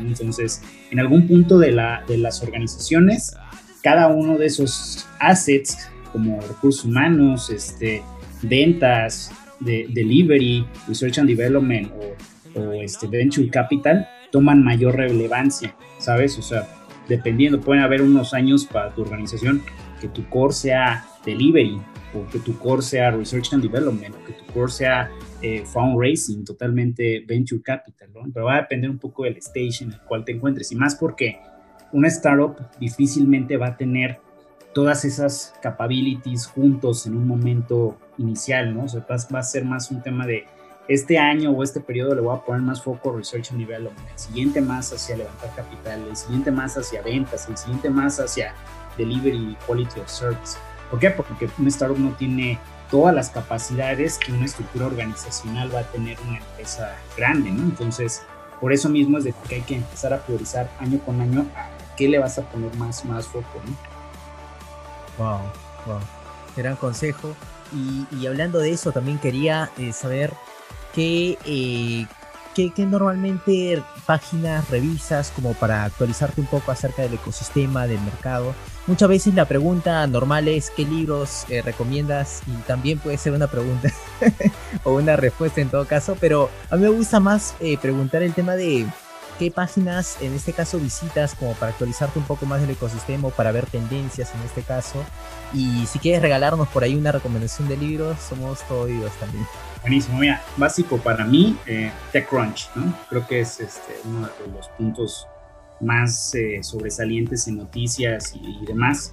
Entonces, 0.00 0.62
en 0.90 1.00
algún 1.00 1.26
punto 1.26 1.58
de, 1.58 1.72
la, 1.72 2.04
de 2.06 2.18
las 2.18 2.42
organizaciones, 2.42 3.36
cada 3.82 4.08
uno 4.08 4.36
de 4.36 4.46
esos 4.46 5.06
assets, 5.20 5.88
como 6.12 6.40
recursos 6.40 6.84
humanos, 6.84 7.50
este, 7.50 8.02
ventas, 8.42 9.30
de, 9.60 9.86
delivery, 9.90 10.66
research 10.86 11.18
and 11.18 11.28
development 11.28 11.90
o, 12.54 12.60
o 12.60 12.72
este, 12.72 13.06
venture 13.06 13.48
capital, 13.48 14.08
toman 14.30 14.62
mayor 14.62 14.96
relevancia, 14.96 15.74
¿sabes? 15.98 16.38
O 16.38 16.42
sea, 16.42 16.68
dependiendo, 17.08 17.60
pueden 17.60 17.82
haber 17.82 18.02
unos 18.02 18.34
años 18.34 18.66
para 18.66 18.90
tu 18.94 19.02
organización 19.02 19.62
que 20.00 20.08
tu 20.08 20.28
core 20.28 20.52
sea 20.52 21.04
delivery, 21.24 21.80
o 22.14 22.26
que 22.30 22.38
tu 22.38 22.58
core 22.58 22.82
sea 22.82 23.10
research 23.10 23.52
and 23.52 23.62
development, 23.62 24.14
o 24.14 24.24
que 24.24 24.32
tu 24.32 24.44
core 24.52 24.70
sea 24.70 25.10
eh, 25.42 25.64
fundraising, 25.64 26.44
totalmente 26.44 27.24
venture 27.26 27.60
capital, 27.62 28.08
¿no? 28.14 28.20
Pero 28.32 28.46
va 28.46 28.56
a 28.56 28.60
depender 28.62 28.90
un 28.90 28.98
poco 28.98 29.24
del 29.24 29.36
stage 29.38 29.84
en 29.84 29.92
el 29.92 30.00
cual 30.00 30.24
te 30.24 30.32
encuentres, 30.32 30.72
y 30.72 30.76
más 30.76 30.94
porque 30.94 31.38
una 31.92 32.08
startup 32.08 32.56
difícilmente 32.78 33.56
va 33.56 33.68
a 33.68 33.76
tener 33.76 34.20
todas 34.74 35.06
esas 35.06 35.54
capabilities 35.62 36.46
juntos 36.46 37.06
en 37.06 37.16
un 37.16 37.26
momento 37.26 37.96
inicial, 38.18 38.74
¿no? 38.74 38.84
O 38.84 38.88
sea, 38.88 39.06
va, 39.10 39.38
a 39.38 39.42
ser 39.42 39.64
más 39.64 39.90
un 39.90 40.02
tema 40.02 40.26
de 40.26 40.44
este 40.88 41.18
año 41.18 41.50
o 41.50 41.62
este 41.62 41.80
periodo 41.80 42.14
le 42.14 42.20
voy 42.20 42.36
a 42.36 42.40
poner 42.40 42.60
más 42.60 42.82
foco 42.82 43.10
a 43.10 43.16
research 43.16 43.50
and 43.50 43.58
development, 43.58 44.06
el 44.12 44.18
siguiente 44.18 44.60
más 44.60 44.92
hacia 44.92 45.16
levantar 45.16 45.50
capital, 45.56 46.06
el 46.08 46.16
siguiente 46.16 46.50
más 46.50 46.76
hacia 46.76 47.00
ventas, 47.02 47.48
el 47.48 47.56
siguiente 47.56 47.88
más 47.88 48.20
hacia 48.20 48.54
delivery 48.96 49.56
quality 49.66 50.00
of 50.00 50.08
service. 50.08 50.58
¿Por 50.90 51.00
qué? 51.00 51.10
Porque 51.10 51.48
un 51.58 51.66
startup 51.68 51.98
no 51.98 52.10
tiene 52.12 52.58
todas 52.90 53.14
las 53.14 53.30
capacidades 53.30 54.18
que 54.18 54.32
una 54.32 54.44
estructura 54.46 54.86
organizacional 54.86 55.74
va 55.74 55.80
a 55.80 55.84
tener 55.84 56.18
una 56.26 56.38
empresa 56.38 56.96
grande, 57.16 57.50
¿no? 57.50 57.62
Entonces, 57.62 58.22
por 58.60 58.72
eso 58.72 58.88
mismo 58.88 59.18
es 59.18 59.24
de 59.24 59.34
que 59.48 59.56
hay 59.56 59.62
que 59.62 59.76
empezar 59.76 60.12
a 60.12 60.22
priorizar 60.22 60.70
año 60.78 60.98
con 61.00 61.20
año 61.20 61.46
a 61.56 61.68
qué 61.96 62.08
le 62.08 62.18
vas 62.18 62.38
a 62.38 62.42
poner 62.42 62.74
más, 62.76 63.04
más 63.04 63.26
foco, 63.26 63.60
¿no? 63.66 63.76
Wow, 65.18 65.40
wow. 65.86 66.00
Gran 66.56 66.76
consejo. 66.76 67.34
Y, 67.72 68.26
hablando 68.26 68.60
de 68.60 68.70
eso, 68.72 68.92
también 68.92 69.18
quería 69.18 69.70
eh, 69.76 69.92
saber 69.92 70.32
qué, 70.94 71.36
eh, 71.44 72.06
¿qué, 72.54 72.86
normalmente 72.86 73.82
páginas 74.06 74.70
revisas 74.70 75.30
como 75.30 75.52
para 75.54 75.84
actualizarte 75.84 76.40
un 76.40 76.46
poco 76.46 76.70
acerca 76.70 77.02
del 77.02 77.14
ecosistema, 77.14 77.86
del 77.86 78.00
mercado? 78.00 78.54
Muchas 78.86 79.08
veces 79.08 79.34
la 79.34 79.46
pregunta 79.46 80.06
normal 80.06 80.46
es 80.46 80.70
qué 80.70 80.84
libros 80.84 81.44
eh, 81.48 81.60
recomiendas 81.60 82.42
y 82.46 82.52
también 82.68 83.00
puede 83.00 83.18
ser 83.18 83.32
una 83.32 83.48
pregunta 83.48 83.90
o 84.84 84.94
una 84.94 85.16
respuesta 85.16 85.60
en 85.60 85.70
todo 85.70 85.86
caso, 85.86 86.16
pero 86.20 86.50
a 86.70 86.76
mí 86.76 86.82
me 86.82 86.88
gusta 86.90 87.18
más 87.18 87.56
eh, 87.58 87.76
preguntar 87.78 88.22
el 88.22 88.32
tema 88.32 88.54
de 88.54 88.86
qué 89.40 89.50
páginas 89.50 90.18
en 90.20 90.34
este 90.34 90.52
caso 90.52 90.78
visitas 90.78 91.34
como 91.34 91.54
para 91.54 91.72
actualizarte 91.72 92.20
un 92.20 92.26
poco 92.26 92.46
más 92.46 92.60
del 92.60 92.70
ecosistema 92.70 93.26
o 93.26 93.30
para 93.32 93.50
ver 93.50 93.66
tendencias 93.66 94.32
en 94.32 94.40
este 94.42 94.62
caso. 94.62 95.04
Y 95.52 95.84
si 95.86 95.98
quieres 95.98 96.22
regalarnos 96.22 96.68
por 96.68 96.84
ahí 96.84 96.94
una 96.94 97.10
recomendación 97.10 97.66
de 97.66 97.76
libros, 97.76 98.16
somos 98.20 98.62
todos 98.68 98.86
oídos 98.86 99.12
también. 99.18 99.44
Buenísimo, 99.80 100.18
mira, 100.18 100.42
básico 100.56 100.96
para 100.98 101.24
mí, 101.24 101.58
eh, 101.66 101.90
TechCrunch, 102.12 102.70
¿no? 102.76 102.94
Creo 103.08 103.26
que 103.26 103.40
es 103.40 103.58
este, 103.58 103.96
uno 104.04 104.28
de 104.28 104.52
los 104.52 104.68
puntos 104.70 105.26
más 105.80 106.34
eh, 106.34 106.62
sobresalientes 106.62 107.48
en 107.48 107.58
noticias 107.58 108.34
y, 108.34 108.64
demás. 108.66 109.12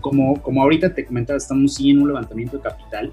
Como, 0.00 0.40
como 0.40 0.62
ahorita 0.62 0.94
te 0.94 1.04
comentaba, 1.04 1.36
estamos 1.36 1.74
sí 1.74 1.90
en 1.90 2.00
un 2.00 2.08
levantamiento 2.08 2.58
de 2.58 2.62
capital 2.62 3.12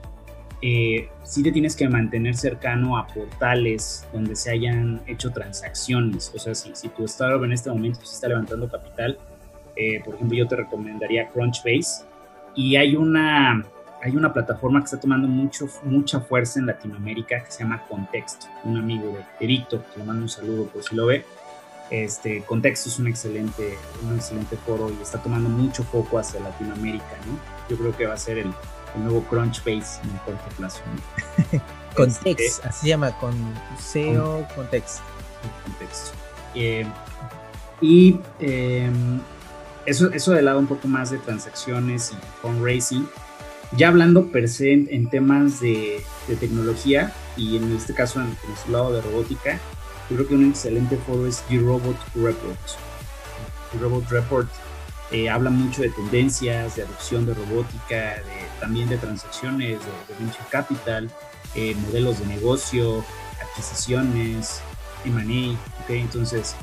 eh, 0.61 1.09
sí 1.23 1.41
te 1.41 1.51
tienes 1.51 1.75
que 1.75 1.89
mantener 1.89 2.35
cercano 2.35 2.95
a 2.95 3.07
portales 3.07 4.07
donde 4.13 4.35
se 4.35 4.51
hayan 4.51 5.01
hecho 5.07 5.31
transacciones. 5.31 6.31
O 6.35 6.39
sea, 6.39 6.53
si, 6.53 6.75
si 6.75 6.89
tu 6.89 7.05
startup 7.05 7.43
en 7.43 7.51
este 7.51 7.69
momento 7.71 8.01
se 8.05 8.13
está 8.13 8.27
levantando 8.27 8.69
capital, 8.69 9.17
eh, 9.75 10.01
por 10.05 10.15
ejemplo, 10.15 10.37
yo 10.37 10.47
te 10.47 10.57
recomendaría 10.57 11.27
Crunchbase. 11.29 12.05
Y 12.53 12.75
hay 12.75 12.95
una, 12.95 13.65
hay 14.03 14.15
una 14.15 14.31
plataforma 14.31 14.79
que 14.79 14.85
está 14.85 14.99
tomando 14.99 15.27
mucho, 15.27 15.67
mucha 15.83 16.19
fuerza 16.19 16.59
en 16.59 16.67
Latinoamérica 16.67 17.43
que 17.43 17.51
se 17.51 17.63
llama 17.63 17.83
Contexto. 17.89 18.45
Un 18.63 18.77
amigo 18.77 19.17
de, 19.39 19.47
Víctor, 19.47 19.83
que 19.91 19.99
le 19.99 20.05
mando 20.05 20.23
un 20.23 20.29
saludo 20.29 20.67
por 20.67 20.83
si 20.83 20.95
lo 20.95 21.07
ve. 21.07 21.25
Este, 21.91 22.41
Contexto 22.43 22.87
es 22.87 22.97
un 22.99 23.07
excelente, 23.07 23.77
un 24.01 24.15
excelente 24.15 24.55
foro 24.65 24.89
y 24.89 25.01
está 25.01 25.21
tomando 25.21 25.49
mucho 25.49 25.83
foco 25.83 26.17
hacia 26.17 26.39
Latinoamérica. 26.39 27.17
¿no? 27.27 27.37
Yo 27.69 27.77
creo 27.77 27.95
que 27.95 28.05
va 28.05 28.13
a 28.13 28.17
ser 28.17 28.37
el, 28.37 28.53
el 28.95 29.03
nuevo 29.03 29.21
Crunchbase 29.25 30.01
en 30.01 30.09
corto 30.25 30.55
plazo. 30.57 30.79
Context, 31.95 32.25
este, 32.25 32.67
así 32.67 32.81
se 32.81 32.87
llama, 32.87 33.11
con 33.19 33.35
SEO 33.77 34.47
Context. 34.55 34.99
Context. 35.65 36.13
Eh, 36.55 36.85
y 37.81 38.19
em, 38.39 39.19
eso, 39.85 40.11
eso 40.13 40.31
del 40.31 40.45
lado 40.45 40.59
un 40.59 40.67
poco 40.67 40.87
más 40.87 41.11
de 41.11 41.17
transacciones 41.17 42.13
y 42.13 42.15
fundraising. 42.41 43.09
Ya 43.75 43.89
hablando 43.89 44.27
per 44.27 44.47
se 44.47 44.71
en, 44.71 45.09
temas 45.09 45.59
de, 45.59 46.01
tecnología 46.39 47.13
y 47.35 47.57
en 47.57 47.75
este 47.75 47.93
caso 47.93 48.21
en, 48.21 48.27
en 48.27 48.57
su 48.63 48.71
lado 48.71 48.93
de 48.93 49.01
robótica, 49.01 49.59
yo 50.09 50.17
creo 50.17 50.27
que 50.27 50.35
un 50.35 50.49
excelente 50.49 50.97
foro 50.97 51.27
es 51.27 51.43
G-Robot 51.49 51.97
Report. 52.15 52.59
G-Robot 53.73 54.09
Report 54.09 54.49
eh, 55.11 55.29
habla 55.29 55.49
mucho 55.49 55.81
de 55.81 55.89
tendencias, 55.89 56.77
de 56.77 56.83
adopción 56.83 57.25
de 57.25 57.33
robótica, 57.33 58.23
también 58.61 58.87
de 58.87 58.97
transacciones, 58.97 59.79
de, 59.79 60.15
venture 60.17 60.45
capital, 60.49 61.11
eh, 61.53 61.75
modelos 61.75 62.19
de 62.19 62.27
negocio, 62.27 63.03
adquisiciones, 63.41 64.61
M&A, 65.03 65.83
¿okay? 65.83 65.99
Entonces, 65.99 66.55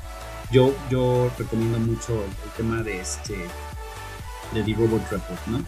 yo, 0.50 0.74
yo 0.90 1.30
recomiendo 1.38 1.78
mucho 1.78 2.14
el, 2.14 2.50
tema 2.56 2.82
de 2.82 3.00
este 3.00 3.36
de 4.54 4.62
The 4.62 4.72
Robot 4.72 5.10
Report, 5.10 5.46
¿no? 5.48 5.62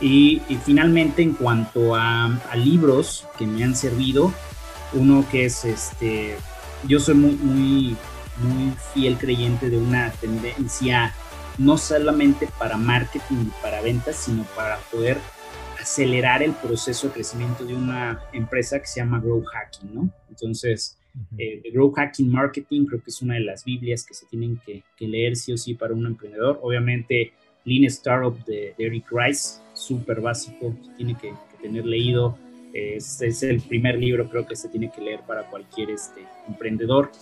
Y, 0.00 0.40
finalmente, 0.64 1.22
en 1.22 1.34
cuanto 1.34 1.94
a, 1.94 2.24
a, 2.24 2.56
libros 2.56 3.26
que 3.38 3.46
me 3.46 3.62
han 3.62 3.76
servido, 3.76 4.32
uno 4.94 5.26
que 5.30 5.44
es 5.44 5.64
este, 5.64 6.36
yo 6.88 7.00
soy 7.00 7.14
muy, 7.14 7.32
muy, 7.36 7.96
muy 8.38 8.72
fiel 8.92 9.16
creyente 9.16 9.70
de 9.70 9.78
una 9.78 10.10
tendencia 10.12 11.14
no 11.58 11.78
solamente 11.78 12.48
para 12.58 12.76
marketing 12.76 13.46
y 13.46 13.62
para 13.62 13.80
ventas, 13.80 14.16
sino 14.16 14.44
para 14.56 14.78
poder 14.90 15.18
acelerar 15.80 16.42
el 16.42 16.52
proceso 16.52 17.08
de 17.08 17.14
crecimiento 17.14 17.64
de 17.64 17.74
una 17.74 18.20
empresa 18.32 18.80
que 18.80 18.86
se 18.86 19.00
llama 19.00 19.20
Grow 19.20 19.44
Hacking, 19.44 19.94
¿no? 19.94 20.10
Entonces, 20.30 20.96
eh, 21.38 21.62
Grow 21.72 21.92
Hacking 21.92 22.30
Marketing 22.30 22.86
creo 22.86 23.02
que 23.02 23.10
es 23.10 23.22
una 23.22 23.34
de 23.34 23.40
las 23.40 23.64
Biblias 23.64 24.04
que 24.04 24.14
se 24.14 24.26
tienen 24.26 24.60
que, 24.64 24.82
leer 24.98 25.36
sí 25.36 25.52
o 25.52 25.56
sí 25.56 25.74
para 25.74 25.94
un 25.94 26.06
emprendedor. 26.06 26.58
Obviamente, 26.62 27.32
Lean 27.64 27.84
Startup 27.84 28.36
de, 28.46 28.74
Eric 28.78 29.06
Rice, 29.10 29.60
súper 29.74 30.20
básico, 30.20 30.74
se 30.82 30.92
tiene 30.94 31.16
que, 31.16 31.32
tener 31.62 31.86
leído. 31.86 32.36
Es, 32.74 33.22
es, 33.22 33.42
el 33.44 33.60
primer 33.60 33.96
libro 33.96 34.28
creo 34.28 34.44
que 34.46 34.56
se 34.56 34.68
tiene 34.68 34.90
que 34.90 35.00
leer 35.00 35.20
para 35.20 35.44
cualquier 35.44 35.90
este, 35.90 36.22
emprendedor. 36.48 37.12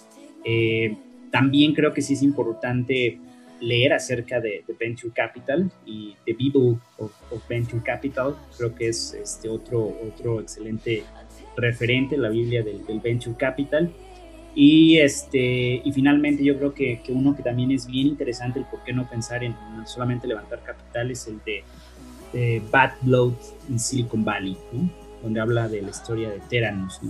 Eh, 0.45 0.97
también 1.31 1.75
creo 1.75 1.93
que 1.93 2.01
sí 2.01 2.15
es 2.15 2.23
importante 2.23 3.19
leer 3.61 3.93
acerca 3.93 4.41
de, 4.41 4.65
Venture 4.79 5.13
Capital 5.15 5.71
y 5.87 6.17
The 6.27 6.33
Bible 6.33 6.79
of, 6.99 7.13
Venture 7.49 7.83
Capital. 7.83 8.37
Creo 8.57 8.75
que 8.75 8.89
es 8.89 9.15
este 9.15 9.49
otro, 9.49 9.97
otro 10.07 10.41
excelente 10.41 11.05
referente, 11.57 12.17
la 12.17 12.29
Biblia 12.29 12.63
del, 12.63 12.83
Venture 13.01 13.37
Capital. 13.37 13.91
Y, 14.55 14.99
este, 14.99 15.81
y 15.83 15.93
finalmente 15.93 16.45
yo 16.45 16.59
creo 16.59 16.75
que, 16.75 17.01
uno 17.09 17.35
que 17.35 17.43
también 17.43 17.71
es 17.71 17.87
bien 17.87 18.09
interesante, 18.09 18.59
el 18.59 18.67
por 18.67 18.83
qué 18.85 18.93
no 18.93 19.09
pensar 19.09 19.43
en 19.43 19.55
solamente 19.87 20.27
levantar 20.27 20.63
capital, 20.63 21.11
es 21.11 21.27
el 21.27 21.41
de, 21.45 21.63
Bad 22.71 22.93
Blood 23.03 23.35
en 23.69 23.79
Silicon 23.79 24.25
Valley, 24.25 24.57
donde 25.23 25.41
habla 25.41 25.69
de 25.69 25.83
la 25.83 25.91
historia 25.91 26.31
de 26.31 26.41
Theranos 26.41 27.01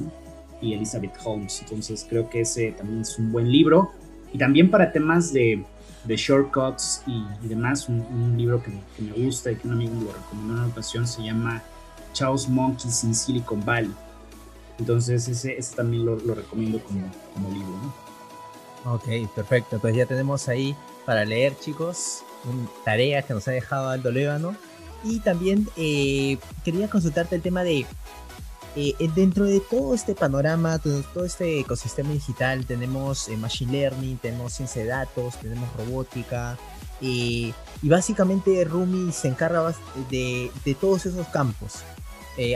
y 0.60 0.74
Elizabeth 0.74 1.14
Holmes. 1.24 1.60
Entonces 1.62 2.06
creo 2.08 2.28
que 2.30 2.42
ese 2.42 2.72
también 2.72 3.02
es 3.02 3.18
un 3.18 3.32
buen 3.32 3.50
libro. 3.50 3.92
Y 4.32 4.38
también 4.38 4.70
para 4.70 4.92
temas 4.92 5.32
de, 5.32 5.64
de 6.04 6.16
shortcuts 6.16 7.02
y, 7.06 7.24
demás, 7.46 7.88
un, 7.88 8.34
libro 8.36 8.62
que, 8.62 8.70
me 9.02 9.12
gusta 9.12 9.52
y 9.52 9.56
que 9.56 9.66
un 9.66 9.74
amigo 9.74 9.94
me 9.94 10.04
lo 10.04 10.12
recomendó 10.12 10.54
en 10.54 10.60
una 10.60 10.68
ocasión, 10.68 11.06
se 11.06 11.22
llama 11.22 11.62
Chaos 12.12 12.48
Monkeys 12.48 13.04
in 13.04 13.14
Silicon 13.14 13.64
Valley. 13.64 13.92
Entonces 14.78 15.28
ese, 15.28 15.58
ese 15.58 15.76
también 15.76 16.06
lo, 16.06 16.16
lo, 16.16 16.34
recomiendo 16.34 16.80
como, 16.80 17.10
como 17.34 17.50
libro. 17.50 17.76
¿no? 18.84 18.94
Ok, 18.94 19.06
perfecto. 19.34 19.78
Pues 19.78 19.94
ya 19.94 20.06
tenemos 20.06 20.48
ahí 20.48 20.74
para 21.06 21.24
leer, 21.24 21.56
chicos, 21.58 22.24
una 22.44 22.68
tarea 22.84 23.22
que 23.22 23.34
nos 23.34 23.46
ha 23.48 23.52
dejado 23.52 23.88
Aldo 23.90 24.10
Lévano. 24.10 24.56
Y 25.05 25.20
también 25.20 25.68
eh, 25.76 26.38
quería 26.64 26.88
consultarte 26.88 27.36
el 27.36 27.42
tema 27.42 27.64
de 27.64 27.86
eh, 28.74 28.94
dentro 29.14 29.44
de 29.44 29.61
todo 29.61 29.94
este 29.94 30.14
panorama, 30.14 30.78
todo, 30.78 31.24
este 31.24 31.61
ecosistema 31.61 32.11
digital, 32.12 32.64
tenemos 32.64 33.28
eh, 33.28 33.36
Machine 33.36 33.72
Learning, 33.72 34.16
tenemos 34.16 34.55
ciencia 34.55 34.82
de 34.82 34.88
datos, 34.88 35.36
tenemos 35.40 35.68
robótica, 35.76 36.57
y 37.00 37.53
básicamente 37.82 38.64
Rumi 38.64 39.11
se 39.11 39.26
encarga 39.26 39.74
de, 40.09 40.50
todos 40.80 41.05
esos 41.05 41.26
campos. 41.28 41.80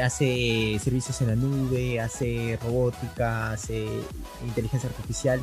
Hace 0.03 0.79
servicios 0.83 1.21
en 1.21 1.27
la 1.27 1.35
nube, 1.35 2.01
hace 2.01 2.57
robótica, 2.63 3.51
hace 3.51 3.89
inteligencia 4.47 4.89
artificial. 4.89 5.43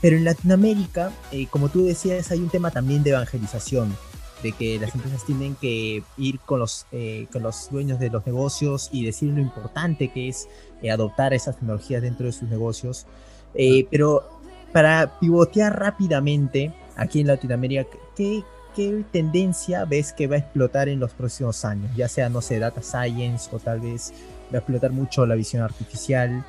pero 0.00 0.16
en 0.16 0.24
Latinoamérica, 0.24 1.12
como 1.50 1.68
tú 1.68 1.84
decías, 1.84 2.32
hay 2.32 2.40
un 2.40 2.48
tema 2.48 2.72
también 2.72 3.04
de 3.04 3.10
evangelización 3.10 3.96
de 4.42 4.52
que 4.52 4.78
las 4.78 4.94
empresas 4.94 5.24
tienen 5.24 5.54
que 5.54 6.02
ir 6.18 6.38
con 6.40 6.60
los, 6.60 6.86
eh, 6.92 7.26
con 7.32 7.42
los 7.42 7.70
dueños 7.70 7.98
de 7.98 8.10
los 8.10 8.26
negocios 8.26 8.90
y 8.92 9.04
decir 9.04 9.32
lo 9.32 9.40
importante 9.40 10.08
que 10.08 10.28
es 10.28 10.48
eh, 10.82 10.90
adoptar 10.90 11.32
esas 11.32 11.56
tecnologías 11.56 12.02
dentro 12.02 12.26
de 12.26 12.32
sus 12.32 12.48
negocios. 12.48 13.06
Eh, 13.54 13.86
pero 13.90 14.28
para 14.72 15.18
pivotear 15.18 15.78
rápidamente 15.78 16.74
aquí 16.96 17.20
en 17.20 17.28
Latinoamérica, 17.28 17.86
¿qué, 18.14 18.42
¿qué 18.74 19.04
tendencia 19.10 19.84
ves 19.86 20.12
que 20.12 20.26
va 20.26 20.36
a 20.36 20.40
explotar 20.40 20.88
en 20.88 21.00
los 21.00 21.12
próximos 21.12 21.64
años? 21.64 21.90
Ya 21.96 22.08
sea, 22.08 22.28
no 22.28 22.42
sé, 22.42 22.58
data 22.58 22.82
science 22.82 23.48
o 23.52 23.58
tal 23.58 23.80
vez 23.80 24.12
va 24.52 24.56
a 24.56 24.58
explotar 24.58 24.92
mucho 24.92 25.24
la 25.24 25.34
visión 25.34 25.62
artificial. 25.62 26.44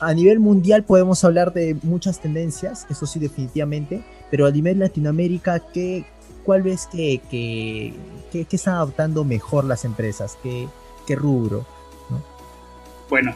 a 0.00 0.14
nivel 0.14 0.38
mundial 0.38 0.84
podemos 0.84 1.24
hablar 1.24 1.52
de 1.54 1.76
muchas 1.82 2.20
tendencias, 2.20 2.86
eso 2.90 3.06
sí 3.06 3.18
definitivamente, 3.18 4.04
pero 4.30 4.46
a 4.46 4.50
nivel 4.50 4.78
Latinoamérica, 4.78 5.60
¿qué, 5.72 6.04
¿cuál 6.44 6.62
ves 6.62 6.86
que, 6.86 7.20
que, 7.30 8.46
están 8.50 8.74
adoptando 8.74 9.24
mejor 9.24 9.64
las 9.64 9.84
empresas? 9.84 10.38
¿Qué, 10.42 10.68
rubro? 11.16 11.66
Bueno, 13.10 13.34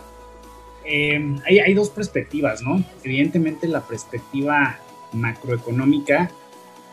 em, 0.84 1.38
hay, 1.44 1.74
dos 1.74 1.90
perspectivas, 1.90 2.62
¿no? 2.62 2.82
Evidentemente 3.04 3.68
la 3.68 3.82
perspectiva 3.82 4.78
macroeconómica 5.12 6.30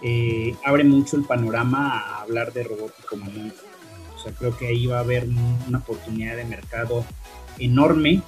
eh, 0.01 0.55
abre 0.66 0.84
mucho 0.84 1.16
el 1.16 1.24
panorama 1.24 1.99
a 1.99 2.22
hablar 2.22 2.51
de 2.51 2.64
robótica 2.64 3.16
humanoide. 3.16 3.53
O 4.16 4.20
sea, 4.20 4.34
creo 4.34 4.57
que 4.57 4.68
ahí 4.68 4.88
va 4.88 4.97
a 4.97 5.01
haber 5.01 5.28
una 5.68 5.78
oportunidad 5.78 6.36
de 6.36 6.43
mercado 6.43 7.05
enorme 7.59 8.22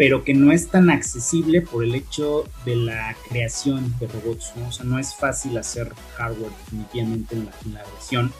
pero 0.00 0.24
que 0.24 0.32
no 0.32 0.50
es 0.50 0.68
tan 0.68 0.88
accesible 0.88 1.60
por 1.60 1.84
el 1.84 1.94
hecho 1.94 2.48
de 2.64 2.74
la 2.74 3.14
creación 3.28 3.94
de 4.00 4.06
robots, 4.06 4.54
¿no? 4.56 4.68
O 4.68 4.72
sea, 4.72 4.86
no 4.86 4.98
es 4.98 5.14
fácil 5.14 5.58
hacer 5.58 5.92
hardware 6.16 6.52
definitivamente 6.64 7.36
en 7.36 7.74
la, 7.74 7.84
región, 7.84 8.32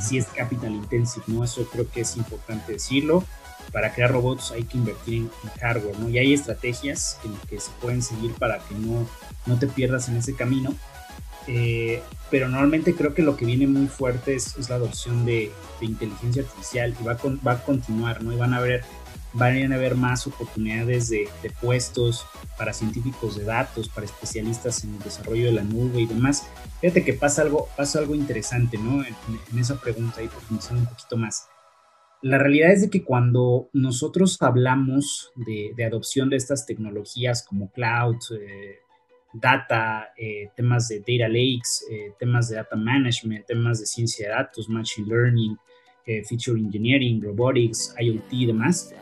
si 0.00 0.16
es 0.16 0.24
capital 0.28 0.72
intensive, 0.72 1.26
¿no? 1.26 1.44
Eso 1.44 1.68
creo 1.70 1.90
que 1.90 2.00
es 2.00 2.16
importante 2.16 2.72
decirlo. 2.72 3.22
para 3.70 3.92
crear 3.92 4.12
robots 4.12 4.50
hay 4.50 4.62
que 4.62 4.78
invertir 4.78 5.28
en, 5.44 5.50
hardware, 5.60 5.98
¿no? 5.98 6.08
Y 6.08 6.16
hay 6.16 6.32
estrategias 6.32 7.18
que, 7.22 7.28
que, 7.50 7.60
se 7.60 7.70
pueden 7.82 8.00
seguir 8.00 8.32
para 8.32 8.58
que 8.58 8.74
no, 8.74 9.06
no 9.44 9.58
te 9.58 9.66
pierdas 9.66 10.08
en 10.08 10.16
ese 10.16 10.36
camino. 10.36 10.74
Eh, 11.48 12.02
pero 12.30 12.48
normalmente 12.48 12.94
creo 12.94 13.12
que 13.12 13.22
lo 13.22 13.36
que 13.36 13.44
viene 13.44 13.66
muy 13.66 13.88
fuerte 13.88 14.34
es, 14.34 14.70
la 14.70 14.76
adopción 14.76 15.26
de, 15.26 15.52
inteligencia 15.82 16.42
artificial 16.42 16.94
y 16.98 17.04
va, 17.04 17.18
va 17.46 17.52
a 17.52 17.62
continuar, 17.62 18.22
¿no? 18.22 18.32
Y 18.32 18.36
van 18.36 18.54
a 18.54 18.56
haber, 18.56 18.84
van 19.32 19.72
a 19.72 19.76
haber 19.76 19.94
más 19.94 20.26
oportunidades 20.26 21.10
de, 21.10 21.28
puestos 21.60 22.26
para 22.56 22.72
científicos 22.72 23.36
de 23.36 23.44
datos, 23.44 23.88
para 23.88 24.06
especialistas 24.06 24.84
en 24.84 24.94
el 24.94 25.00
desarrollo 25.00 25.46
de 25.46 25.52
la 25.52 25.62
nube 25.62 26.00
y 26.00 26.06
demás. 26.06 26.48
Fíjate 26.80 27.04
que 27.04 27.12
pasa 27.12 27.42
algo, 27.42 27.68
pasa 27.76 27.98
algo 27.98 28.14
interesante, 28.14 28.78
¿no? 28.78 29.04
En, 29.04 29.58
esa 29.58 29.80
pregunta 29.80 30.22
y 30.22 30.28
profundizar 30.28 30.76
un 30.76 30.86
poquito 30.86 31.16
más. 31.16 31.48
La 32.20 32.38
realidad 32.38 32.72
es 32.72 32.82
de 32.82 32.90
que 32.90 33.04
cuando 33.04 33.68
nosotros 33.72 34.40
hablamos 34.40 35.32
de, 35.36 35.72
adopción 35.84 36.30
de 36.30 36.36
estas 36.36 36.66
tecnologías 36.66 37.44
como 37.44 37.70
cloud, 37.70 38.16
eh, 38.32 38.78
data, 39.32 40.12
eh, 40.16 40.50
temas 40.56 40.88
de 40.88 40.98
data 41.00 41.28
lakes, 41.28 41.84
eh, 41.90 42.12
temas 42.18 42.48
de 42.48 42.56
data 42.56 42.76
management, 42.76 43.46
temas 43.46 43.80
de 43.80 43.86
ciencia 43.86 44.28
de 44.28 44.34
datos, 44.34 44.68
machine 44.68 45.06
learning, 45.06 45.56
feature 46.26 46.58
engineering, 46.58 47.20
robotics, 47.20 47.94
IoT 48.00 48.32
y 48.32 48.46
demás, 48.46 48.94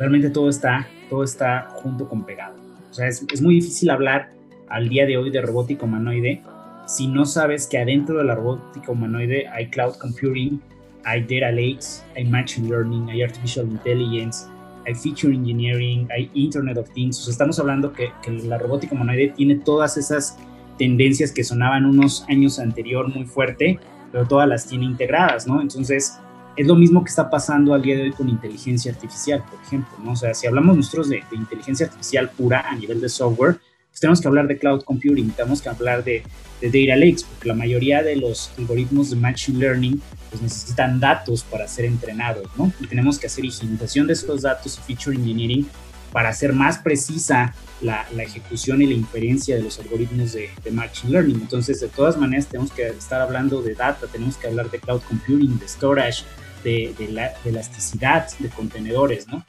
realmente 0.00 0.30
todo 0.30 0.48
está, 0.48 0.88
todo 1.08 1.22
está 1.22 1.68
junto 1.74 2.08
con 2.08 2.24
pegado. 2.24 2.56
O 2.90 2.92
sea, 2.92 3.06
es, 3.06 3.24
es 3.32 3.40
muy 3.40 3.54
difícil 3.54 3.90
hablar 3.90 4.32
al 4.68 4.88
día 4.88 5.06
de 5.06 5.16
hoy 5.16 5.30
de 5.30 5.40
robótica 5.40 5.84
humanoide 5.84 6.42
si 6.90 7.06
no 7.06 7.24
sabes 7.24 7.68
que 7.68 7.78
adentro 7.78 8.18
de 8.18 8.24
la 8.24 8.34
robótica 8.34 8.90
humanoide 8.90 9.46
hay 9.46 9.68
cloud 9.70 9.94
computing, 9.94 10.60
hay 11.04 11.20
data 11.22 11.52
lakes, 11.52 12.02
hay 12.16 12.24
machine 12.24 12.68
learning, 12.68 13.08
hay 13.08 13.22
artificial 13.22 13.64
intelligence, 13.64 14.46
hay 14.84 14.94
feature 14.96 15.32
engineering, 15.32 16.08
hay 16.10 16.28
Internet 16.34 16.78
of 16.78 16.90
Things. 16.90 17.20
O 17.20 17.22
sea, 17.22 17.30
estamos 17.30 17.60
hablando 17.60 17.92
que, 17.92 18.10
que 18.24 18.32
la 18.32 18.58
robótica 18.58 18.96
humanoide 18.96 19.28
tiene 19.36 19.54
todas 19.54 19.96
esas 19.96 20.36
tendencias 20.78 21.30
que 21.30 21.44
sonaban 21.44 21.86
unos 21.86 22.24
años 22.28 22.58
anterior 22.58 23.08
muy 23.08 23.24
fuerte, 23.24 23.78
pero 24.10 24.26
todas 24.26 24.48
las 24.48 24.66
tiene 24.66 24.86
integradas, 24.86 25.46
¿no? 25.46 25.60
Entonces, 25.60 26.18
es 26.56 26.66
lo 26.66 26.74
mismo 26.74 27.02
que 27.02 27.10
está 27.10 27.30
pasando 27.30 27.74
al 27.74 27.82
día 27.82 27.96
de 27.96 28.02
hoy 28.02 28.12
con 28.12 28.28
inteligencia 28.28 28.92
artificial, 28.92 29.44
por 29.50 29.60
ejemplo, 29.62 29.96
¿no? 30.02 30.12
O 30.12 30.16
sea, 30.16 30.34
si 30.34 30.46
hablamos 30.46 30.76
nosotros 30.76 31.08
de, 31.08 31.22
de 31.30 31.36
inteligencia 31.36 31.86
artificial 31.86 32.30
pura 32.30 32.64
a 32.68 32.74
nivel 32.74 33.00
de 33.00 33.08
software, 33.08 33.58
pues 33.90 34.00
tenemos 34.00 34.20
que 34.20 34.28
hablar 34.28 34.46
de 34.46 34.58
cloud 34.58 34.82
computing, 34.82 35.30
tenemos 35.30 35.60
que 35.60 35.68
hablar 35.68 36.04
de, 36.04 36.22
de 36.60 36.66
data 36.66 36.96
lakes, 36.96 37.24
porque 37.24 37.48
la 37.48 37.54
mayoría 37.54 38.02
de 38.02 38.16
los 38.16 38.52
algoritmos 38.58 39.10
de 39.10 39.16
machine 39.16 39.58
learning 39.58 40.00
pues 40.30 40.42
necesitan 40.42 41.00
datos 41.00 41.42
para 41.42 41.66
ser 41.66 41.86
entrenados, 41.86 42.46
¿no? 42.56 42.72
Y 42.80 42.86
tenemos 42.86 43.18
que 43.18 43.26
hacer 43.26 43.44
higienización 43.44 44.06
de 44.06 44.12
esos 44.12 44.42
datos 44.42 44.78
y 44.78 44.94
feature 44.94 45.16
engineering 45.16 45.66
para 46.12 46.30
hacer 46.30 46.52
más 46.52 46.78
precisa 46.78 47.54
la, 47.80 48.06
la 48.14 48.22
ejecución 48.22 48.82
y 48.82 48.86
la 48.86 48.94
inferencia 48.94 49.56
de 49.56 49.62
los 49.62 49.78
algoritmos 49.78 50.32
de, 50.32 50.50
de, 50.62 50.70
machine 50.70 51.12
learning. 51.12 51.40
Entonces, 51.40 51.80
de 51.80 51.88
todas 51.88 52.18
maneras, 52.18 52.46
tenemos 52.46 52.72
que 52.72 52.86
estar 52.88 53.20
hablando 53.20 53.62
de 53.62 53.74
data, 53.74 54.06
tenemos 54.06 54.36
que 54.36 54.48
hablar 54.48 54.70
de 54.70 54.78
cloud 54.78 55.00
computing, 55.08 55.58
de 55.58 55.68
storage, 55.68 56.24
de, 56.64 56.94
de, 56.98 57.08
la, 57.12 57.32
de 57.42 57.50
elasticidad, 57.50 58.26
de 58.38 58.48
contenedores, 58.48 59.28
¿no? 59.28 59.44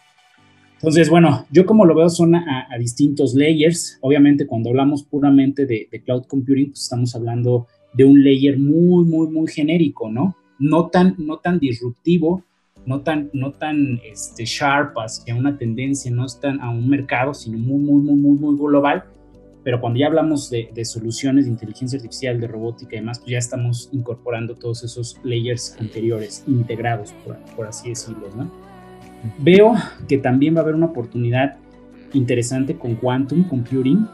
Entonces, 0.74 1.10
bueno, 1.10 1.46
yo 1.52 1.66
como 1.66 1.86
lo 1.86 1.94
veo 1.94 2.10
son 2.10 2.34
a, 2.34 2.68
a 2.72 2.78
distintos 2.80 3.36
layers. 3.36 4.00
Obviamente, 4.02 4.48
cuando 4.48 4.70
hablamos 4.70 5.04
puramente 5.04 5.68
de, 5.68 5.88
de, 5.92 6.02
cloud 6.02 6.24
computing, 6.26 6.70
pues 6.70 6.82
estamos 6.82 7.14
hablando 7.16 7.68
de 7.94 8.06
un 8.06 8.24
layer 8.24 8.58
muy, 8.58 9.04
muy, 9.06 9.28
muy 9.28 9.48
genérico, 9.52 10.10
¿no? 10.10 10.36
no 10.62 10.90
tan, 10.90 11.16
no 11.18 11.38
tan 11.38 11.60
disruptivo, 11.60 12.46
no 12.86 13.02
tan, 13.02 13.30
no 13.34 13.52
tan 13.52 14.00
este, 14.04 14.46
sharp 14.46 14.98
hacia 14.98 15.36
una 15.36 15.58
tendencia, 15.58 16.12
no 16.12 16.26
están 16.26 16.60
a 16.62 16.70
un 16.70 16.90
mercado, 16.90 17.34
sino 17.34 17.58
muy, 17.58 17.80
muy, 17.80 18.02
muy, 18.02 18.16
muy, 18.16 18.38
muy 18.38 18.58
global. 18.58 19.04
Pero 19.64 19.80
cuando 19.80 20.00
ya 20.00 20.08
hablamos 20.08 20.50
de, 20.50 20.86
soluciones 20.86 21.46
de 21.46 21.52
inteligencia 21.52 21.98
artificial, 21.98 22.40
de 22.40 22.48
robótica 22.48 22.96
y 22.96 23.00
demás, 23.00 23.20
pues 23.20 23.32
ya 23.32 23.38
estamos 23.38 23.90
incorporando 23.92 24.56
todos 24.56 24.84
esos 24.84 25.20
layers 25.24 25.78
anteriores, 25.80 26.44
integrados, 26.48 27.14
por, 27.56 27.68
así 27.68 27.90
decirlo, 27.90 28.28
¿no? 28.36 28.52
Veo 29.38 29.76
que 30.08 30.18
también 30.18 30.56
va 30.56 30.60
a 30.60 30.64
haber 30.64 30.74
una 30.74 30.88
oportunidad 30.88 31.58
interesante 32.14 32.76
con 32.76 32.96
quantum 32.96 33.44
computing, 33.48 34.08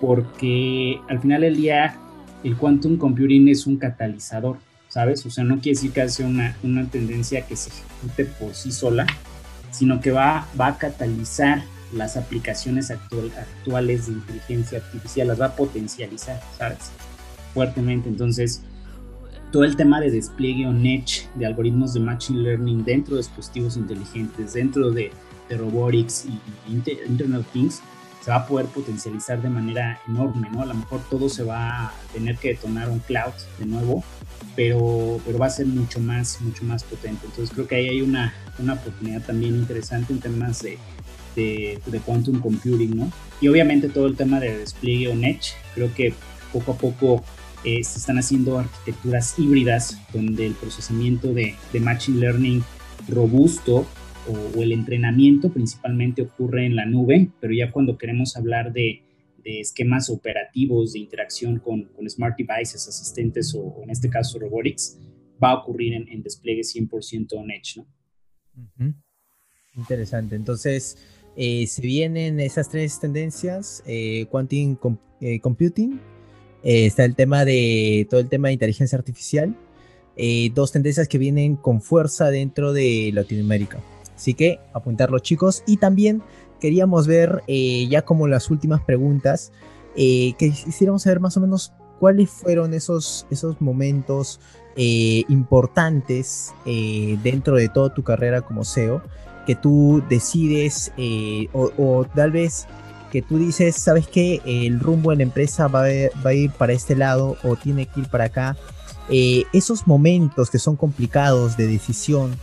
porque 0.00 0.98
al 1.08 1.20
final 1.20 1.42
del 1.42 1.56
día 1.56 1.96
el 2.42 2.56
quantum 2.56 2.98
computing 2.98 3.46
es 3.48 3.68
un 3.68 3.76
catalizador 3.76 4.56
¿sabes? 4.94 5.26
O 5.26 5.30
sea, 5.30 5.42
no 5.42 5.56
quiere 5.56 5.74
decir 5.74 5.90
que 5.90 6.08
sea 6.08 6.24
una, 6.24 6.56
una 6.62 6.88
tendencia 6.88 7.44
que 7.44 7.56
se 7.56 7.70
ejecute 7.70 8.26
por 8.26 8.54
sí 8.54 8.70
sola, 8.70 9.04
sino 9.72 10.00
que 10.00 10.12
va, 10.12 10.46
va 10.58 10.68
a 10.68 10.78
catalizar 10.78 11.64
las 11.92 12.16
aplicaciones 12.16 12.92
actual, 12.92 13.32
actuales 13.36 14.06
de 14.06 14.12
inteligencia 14.12 14.78
artificial, 14.78 15.26
las 15.26 15.40
va 15.40 15.46
a 15.46 15.56
potencializar, 15.56 16.40
¿sabes? 16.56 16.92
Fuertemente. 17.54 18.08
Entonces, 18.08 18.62
todo 19.50 19.64
el 19.64 19.74
tema 19.74 20.00
de 20.00 20.12
despliegue 20.12 20.64
on 20.64 20.86
edge 20.86 21.28
de 21.34 21.46
algoritmos 21.46 21.94
de 21.94 21.98
machine 21.98 22.44
learning 22.44 22.84
dentro 22.84 23.16
de 23.16 23.22
dispositivos 23.22 23.76
inteligentes, 23.76 24.52
dentro 24.52 24.92
de, 24.92 25.10
de 25.48 25.56
robotics 25.56 26.24
y, 26.24 26.70
y 26.70 26.74
Internet 27.08 27.40
of 27.40 27.52
Things, 27.52 27.82
se 28.24 28.30
va 28.30 28.38
a 28.38 28.46
poder 28.46 28.66
potencializar 28.66 29.42
de 29.42 29.50
manera 29.50 30.00
enorme, 30.08 30.48
¿no? 30.50 30.62
A 30.62 30.66
lo 30.66 30.72
mejor 30.72 31.02
todo 31.10 31.28
se 31.28 31.42
va 31.42 31.88
a 31.88 31.92
tener 32.14 32.38
que 32.38 32.48
detonar 32.48 32.88
un 32.88 33.00
cloud 33.00 33.34
de 33.58 33.66
nuevo, 33.66 34.02
pero, 34.56 35.20
pero 35.26 35.38
va 35.38 35.46
a 35.46 35.50
ser 35.50 35.66
mucho 35.66 36.00
más, 36.00 36.40
mucho 36.40 36.64
más 36.64 36.84
potente. 36.84 37.26
Entonces 37.26 37.54
creo 37.54 37.68
que 37.68 37.74
ahí 37.74 37.88
hay 37.88 38.00
una, 38.00 38.32
una 38.58 38.74
oportunidad 38.74 39.20
también 39.20 39.56
interesante 39.56 40.14
en 40.14 40.20
temas 40.20 40.62
de, 40.62 40.78
de, 41.36 41.78
de, 41.84 42.00
quantum 42.00 42.40
computing, 42.40 42.96
¿no? 42.96 43.12
Y 43.42 43.48
obviamente 43.48 43.90
todo 43.90 44.06
el 44.06 44.16
tema 44.16 44.40
de 44.40 44.56
despliegue 44.56 45.08
on 45.08 45.22
edge, 45.22 45.52
creo 45.74 45.92
que 45.92 46.14
poco 46.50 46.72
a 46.72 46.78
poco 46.78 47.24
eh, 47.62 47.84
se 47.84 47.98
están 47.98 48.16
haciendo 48.16 48.58
arquitecturas 48.58 49.38
híbridas 49.38 49.98
donde 50.14 50.46
el 50.46 50.54
procesamiento 50.54 51.34
de, 51.34 51.56
de 51.74 51.80
machine 51.80 52.20
learning 52.20 52.64
robusto 53.06 53.86
o, 54.28 54.62
el 54.62 54.72
entrenamiento 54.72 55.52
principalmente 55.52 56.22
ocurre 56.22 56.66
en 56.66 56.76
la 56.76 56.86
nube, 56.86 57.30
pero 57.40 57.52
ya 57.52 57.70
cuando 57.70 57.98
queremos 57.98 58.36
hablar 58.36 58.72
de, 58.72 59.00
esquemas 59.44 60.08
operativos 60.08 60.94
de 60.94 61.00
interacción 61.00 61.58
con, 61.58 61.90
smart 62.08 62.34
devices, 62.38 62.88
asistentes 62.88 63.54
o, 63.54 63.82
en 63.82 63.90
este 63.90 64.08
caso 64.08 64.38
robotics, 64.38 64.98
va 65.42 65.50
a 65.50 65.54
ocurrir 65.56 65.92
en, 65.92 66.22
despliegue 66.22 66.62
100% 66.62 67.34
on 67.34 67.50
edge. 67.50 67.76
¿no? 67.76 68.94
Interesante. 69.76 70.36
Entonces, 70.36 70.96
eh, 71.36 71.66
se 71.66 71.82
vienen 71.82 72.40
esas 72.40 72.70
tres 72.70 72.98
tendencias, 73.00 73.82
eh, 73.86 74.26
quantum 74.30 74.78
eh, 75.20 75.40
computing, 75.40 76.00
está 76.62 77.04
el 77.04 77.14
tema 77.14 77.44
de 77.44 78.06
todo 78.08 78.20
el 78.20 78.30
tema 78.30 78.48
de 78.48 78.54
inteligencia 78.54 78.96
artificial, 78.96 79.54
dos 80.54 80.72
tendencias 80.72 81.08
que 81.08 81.18
vienen 81.18 81.56
con 81.56 81.82
fuerza 81.82 82.30
dentro 82.30 82.72
de 82.72 83.10
Latinoamérica. 83.12 83.82
Así 84.14 84.34
que 84.34 84.60
apuntarlo 84.72 85.18
chicos. 85.18 85.62
Y 85.66 85.78
también 85.78 86.22
queríamos 86.64 87.06
ver 87.06 87.42
eh, 87.46 87.86
ya 87.90 88.00
como 88.02 88.26
las 88.26 88.50
últimas 88.50 88.82
preguntas, 88.82 89.52
eh, 89.96 90.32
que 90.38 90.50
quisiéramos 90.50 91.02
saber 91.02 91.20
más 91.20 91.36
o 91.36 91.40
menos 91.42 91.74
cuáles 92.00 92.30
fueron 92.30 92.72
esos, 92.72 93.26
esos 93.30 93.60
momentos 93.60 94.40
eh, 94.76 95.24
importantes 95.28 96.54
dentro 97.22 97.56
de 97.56 97.68
toda 97.68 97.92
tu 97.92 98.02
carrera 98.02 98.40
como 98.40 98.64
SEO 98.64 99.02
que 99.46 99.54
tú 99.54 100.02
decides 100.08 100.90
o, 101.52 102.06
tal 102.14 102.32
vez 102.32 102.66
que 103.12 103.20
tú 103.20 103.36
dices, 103.36 103.76
sabes 103.76 104.08
que 104.08 104.40
el 104.46 104.80
rumbo 104.80 105.12
en 105.12 105.18
la 105.18 105.24
empresa 105.24 105.68
va 105.68 105.82
va 106.24 106.30
a 106.30 106.34
ir 106.34 106.50
para 106.50 106.72
este 106.72 106.96
lado 106.96 107.36
o 107.44 107.56
tiene 107.56 107.84
que 107.84 108.00
ir 108.00 108.08
para 108.08 108.24
acá. 108.24 108.56
esos 109.10 109.86
momentos 109.86 110.50
que 110.50 110.58
son 110.58 110.76
complicados 110.76 111.58
de 111.58 111.66
decisión, 111.66 112.36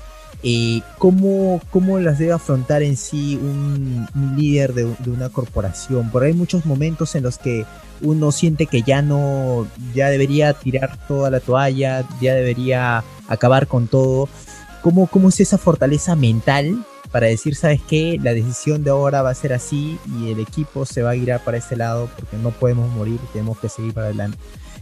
eh, 0.44 0.82
¿cómo, 0.98 1.62
¿cómo, 1.70 2.00
las 2.00 2.18
debe 2.18 2.34
afrontar 2.34 2.82
en 2.82 2.98
sí 2.98 3.38
un, 3.42 4.08
líder 4.36 4.74
de, 4.74 4.86
una 5.10 5.30
corporación? 5.30 6.10
Porque 6.12 6.28
hay 6.28 6.34
muchos 6.34 6.66
momentos 6.66 7.16
en 7.16 7.24
los 7.24 7.38
que 7.38 7.66
uno 8.02 8.32
siente 8.32 8.66
que 8.66 8.82
ya 8.82 9.02
no, 9.02 9.68
ya 9.94 10.10
debería 10.10 10.54
tirar 10.54 10.98
toda 11.08 11.30
la 11.30 11.39
toalla, 11.39 12.08
ya 12.20 12.34
debería 12.34 13.04
acabar 13.28 13.68
con 13.68 13.88
todo. 13.88 14.28
¿Cómo, 14.82 15.06
cómo 15.08 15.30
es 15.30 15.39
esa 15.39 15.60
fortaleza 15.60 16.16
mental 16.16 16.84
para 17.12 17.28
decir, 17.28 17.56
sabes 17.56 17.82
qué, 17.88 18.18
la 18.22 18.34
decisión 18.34 18.84
de 18.84 18.89
ahora 18.89 19.22
va 19.22 19.30
a 19.30 19.36
ser 19.36 19.54
así 19.54 20.00
y 20.20 20.32
el 20.32 20.39
equipo 20.39 20.86
se 20.86 21.04
va 21.04 21.12
a 21.12 21.16
girar 21.16 21.44
para 21.44 21.58
este 21.58 21.76
lado 21.76 22.10
porque 22.16 22.38
no 22.38 22.52
podemos 22.52 22.89
morir, 22.94 23.20
tenemos 23.34 23.60
que 23.60 23.70
seguir 23.70 23.94
para 23.94 24.08
adelante? 24.08 24.38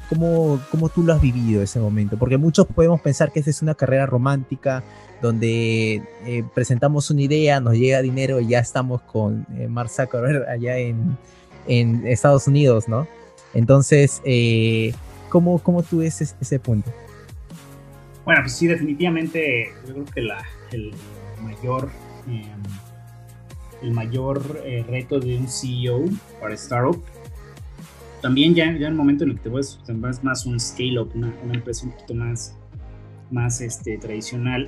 ¿Cómo, 0.09 0.59
¿Cómo 0.71 0.89
tú 0.89 1.03
lo 1.03 1.13
has 1.13 1.21
vivido 1.21 1.61
ese 1.61 1.79
momento? 1.79 2.17
Porque 2.17 2.37
muchos 2.37 2.65
podemos 2.65 2.99
pensar 2.99 3.31
que 3.31 3.39
esa 3.39 3.51
es 3.51 3.61
una 3.61 3.75
carrera 3.75 4.07
romántica, 4.07 4.83
donde 5.21 6.01
eh, 6.25 6.43
presentamos 6.53 7.11
una 7.11 7.21
idea, 7.21 7.59
nos 7.59 7.75
llega 7.75 8.01
dinero 8.01 8.39
y 8.39 8.47
ya 8.47 8.59
estamos 8.59 9.01
con 9.03 9.45
eh, 9.55 9.67
Mark 9.67 9.89
Zuckerberg 9.89 10.49
allá 10.49 10.77
en, 10.77 11.17
en, 11.67 12.07
Estados 12.07 12.47
Unidos, 12.47 12.87
¿no? 12.87 13.07
Entonces, 13.53 14.21
eh, 14.25 14.93
¿cómo, 15.29 15.59
¿cómo, 15.59 15.83
tú 15.83 15.99
ves 15.99 16.21
ese, 16.21 16.59
punto? 16.59 16.91
Bueno, 18.25 18.41
pues 18.41 18.53
sí, 18.53 18.67
definitivamente 18.67 19.69
yo 19.87 19.93
creo 19.93 20.05
que 20.05 20.21
la, 20.21 20.43
el 20.71 20.91
mayor 21.43 21.89
em, 22.27 22.63
el 23.81 23.91
mayor 23.91 24.61
eh, 24.65 24.83
reto 24.87 25.19
de 25.19 25.37
un 25.37 25.47
CEO 25.47 26.05
para 26.39 26.53
startup. 26.55 27.01
También 28.21 28.53
ya, 28.53 28.65
ya 28.65 28.87
en 28.87 28.93
el 28.93 28.95
momento 28.95 29.23
en 29.23 29.31
el 29.31 29.35
que 29.37 29.43
te 29.43 29.49
vuelves, 29.49 29.79
más 30.23 30.45
un 30.45 30.59
scale-up, 30.59 31.11
una, 31.15 31.33
una, 31.43 31.53
empresa 31.53 31.85
un 31.85 31.93
poquito 31.93 32.13
más, 32.15 32.57
más 33.31 33.61
este, 33.61 33.97
tradicional, 33.97 34.67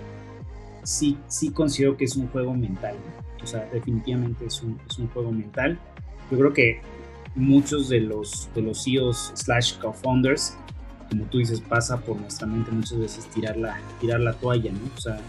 sí, 0.84 1.18
sí 1.28 1.52
considero 1.52 1.98
que 1.98 2.06
es 2.06 2.16
un 2.16 2.28
juego 2.28 2.54
mental. 2.54 2.96
O 3.44 3.48
sea, 3.48 3.68
definitivamente 3.74 4.46
es 4.46 4.62
un, 4.62 4.80
es 4.90 4.98
un 4.98 5.08
juego 5.10 5.32
mental. 5.32 5.80
Yo 6.30 6.38
creo 6.38 6.54
que 6.54 6.82
muchos 7.36 7.90
de 7.90 8.02
los, 8.02 8.50
de 8.54 8.62
los 8.62 8.84
CEOs 8.84 9.32
slash 9.36 9.78
co-founders, 9.80 10.58
como 11.10 11.26
tú 11.26 11.40
dices, 11.40 11.60
pasa 11.62 12.00
por 12.00 12.20
nuestra 12.20 12.48
mente 12.48 12.72
muchas 12.72 13.00
veces 13.00 13.26
tirar 13.28 13.58
la, 13.58 13.80
tirar 14.00 14.20
la 14.20 14.34
toalla, 14.34 14.72
¿no? 14.72 14.80
O 14.96 15.00
sea, 15.00 15.20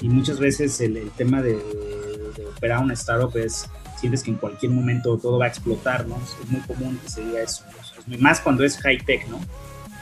y 0.00 0.08
muchas 0.08 0.38
veces 0.38 0.80
el, 0.80 0.96
el 0.96 1.10
tema 1.10 1.42
de, 1.42 1.54
de, 1.54 2.46
operar 2.46 2.82
una 2.82 2.94
startup 2.94 3.36
es, 3.36 3.68
sientes 4.00 4.22
que 4.22 4.30
en 4.30 4.36
cualquier 4.36 4.72
momento 4.72 5.18
todo 5.18 5.38
va 5.38 5.46
a 5.46 5.48
explotar, 5.48 6.06
¿no? 6.06 6.16
Es 6.16 6.50
muy 6.50 6.60
común 6.62 6.98
que 7.02 7.08
se 7.08 7.24
diga 7.24 7.40
eso, 7.40 7.64
¿no? 8.06 8.18
más 8.18 8.40
cuando 8.40 8.64
es 8.64 8.78
high 8.78 8.98
tech, 9.04 9.28
¿no? 9.28 9.40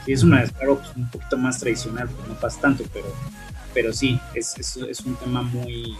Si 0.05 0.13
es 0.13 0.23
una 0.23 0.43
startup 0.43 0.79
un 0.95 1.09
poquito 1.09 1.37
más 1.37 1.59
tradicional, 1.59 2.07
pues 2.07 2.27
no 2.27 2.35
pasa 2.35 2.61
tanto, 2.61 2.83
pero, 2.93 3.07
pero 3.73 3.91
sí, 3.91 4.19
es, 4.33 4.57
es, 4.57 4.77
es 4.77 5.01
un 5.01 5.15
tema 5.15 5.41
muy, 5.41 5.97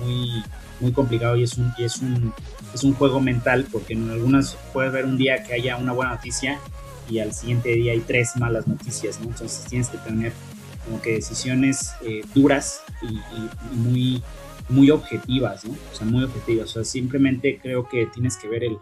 muy 0.00 0.42
muy 0.80 0.92
complicado 0.92 1.36
y 1.36 1.44
es 1.44 1.56
un, 1.58 1.72
y 1.78 1.84
es 1.84 1.98
un, 1.98 2.32
es 2.74 2.82
un 2.82 2.94
juego 2.94 3.20
mental 3.20 3.66
porque 3.70 3.92
en 3.92 4.10
algunas 4.10 4.56
puede 4.72 4.88
haber 4.88 5.04
un 5.04 5.16
día 5.16 5.42
que 5.44 5.54
haya 5.54 5.76
una 5.76 5.92
buena 5.92 6.14
noticia 6.14 6.58
y 7.08 7.18
al 7.18 7.32
siguiente 7.32 7.70
día 7.70 7.92
hay 7.92 8.00
tres 8.00 8.36
malas 8.36 8.66
noticias, 8.66 9.20
¿no? 9.20 9.28
Entonces 9.28 9.64
tienes 9.68 9.88
que 9.88 9.98
tener 9.98 10.32
como 10.84 11.00
que 11.02 11.14
decisiones 11.14 11.92
eh, 12.02 12.22
duras 12.34 12.82
y, 13.02 13.14
y, 13.14 13.76
muy, 13.76 14.22
muy 14.70 14.90
objetivas, 14.90 15.64
¿no? 15.64 15.72
O 15.72 15.94
sea, 15.94 16.06
muy 16.06 16.24
objetivas. 16.24 16.70
O 16.70 16.72
sea, 16.72 16.84
simplemente 16.84 17.58
creo 17.60 17.88
que 17.88 18.06
tienes 18.06 18.36
que 18.36 18.48
ver 18.48 18.64
el, 18.64 18.78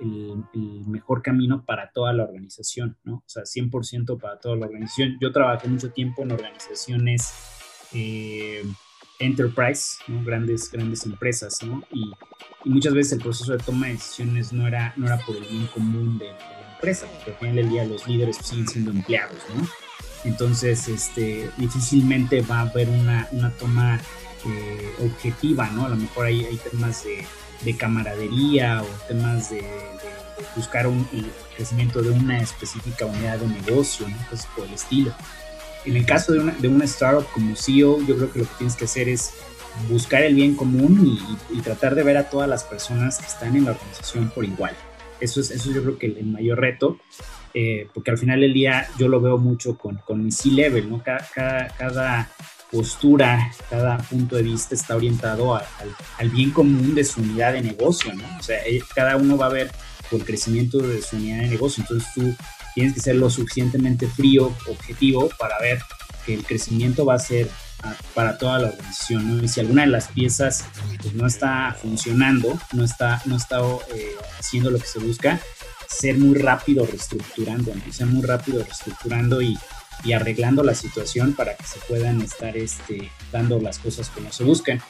el, 0.00 0.44
el, 0.54 0.86
mejor 0.86 1.22
camino 1.22 1.64
para 1.64 1.90
toda 1.92 2.12
la 2.12 2.24
organización, 2.24 2.96
¿no? 3.04 3.16
O 3.16 3.28
sea, 3.28 3.44
100% 3.44 4.20
para 4.20 4.38
toda 4.38 4.56
la 4.56 4.66
organización. 4.66 5.16
Yo 5.20 5.32
trabajé 5.32 5.68
mucho 5.68 5.90
tiempo 5.90 6.22
en 6.22 6.32
organizaciones 6.32 7.32
eh, 7.92 8.62
enterprise, 9.18 9.98
¿no? 10.08 10.24
grandes, 10.24 10.70
grandes 10.70 11.06
empresas, 11.06 11.62
¿no? 11.62 11.82
Y, 11.92 12.12
y, 12.64 12.70
muchas 12.70 12.94
veces 12.94 13.12
el 13.14 13.20
proceso 13.20 13.52
de 13.52 13.58
toma 13.58 13.86
de 13.86 13.94
decisiones 13.94 14.52
no 14.52 14.66
era, 14.66 14.92
no 14.96 15.06
era 15.06 15.18
por 15.18 15.36
el 15.36 15.44
bien 15.44 15.66
común 15.68 16.18
de, 16.18 16.26
de 16.26 16.32
la 16.32 16.74
empresa, 16.74 17.06
porque 17.14 17.30
al 17.30 17.36
final 17.36 17.56
del 17.56 17.68
día 17.68 17.84
los 17.84 18.06
líderes 18.06 18.36
siguen 18.36 18.66
siendo 18.68 18.90
empleados, 18.90 19.38
¿no? 19.54 19.66
Entonces, 20.24 20.88
este, 20.88 21.50
difícilmente 21.56 22.42
va 22.42 22.60
a 22.60 22.70
haber 22.70 22.88
una, 22.88 23.28
una 23.32 23.50
toma 23.50 24.00
objetiva, 25.00 25.70
¿no? 25.70 25.86
A 25.86 25.88
lo 25.90 25.96
mejor 25.96 26.26
hay, 26.26 26.58
temas 26.70 27.04
de, 27.04 27.24
de, 27.62 27.76
camaradería 27.76 28.82
o 28.82 28.86
temas 29.06 29.50
de, 29.50 29.64
buscar 30.56 30.86
un, 30.86 31.06
el 31.12 31.30
crecimiento 31.56 32.02
de 32.02 32.10
una 32.10 32.40
específica 32.40 33.06
unidad 33.06 33.38
de 33.38 33.46
negocio, 33.46 34.08
¿no? 34.08 34.16
Cosas 34.28 34.48
por 34.54 34.66
el 34.66 34.74
estilo 34.74 35.14
en 35.84 35.96
el 35.96 36.06
caso 36.06 36.32
de 36.32 36.40
una, 36.40 36.52
de 36.52 36.68
una 36.68 36.84
startup 36.84 37.26
como 37.32 37.56
CEO, 37.56 38.00
yo 38.06 38.16
creo 38.16 38.32
que 38.32 38.38
lo 38.40 38.44
que 38.44 38.54
tienes 38.58 38.76
que 38.76 38.84
hacer 38.84 39.08
es 39.08 39.32
buscar 39.88 40.22
el 40.22 40.34
bien 40.34 40.54
común 40.54 41.18
y, 41.50 41.60
tratar 41.60 41.94
de 41.94 42.02
ver 42.02 42.16
a 42.16 42.28
todas 42.28 42.48
las 42.48 42.64
personas 42.64 43.18
que 43.18 43.26
están 43.26 43.56
en 43.56 43.64
la 43.64 43.72
organización 43.72 44.30
por 44.30 44.44
igual. 44.44 44.76
Eso 45.20 45.40
es, 45.40 45.50
eso 45.50 45.70
yo 45.72 45.82
creo 45.82 45.98
que 45.98 46.06
el, 46.06 46.26
mayor 46.26 46.60
reto, 46.60 46.98
eh, 47.54 47.88
porque 47.94 48.10
al 48.10 48.18
final 48.18 48.40
del 48.40 48.52
día 48.52 48.88
yo 48.98 49.08
lo 49.08 49.20
veo 49.20 49.38
mucho 49.38 49.78
con, 49.78 49.96
con 49.98 50.24
mi 50.24 50.32
C-Level, 50.32 50.90
¿no? 50.90 51.02
Cada, 51.02 51.68
cada, 51.68 52.30
postura, 52.72 53.52
cada 53.68 53.98
punto 53.98 54.34
de 54.34 54.42
vista 54.42 54.74
está 54.74 54.96
orientado 54.96 55.54
a, 55.54 55.58
al, 55.78 55.94
al, 56.18 56.30
bien 56.30 56.50
común 56.50 56.94
de 56.94 57.04
su 57.04 57.20
unidad 57.20 57.52
de 57.52 57.60
negocio, 57.60 58.12
¿no? 58.14 58.24
O 58.40 58.42
sea, 58.42 58.58
cada 58.94 59.16
uno 59.16 59.36
va 59.36 59.46
a 59.46 59.50
ver 59.50 59.70
por 60.10 60.20
el 60.20 60.26
crecimiento 60.26 60.78
de 60.78 61.02
su 61.02 61.16
unidad 61.16 61.42
de 61.42 61.48
negocio, 61.48 61.82
entonces 61.82 62.08
tú 62.14 62.34
tienes 62.74 62.94
que 62.94 63.00
ser 63.00 63.16
lo 63.16 63.28
suficientemente 63.28 64.06
frío, 64.08 64.46
objetivo, 64.66 65.28
para 65.38 65.58
ver 65.60 65.80
que 66.24 66.32
el 66.32 66.44
crecimiento 66.44 67.04
va 67.04 67.14
a 67.14 67.18
ser 67.18 67.50
para 68.14 68.38
toda 68.38 68.58
la 68.58 68.68
organización, 68.68 69.36
¿no? 69.36 69.44
Y 69.44 69.48
si 69.48 69.60
alguna 69.60 69.82
de 69.82 69.88
las 69.88 70.08
piezas 70.08 70.64
pues, 71.02 71.14
no 71.14 71.26
está 71.26 71.76
funcionando, 71.80 72.58
no 72.72 72.84
está, 72.84 73.20
no 73.26 73.36
está 73.36 73.60
eh, 73.94 74.14
haciendo 74.38 74.70
lo 74.70 74.78
que 74.78 74.86
se 74.86 74.98
busca, 74.98 75.40
ser 75.88 76.16
muy 76.16 76.38
rápido 76.38 76.86
reestructurando, 76.86 77.74
¿no? 77.74 77.92
ser 77.92 78.06
muy 78.06 78.24
rápido 78.24 78.62
reestructurando 78.64 79.42
y, 79.42 79.58
y, 80.04 80.12
arreglando 80.12 80.62
la 80.62 80.74
situación 80.74 81.34
para 81.34 81.56
que 81.56 81.64
se 81.64 81.78
puedan 81.80 82.20
estar 82.20 82.56
este, 82.56 83.10
dando 83.30 83.60
las 83.60 83.78
cosas 83.78 84.08
como 84.10 84.32
se 84.32 84.44
buscan. 84.44 84.80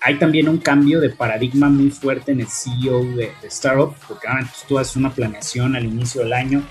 Hay 0.00 0.18
también 0.18 0.48
un 0.48 0.58
cambio 0.58 1.00
de 1.00 1.10
paradigma 1.10 1.70
muy 1.70 1.90
fuerte 1.90 2.32
en 2.32 2.40
el 2.40 2.48
CEO 2.48 3.02
de, 3.04 3.32
de 3.40 3.48
Startup, 3.48 3.94
porque 4.06 4.28
ah, 4.28 4.38
pues, 4.40 4.64
tú 4.68 4.78
haces 4.78 4.96
una 4.96 5.14
planeación 5.14 5.76
al 5.76 5.84
inicio 5.84 6.22
del 6.22 6.34
año, 6.34 6.62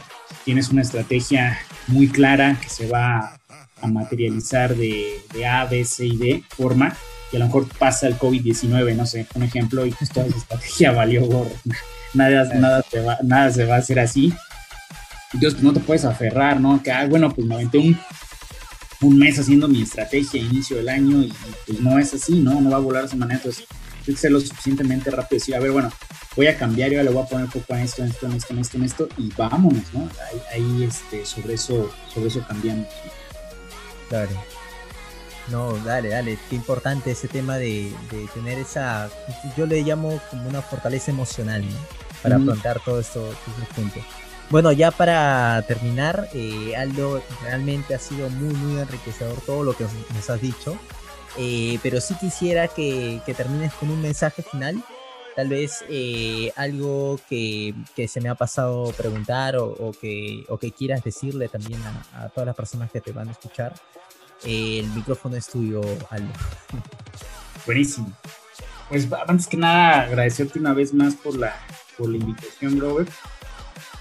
tienes 0.46 0.70
una 0.70 0.84
estrategia 0.84 1.58
muy 1.88 2.08
clara 2.10 2.60
que 2.62 2.70
se 2.70 2.88
va 2.88 3.40
a 3.82 3.88
materializar 3.88 4.76
de, 4.76 5.20
de 5.34 5.46
A, 5.46 5.66
B, 5.66 5.84
C 5.84 6.06
y 6.06 6.18
D 6.18 6.44
forma, 6.50 6.96
y 7.32 7.36
a 7.36 7.40
lo 7.40 7.46
mejor 7.46 7.68
pasa 7.80 8.08
el 8.08 8.18
COVID-19, 8.18 8.96
no 8.96 9.06
sé, 9.08 9.28
un 9.34 9.44
ejemplo, 9.44 9.86
y 9.86 9.92
pues 9.92 10.12
toda 10.12 10.28
esa 10.28 10.38
estrategia 10.38 10.92
valió 10.94 11.26
gorro. 11.26 11.52
Nada, 12.14 12.46
nada, 12.54 12.84
se 12.90 13.02
va, 13.02 13.18
nada 13.24 13.52
se 13.52 13.66
va 13.66 13.76
a 13.76 13.80
hacer 13.80 14.00
así. 14.00 14.32
Entonces 15.34 15.62
no 15.62 15.74
te 15.74 15.80
puedes 15.80 16.06
aferrar, 16.06 16.60
¿no? 16.60 16.82
Que, 16.82 16.92
ah, 16.92 17.08
bueno, 17.08 17.34
pues 17.34 17.48
me 17.48 17.56
aventé 17.56 17.78
un, 17.78 17.98
un 19.02 19.18
mes 19.18 19.40
haciendo 19.40 19.68
mi 19.68 19.82
estrategia 19.82 20.42
a 20.42 20.46
inicio 20.46 20.78
del 20.78 20.90
año 20.90 21.22
y 21.22 21.34
pues 21.66 21.80
no 21.80 21.98
es 22.00 22.14
así, 22.14 22.40
¿no? 22.40 22.62
No 22.62 22.70
va 22.70 22.78
a 22.78 22.80
volar 22.80 23.04
de 23.04 23.08
esa 23.08 23.16
manera. 23.16 23.38
Entonces, 23.38 23.66
hay 24.08 24.14
que 24.14 24.20
ser 24.20 24.32
lo 24.32 24.40
suficientemente 24.40 25.10
rápido 25.10 25.38
y 25.38 25.40
decir, 25.40 25.56
a 25.56 25.60
ver, 25.60 25.72
bueno, 25.72 25.92
voy 26.36 26.48
a 26.48 26.58
cambiar, 26.58 26.92
yo 26.92 27.02
le 27.02 27.10
voy 27.10 27.24
a 27.24 27.28
poner 27.28 27.48
poco 27.48 27.74
a 27.74 27.82
esto, 27.82 28.04
en 28.04 28.10
esto, 28.10 28.26
en 28.26 28.34
esto, 28.34 28.54
en 28.54 28.60
esto, 28.60 28.78
en 28.78 28.84
esto, 28.84 29.10
y 29.18 29.32
vámonos, 29.36 29.94
¿no? 29.94 30.10
Ahí, 30.32 30.62
ahí 30.62 30.84
este, 30.84 31.26
sobre 31.26 31.56
eso, 31.56 31.92
sobre 32.14 32.28
eso 32.28 32.46
cambiamos. 32.48 32.88
Claro. 34.10 34.32
No, 35.50 35.74
dale, 35.80 36.10
dale, 36.10 36.38
qué 36.50 36.56
importante 36.56 37.12
ese 37.12 37.28
tema 37.28 37.58
de, 37.58 37.92
de, 38.12 38.28
tener 38.34 38.60
esa, 38.60 39.10
yo 39.58 39.66
le 39.66 39.82
llamo 39.82 40.22
como 40.30 40.48
una 40.48 40.62
fortaleza 40.62 41.12
emocional, 41.12 41.62
¿no? 41.62 41.76
Para 42.22 42.38
mm. 42.38 42.42
afrontar 42.44 42.80
todo 42.84 43.00
esto, 43.00 43.30
estos 43.30 43.76
puntos. 43.76 44.04
Bueno, 44.50 44.72
ya 44.72 44.92
para 44.92 45.64
terminar, 45.68 46.30
eh, 46.34 46.76
Aldo, 46.76 47.24
realmente 47.42 47.96
ha 47.96 48.00
sido 48.00 48.30
muy, 48.30 48.54
muy 48.54 48.80
enriquecedor 48.80 49.40
todo 49.42 49.64
lo 49.64 49.76
que 49.76 49.86
nos 50.14 50.30
has 50.30 50.42
dicho, 50.42 50.78
eh, 51.38 51.80
pero 51.82 52.00
sí 52.00 52.16
quisiera 52.20 52.68
que, 52.68 53.22
que 53.26 53.34
termines 53.34 53.74
con 53.74 53.90
un 53.90 54.02
mensaje 54.02 54.44
final 54.44 54.84
tal 55.36 55.50
vez 55.50 55.84
eh, 55.90 56.52
algo 56.56 57.20
que, 57.28 57.74
que, 57.96 58.08
se 58.08 58.22
me 58.22 58.30
ha 58.30 58.36
pasado 58.36 58.92
preguntar 58.92 59.56
o, 59.56 59.66
o, 59.66 59.92
que, 59.92 60.46
o 60.50 60.58
que 60.58 60.72
quieras 60.72 61.04
decirle 61.04 61.50
también 61.50 61.80
a, 61.84 62.24
a, 62.24 62.30
todas 62.30 62.48
las 62.48 62.56
personas 62.56 62.92
que 62.92 63.02
te 63.02 63.12
van 63.12 63.30
a 63.30 63.32
escuchar. 63.32 63.74
Eh, 64.44 64.80
el 64.80 64.88
micrófono 64.88 65.36
es 65.36 65.48
tuyo, 65.48 65.82
Aldo. 66.10 66.34
Buenísimo. 67.66 68.12
Pues 68.90 69.08
antes 69.28 69.48
que 69.48 69.58
nada, 69.58 70.04
agradecerte 70.04 70.60
una 70.60 70.74
vez 70.74 70.94
más 70.94 71.16
por 71.16 71.38
la, 71.38 71.56
por 71.98 72.10
la 72.10 72.18
invitación, 72.18 72.80
Robert. 72.80 73.10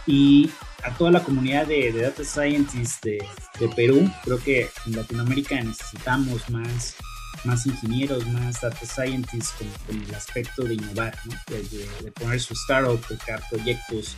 Y 0.07 0.51
a 0.83 0.91
toda 0.95 1.11
la 1.11 1.23
comunidad 1.23 1.67
de, 1.67 1.93
Data 1.93 2.25
Scientists 2.25 3.01
de, 3.03 3.69
Perú, 3.77 4.11
creo 4.25 4.39
que 4.39 4.69
en 4.87 4.97
Latinoamérica 4.97 5.61
necesitamos 5.61 6.51
más 6.51 6.97
más 7.45 7.67
ingenieros, 7.67 8.27
más 8.29 8.61
data 8.61 8.87
scientists 8.87 9.55
con, 9.87 10.01
el 10.01 10.15
aspecto 10.15 10.63
de 10.63 10.75
innovar, 10.75 11.17
¿no? 11.25 11.35
de, 11.49 12.13
poner 12.13 12.41
su 12.41 12.55
startup, 12.55 13.05
de 13.09 13.17
crear 13.19 13.43
proyectos. 13.51 14.17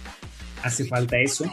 Hace 0.62 0.84
falta 0.86 1.18
eso. 1.18 1.44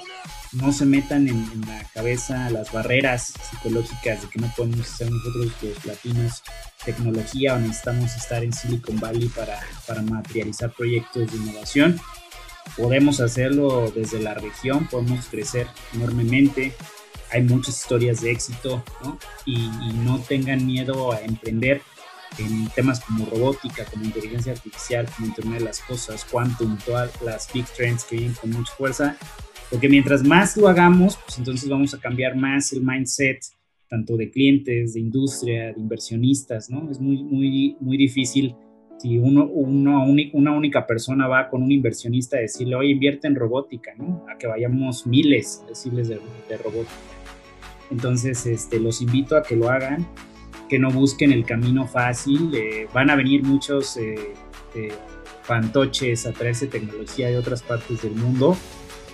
No 0.53 0.71
se 0.71 0.85
metan 0.85 1.27
en, 1.27 1.37
en, 1.51 1.61
la 1.67 1.83
cabeza 1.93 2.49
las 2.49 2.71
barreras 2.71 3.33
psicológicas 3.49 4.21
de 4.21 4.29
que 4.29 4.39
no 4.39 4.53
podemos 4.55 4.87
ser 4.87 5.11
nosotros 5.11 5.51
los 5.61 5.85
latinos 5.85 6.43
tecnología 6.83 7.55
o 7.55 7.59
necesitamos 7.59 8.15
estar 8.15 8.43
en 8.43 8.53
Silicon 8.53 8.99
Valley 8.99 9.27
para, 9.29 9.59
para 9.85 10.01
materializar 10.01 10.71
proyectos 10.71 11.31
de 11.31 11.37
innovación. 11.37 11.99
Podemos 12.77 13.19
hacerlo 13.19 13.91
desde 13.91 14.19
la 14.19 14.33
región, 14.33 14.87
podemos 14.87 15.25
crecer 15.27 15.67
enormemente 15.93 16.73
hay 17.31 17.43
muchas 17.43 17.79
historias 17.79 18.21
de 18.21 18.31
éxito, 18.31 18.83
¿no? 19.03 19.17
Y, 19.45 19.55
y, 19.55 19.93
no 20.03 20.19
tengan 20.19 20.65
miedo 20.65 21.13
a 21.13 21.21
emprender 21.21 21.81
en 22.37 22.67
temas 22.69 22.99
como 22.99 23.25
robótica, 23.25 23.85
como 23.85 24.05
inteligencia 24.05 24.53
artificial, 24.53 25.07
como 25.15 25.27
Internet 25.27 25.59
de 25.59 25.65
las 25.65 25.79
Cosas, 25.79 26.25
Quantum, 26.25 26.77
todas 26.85 27.21
las 27.21 27.51
big 27.51 27.65
trends 27.65 28.03
que 28.03 28.17
vienen 28.17 28.35
con 28.35 28.51
mucha 28.51 28.73
fuerza, 28.73 29.17
porque 29.69 29.89
mientras 29.89 30.23
más 30.23 30.57
lo 30.57 30.67
hagamos, 30.67 31.17
pues 31.17 31.37
entonces 31.37 31.69
vamos 31.69 31.93
a 31.93 31.99
cambiar 31.99 32.35
más 32.35 32.73
el 32.73 32.81
mindset, 32.81 33.41
tanto 33.87 34.17
de 34.17 34.29
clientes, 34.29 34.93
de 34.93 34.99
industria, 34.99 35.73
de 35.73 35.79
inversionistas, 35.79 36.69
¿no? 36.69 36.89
Es 36.91 36.99
muy, 36.99 37.23
muy, 37.23 37.77
muy 37.79 37.97
difícil 37.97 38.55
si 39.01 39.17
uno, 39.17 39.45
una 39.45 40.51
única 40.51 40.85
persona 40.85 41.27
va 41.27 41.49
con 41.49 41.63
un 41.63 41.71
inversionista 41.71 42.37
a 42.37 42.41
decirle, 42.41 42.75
oye, 42.75 42.91
invierte 42.91 43.27
en 43.27 43.35
robótica, 43.35 43.93
¿no? 43.97 44.25
A 44.31 44.37
que 44.37 44.45
vayamos 44.45 45.07
miles 45.07 45.63
decirles 45.67 46.09
de, 46.09 46.19
robótica. 46.57 46.91
Entonces, 47.89 48.45
este, 48.45 48.79
los 48.79 49.01
invito 49.01 49.35
a 49.35 49.43
que 49.43 49.55
lo 49.55 49.69
hagan, 49.69 50.07
que 50.69 50.77
no 50.77 50.91
busquen 50.91 51.31
el 51.31 51.45
camino 51.45 51.87
fácil. 51.87 52.53
Eh, 52.53 52.87
van 52.93 53.09
a 53.09 53.15
venir 53.15 53.43
muchos 53.43 53.97
eh, 53.97 54.33
fantoches 55.43 56.27
a 56.27 56.31
traerse 56.31 56.67
tecnología 56.67 57.29
de 57.29 57.37
otras 57.37 57.63
partes 57.63 58.03
del 58.03 58.13
mundo. 58.13 58.55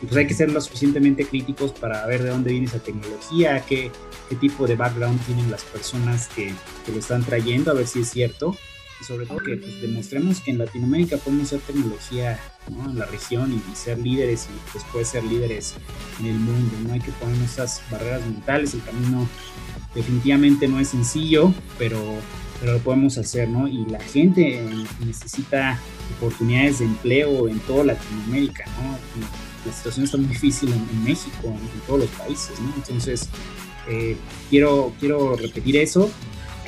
Y 0.03 0.05
pues 0.05 0.17
hay 0.17 0.27
que 0.27 0.33
ser 0.33 0.51
lo 0.51 0.59
suficientemente 0.59 1.25
críticos 1.25 1.71
para 1.71 2.05
ver 2.05 2.21
de 2.21 2.29
dónde 2.29 2.51
viene 2.51 2.67
esa 2.67 2.79
tecnología, 2.79 3.63
qué, 3.67 3.89
qué 4.29 4.35
tipo 4.35 4.67
de 4.67 4.75
background 4.75 5.19
tienen 5.25 5.49
las 5.49 5.63
personas 5.63 6.27
que 6.27 6.53
lo 6.91 6.99
están 6.99 7.23
trayendo, 7.23 7.71
a 7.71 7.73
ver 7.73 7.87
si 7.87 8.01
es 8.01 8.09
cierto 8.09 8.55
y 8.99 9.03
sobre 9.03 9.25
todo 9.25 9.39
que 9.39 9.57
pues, 9.57 9.81
demostremos 9.81 10.41
que 10.41 10.51
en 10.51 10.57
Latinoamérica 10.57 11.17
podemos 11.17 11.47
hacer 11.47 11.59
tecnología 11.61 12.39
en 12.67 12.97
la 12.97 13.05
región 13.05 13.53
y, 13.53 13.75
ser 13.75 13.99
líderes 13.99 14.47
y 14.47 14.73
después 14.73 15.07
ser 15.07 15.23
líderes 15.23 15.75
en 16.19 16.27
el 16.27 16.35
mundo. 16.35 16.75
No 16.85 16.93
hay 16.93 16.99
que 16.99 17.11
poner 17.11 17.41
esas 17.43 17.81
barreras 17.91 18.21
mentales. 18.25 18.73
El 18.73 18.83
camino 18.83 19.27
definitivamente 19.93 20.67
no 20.67 20.79
es 20.79 20.89
sencillo, 20.89 21.53
pero, 21.77 22.01
pero 22.59 22.73
lo 22.73 22.79
podemos 22.79 23.17
hacer, 23.17 23.49
¿no? 23.49 23.67
Y 23.67 23.85
la 23.85 23.99
gente 23.99 24.63
necesita 25.05 25.79
oportunidades 26.17 26.79
de 26.79 26.85
empleo 26.85 27.47
en 27.47 27.59
toda 27.61 27.83
Latinoamérica, 27.85 28.65
¿no? 28.65 28.97
la 29.65 29.73
situación 29.73 30.05
está 30.05 30.15
muy 30.15 30.27
difícil 30.27 30.71
en, 30.71 31.03
México, 31.03 31.39
en, 31.43 31.81
todos 31.85 32.01
los 32.01 32.09
países, 32.11 32.57
¿no? 32.61 32.71
Entonces, 32.77 33.27
eh, 33.89 34.15
quiero, 34.49 34.93
quiero 34.99 35.35
repetir 35.35 35.75
eso 35.75 36.09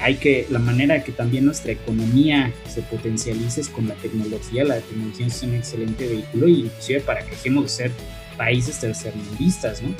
hay 0.01 0.15
que, 0.15 0.47
la 0.49 0.59
manera 0.59 1.03
que 1.03 1.11
también 1.11 1.45
nuestra 1.45 1.71
economía 1.71 2.51
se 2.67 2.81
potencialice 2.81 3.61
es 3.61 3.69
con 3.69 3.87
la 3.87 3.95
tecnología. 3.95 4.63
La 4.63 4.79
tecnología 4.79 5.27
es 5.27 5.43
un 5.43 5.55
excelente 5.55 6.07
vehículo 6.07 6.47
y 6.47 6.61
inclusive 6.61 7.01
para 7.01 7.23
que 7.23 7.31
dejemos 7.31 7.63
de 7.63 7.69
ser 7.69 7.91
países 8.37 8.79
tercermundistas, 8.79 9.81
¿no? 9.81 9.93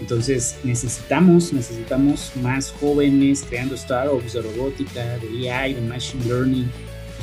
Entonces 0.00 0.58
necesitamos, 0.64 1.52
necesitamos 1.52 2.32
más 2.42 2.72
jóvenes 2.80 3.44
creando 3.48 3.76
startups 3.76 4.32
de 4.32 4.42
robótica, 4.42 5.18
de 5.18 5.50
AI, 5.50 5.74
de 5.74 5.80
machine 5.82 6.24
learning, 6.24 6.70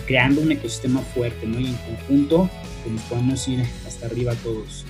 creando 0.07 0.41
un 0.41 0.51
ecosistema 0.51 1.01
fuerte, 1.01 1.45
¿no? 1.45 1.59
Y 1.59 1.67
en 1.67 1.75
conjunto 1.75 2.49
que 2.83 2.89
nos 2.89 3.01
podamos 3.03 3.47
ir 3.47 3.63
hasta 3.85 4.05
arriba 4.05 4.33
todos. 4.35 4.85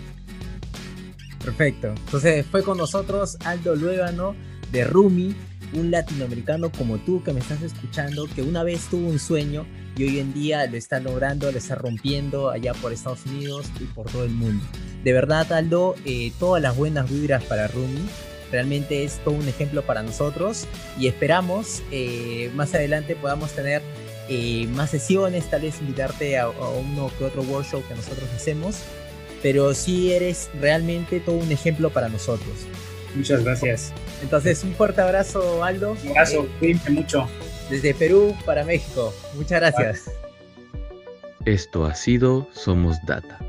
Perfecto. 1.44 1.96
Entonces 2.06 2.46
fue 2.46 2.64
con 2.64 2.78
nosotros 2.78 3.38
Aldo 3.44 3.76
Luégano 3.76 4.36
de 4.72 4.84
Rumi 4.84 5.36
un 5.74 5.92
latinoamericano 5.92 6.72
como 6.72 6.98
tú 7.00 7.24
que 7.24 7.34
me 7.34 7.40
estás 7.40 7.62
escuchando, 7.62 8.28
que 8.34 8.42
una 8.42 8.64
vez 8.64 8.88
tuvo 8.90 9.08
un 9.08 9.20
sueño 9.20 9.66
y 9.96 10.04
hoy 10.04 10.20
en 10.20 10.34
día 10.34 10.66
lo 10.68 10.78
está 10.78 11.00
logrando, 11.00 11.52
lo 11.52 11.58
está 11.58 11.76
rompiendo 11.76 12.50
allá 12.50 12.74
por 12.74 12.94
Estados 12.94 13.26
Unidos 13.26 13.68
y 13.80 13.86
por 13.86 14.10
todo 14.10 14.24
el 14.24 14.32
mundo. 14.32 14.64
De 15.04 15.14
verdad, 15.14 15.52
Aldo, 15.52 15.96
eh, 16.06 16.32
todas 16.40 16.62
las 16.62 16.76
buenas 16.76 17.10
vibras 17.10 17.44
para 17.44 17.68
Rumi. 17.68 18.02
Realmente 18.52 19.06
es 19.06 19.20
todo 19.24 19.36
un 19.36 19.48
ejemplo 19.48 19.82
para 19.82 20.04
nosotros 20.04 20.68
y 21.00 21.08
esperamos 21.08 21.82
eh, 21.92 22.52
más 22.54 22.74
adelante 22.76 23.16
podamos 23.16 23.52
tener 23.54 23.82
eh, 24.28 24.68
más 24.74 24.90
sesiones, 24.90 25.50
tal 25.50 25.62
vez 25.62 25.80
invitarte 25.80 26.38
a, 26.38 26.44
a, 26.44 26.70
uno 26.70 27.10
que 27.18 27.26
otro 27.26 27.44
workshop 27.44 27.88
que 27.88 27.96
nosotros 27.96 28.30
hacemos, 28.36 28.78
pero 29.42 29.74
sí 29.74 30.12
eres 30.12 30.50
realmente 30.60 31.22
todo 31.22 31.36
un 31.36 31.52
ejemplo 31.52 31.90
para 31.92 32.10
nosotros. 32.10 32.56
Muchas 33.16 33.44
gracias. 33.44 33.94
Entonces, 34.22 34.64
un 34.64 34.74
fuerte 34.74 35.02
abrazo, 35.02 35.64
Aldo. 35.64 35.96
Un 36.04 36.10
abrazo, 36.10 36.48
eh, 36.62 36.78
mucho. 36.90 37.28
Desde 37.70 37.94
Perú 37.94 38.36
para 38.46 38.64
México. 38.64 39.14
Muchas 39.36 39.62
gracias. 39.62 40.12
Esto 41.46 41.86
ha 41.86 41.96
sido 41.96 42.48
Somos 42.54 42.98
Data, 43.06 43.40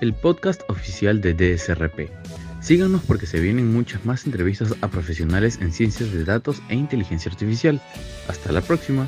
el 0.00 0.14
podcast 0.14 0.62
oficial 0.68 1.20
de 1.20 1.34
DSRP. 1.34 2.10
Síganos 2.60 3.02
porque 3.02 3.26
se 3.26 3.40
vienen 3.40 3.74
muchas 3.74 4.06
más 4.06 4.24
entrevistas 4.24 4.74
a 4.80 4.88
profesionales 4.88 5.58
en 5.60 5.70
ciencias 5.70 6.10
de 6.12 6.24
datos 6.24 6.62
e 6.70 6.74
inteligencia 6.74 7.30
artificial. 7.30 7.78
Hasta 8.26 8.52
la 8.52 8.62
próxima. 8.62 9.06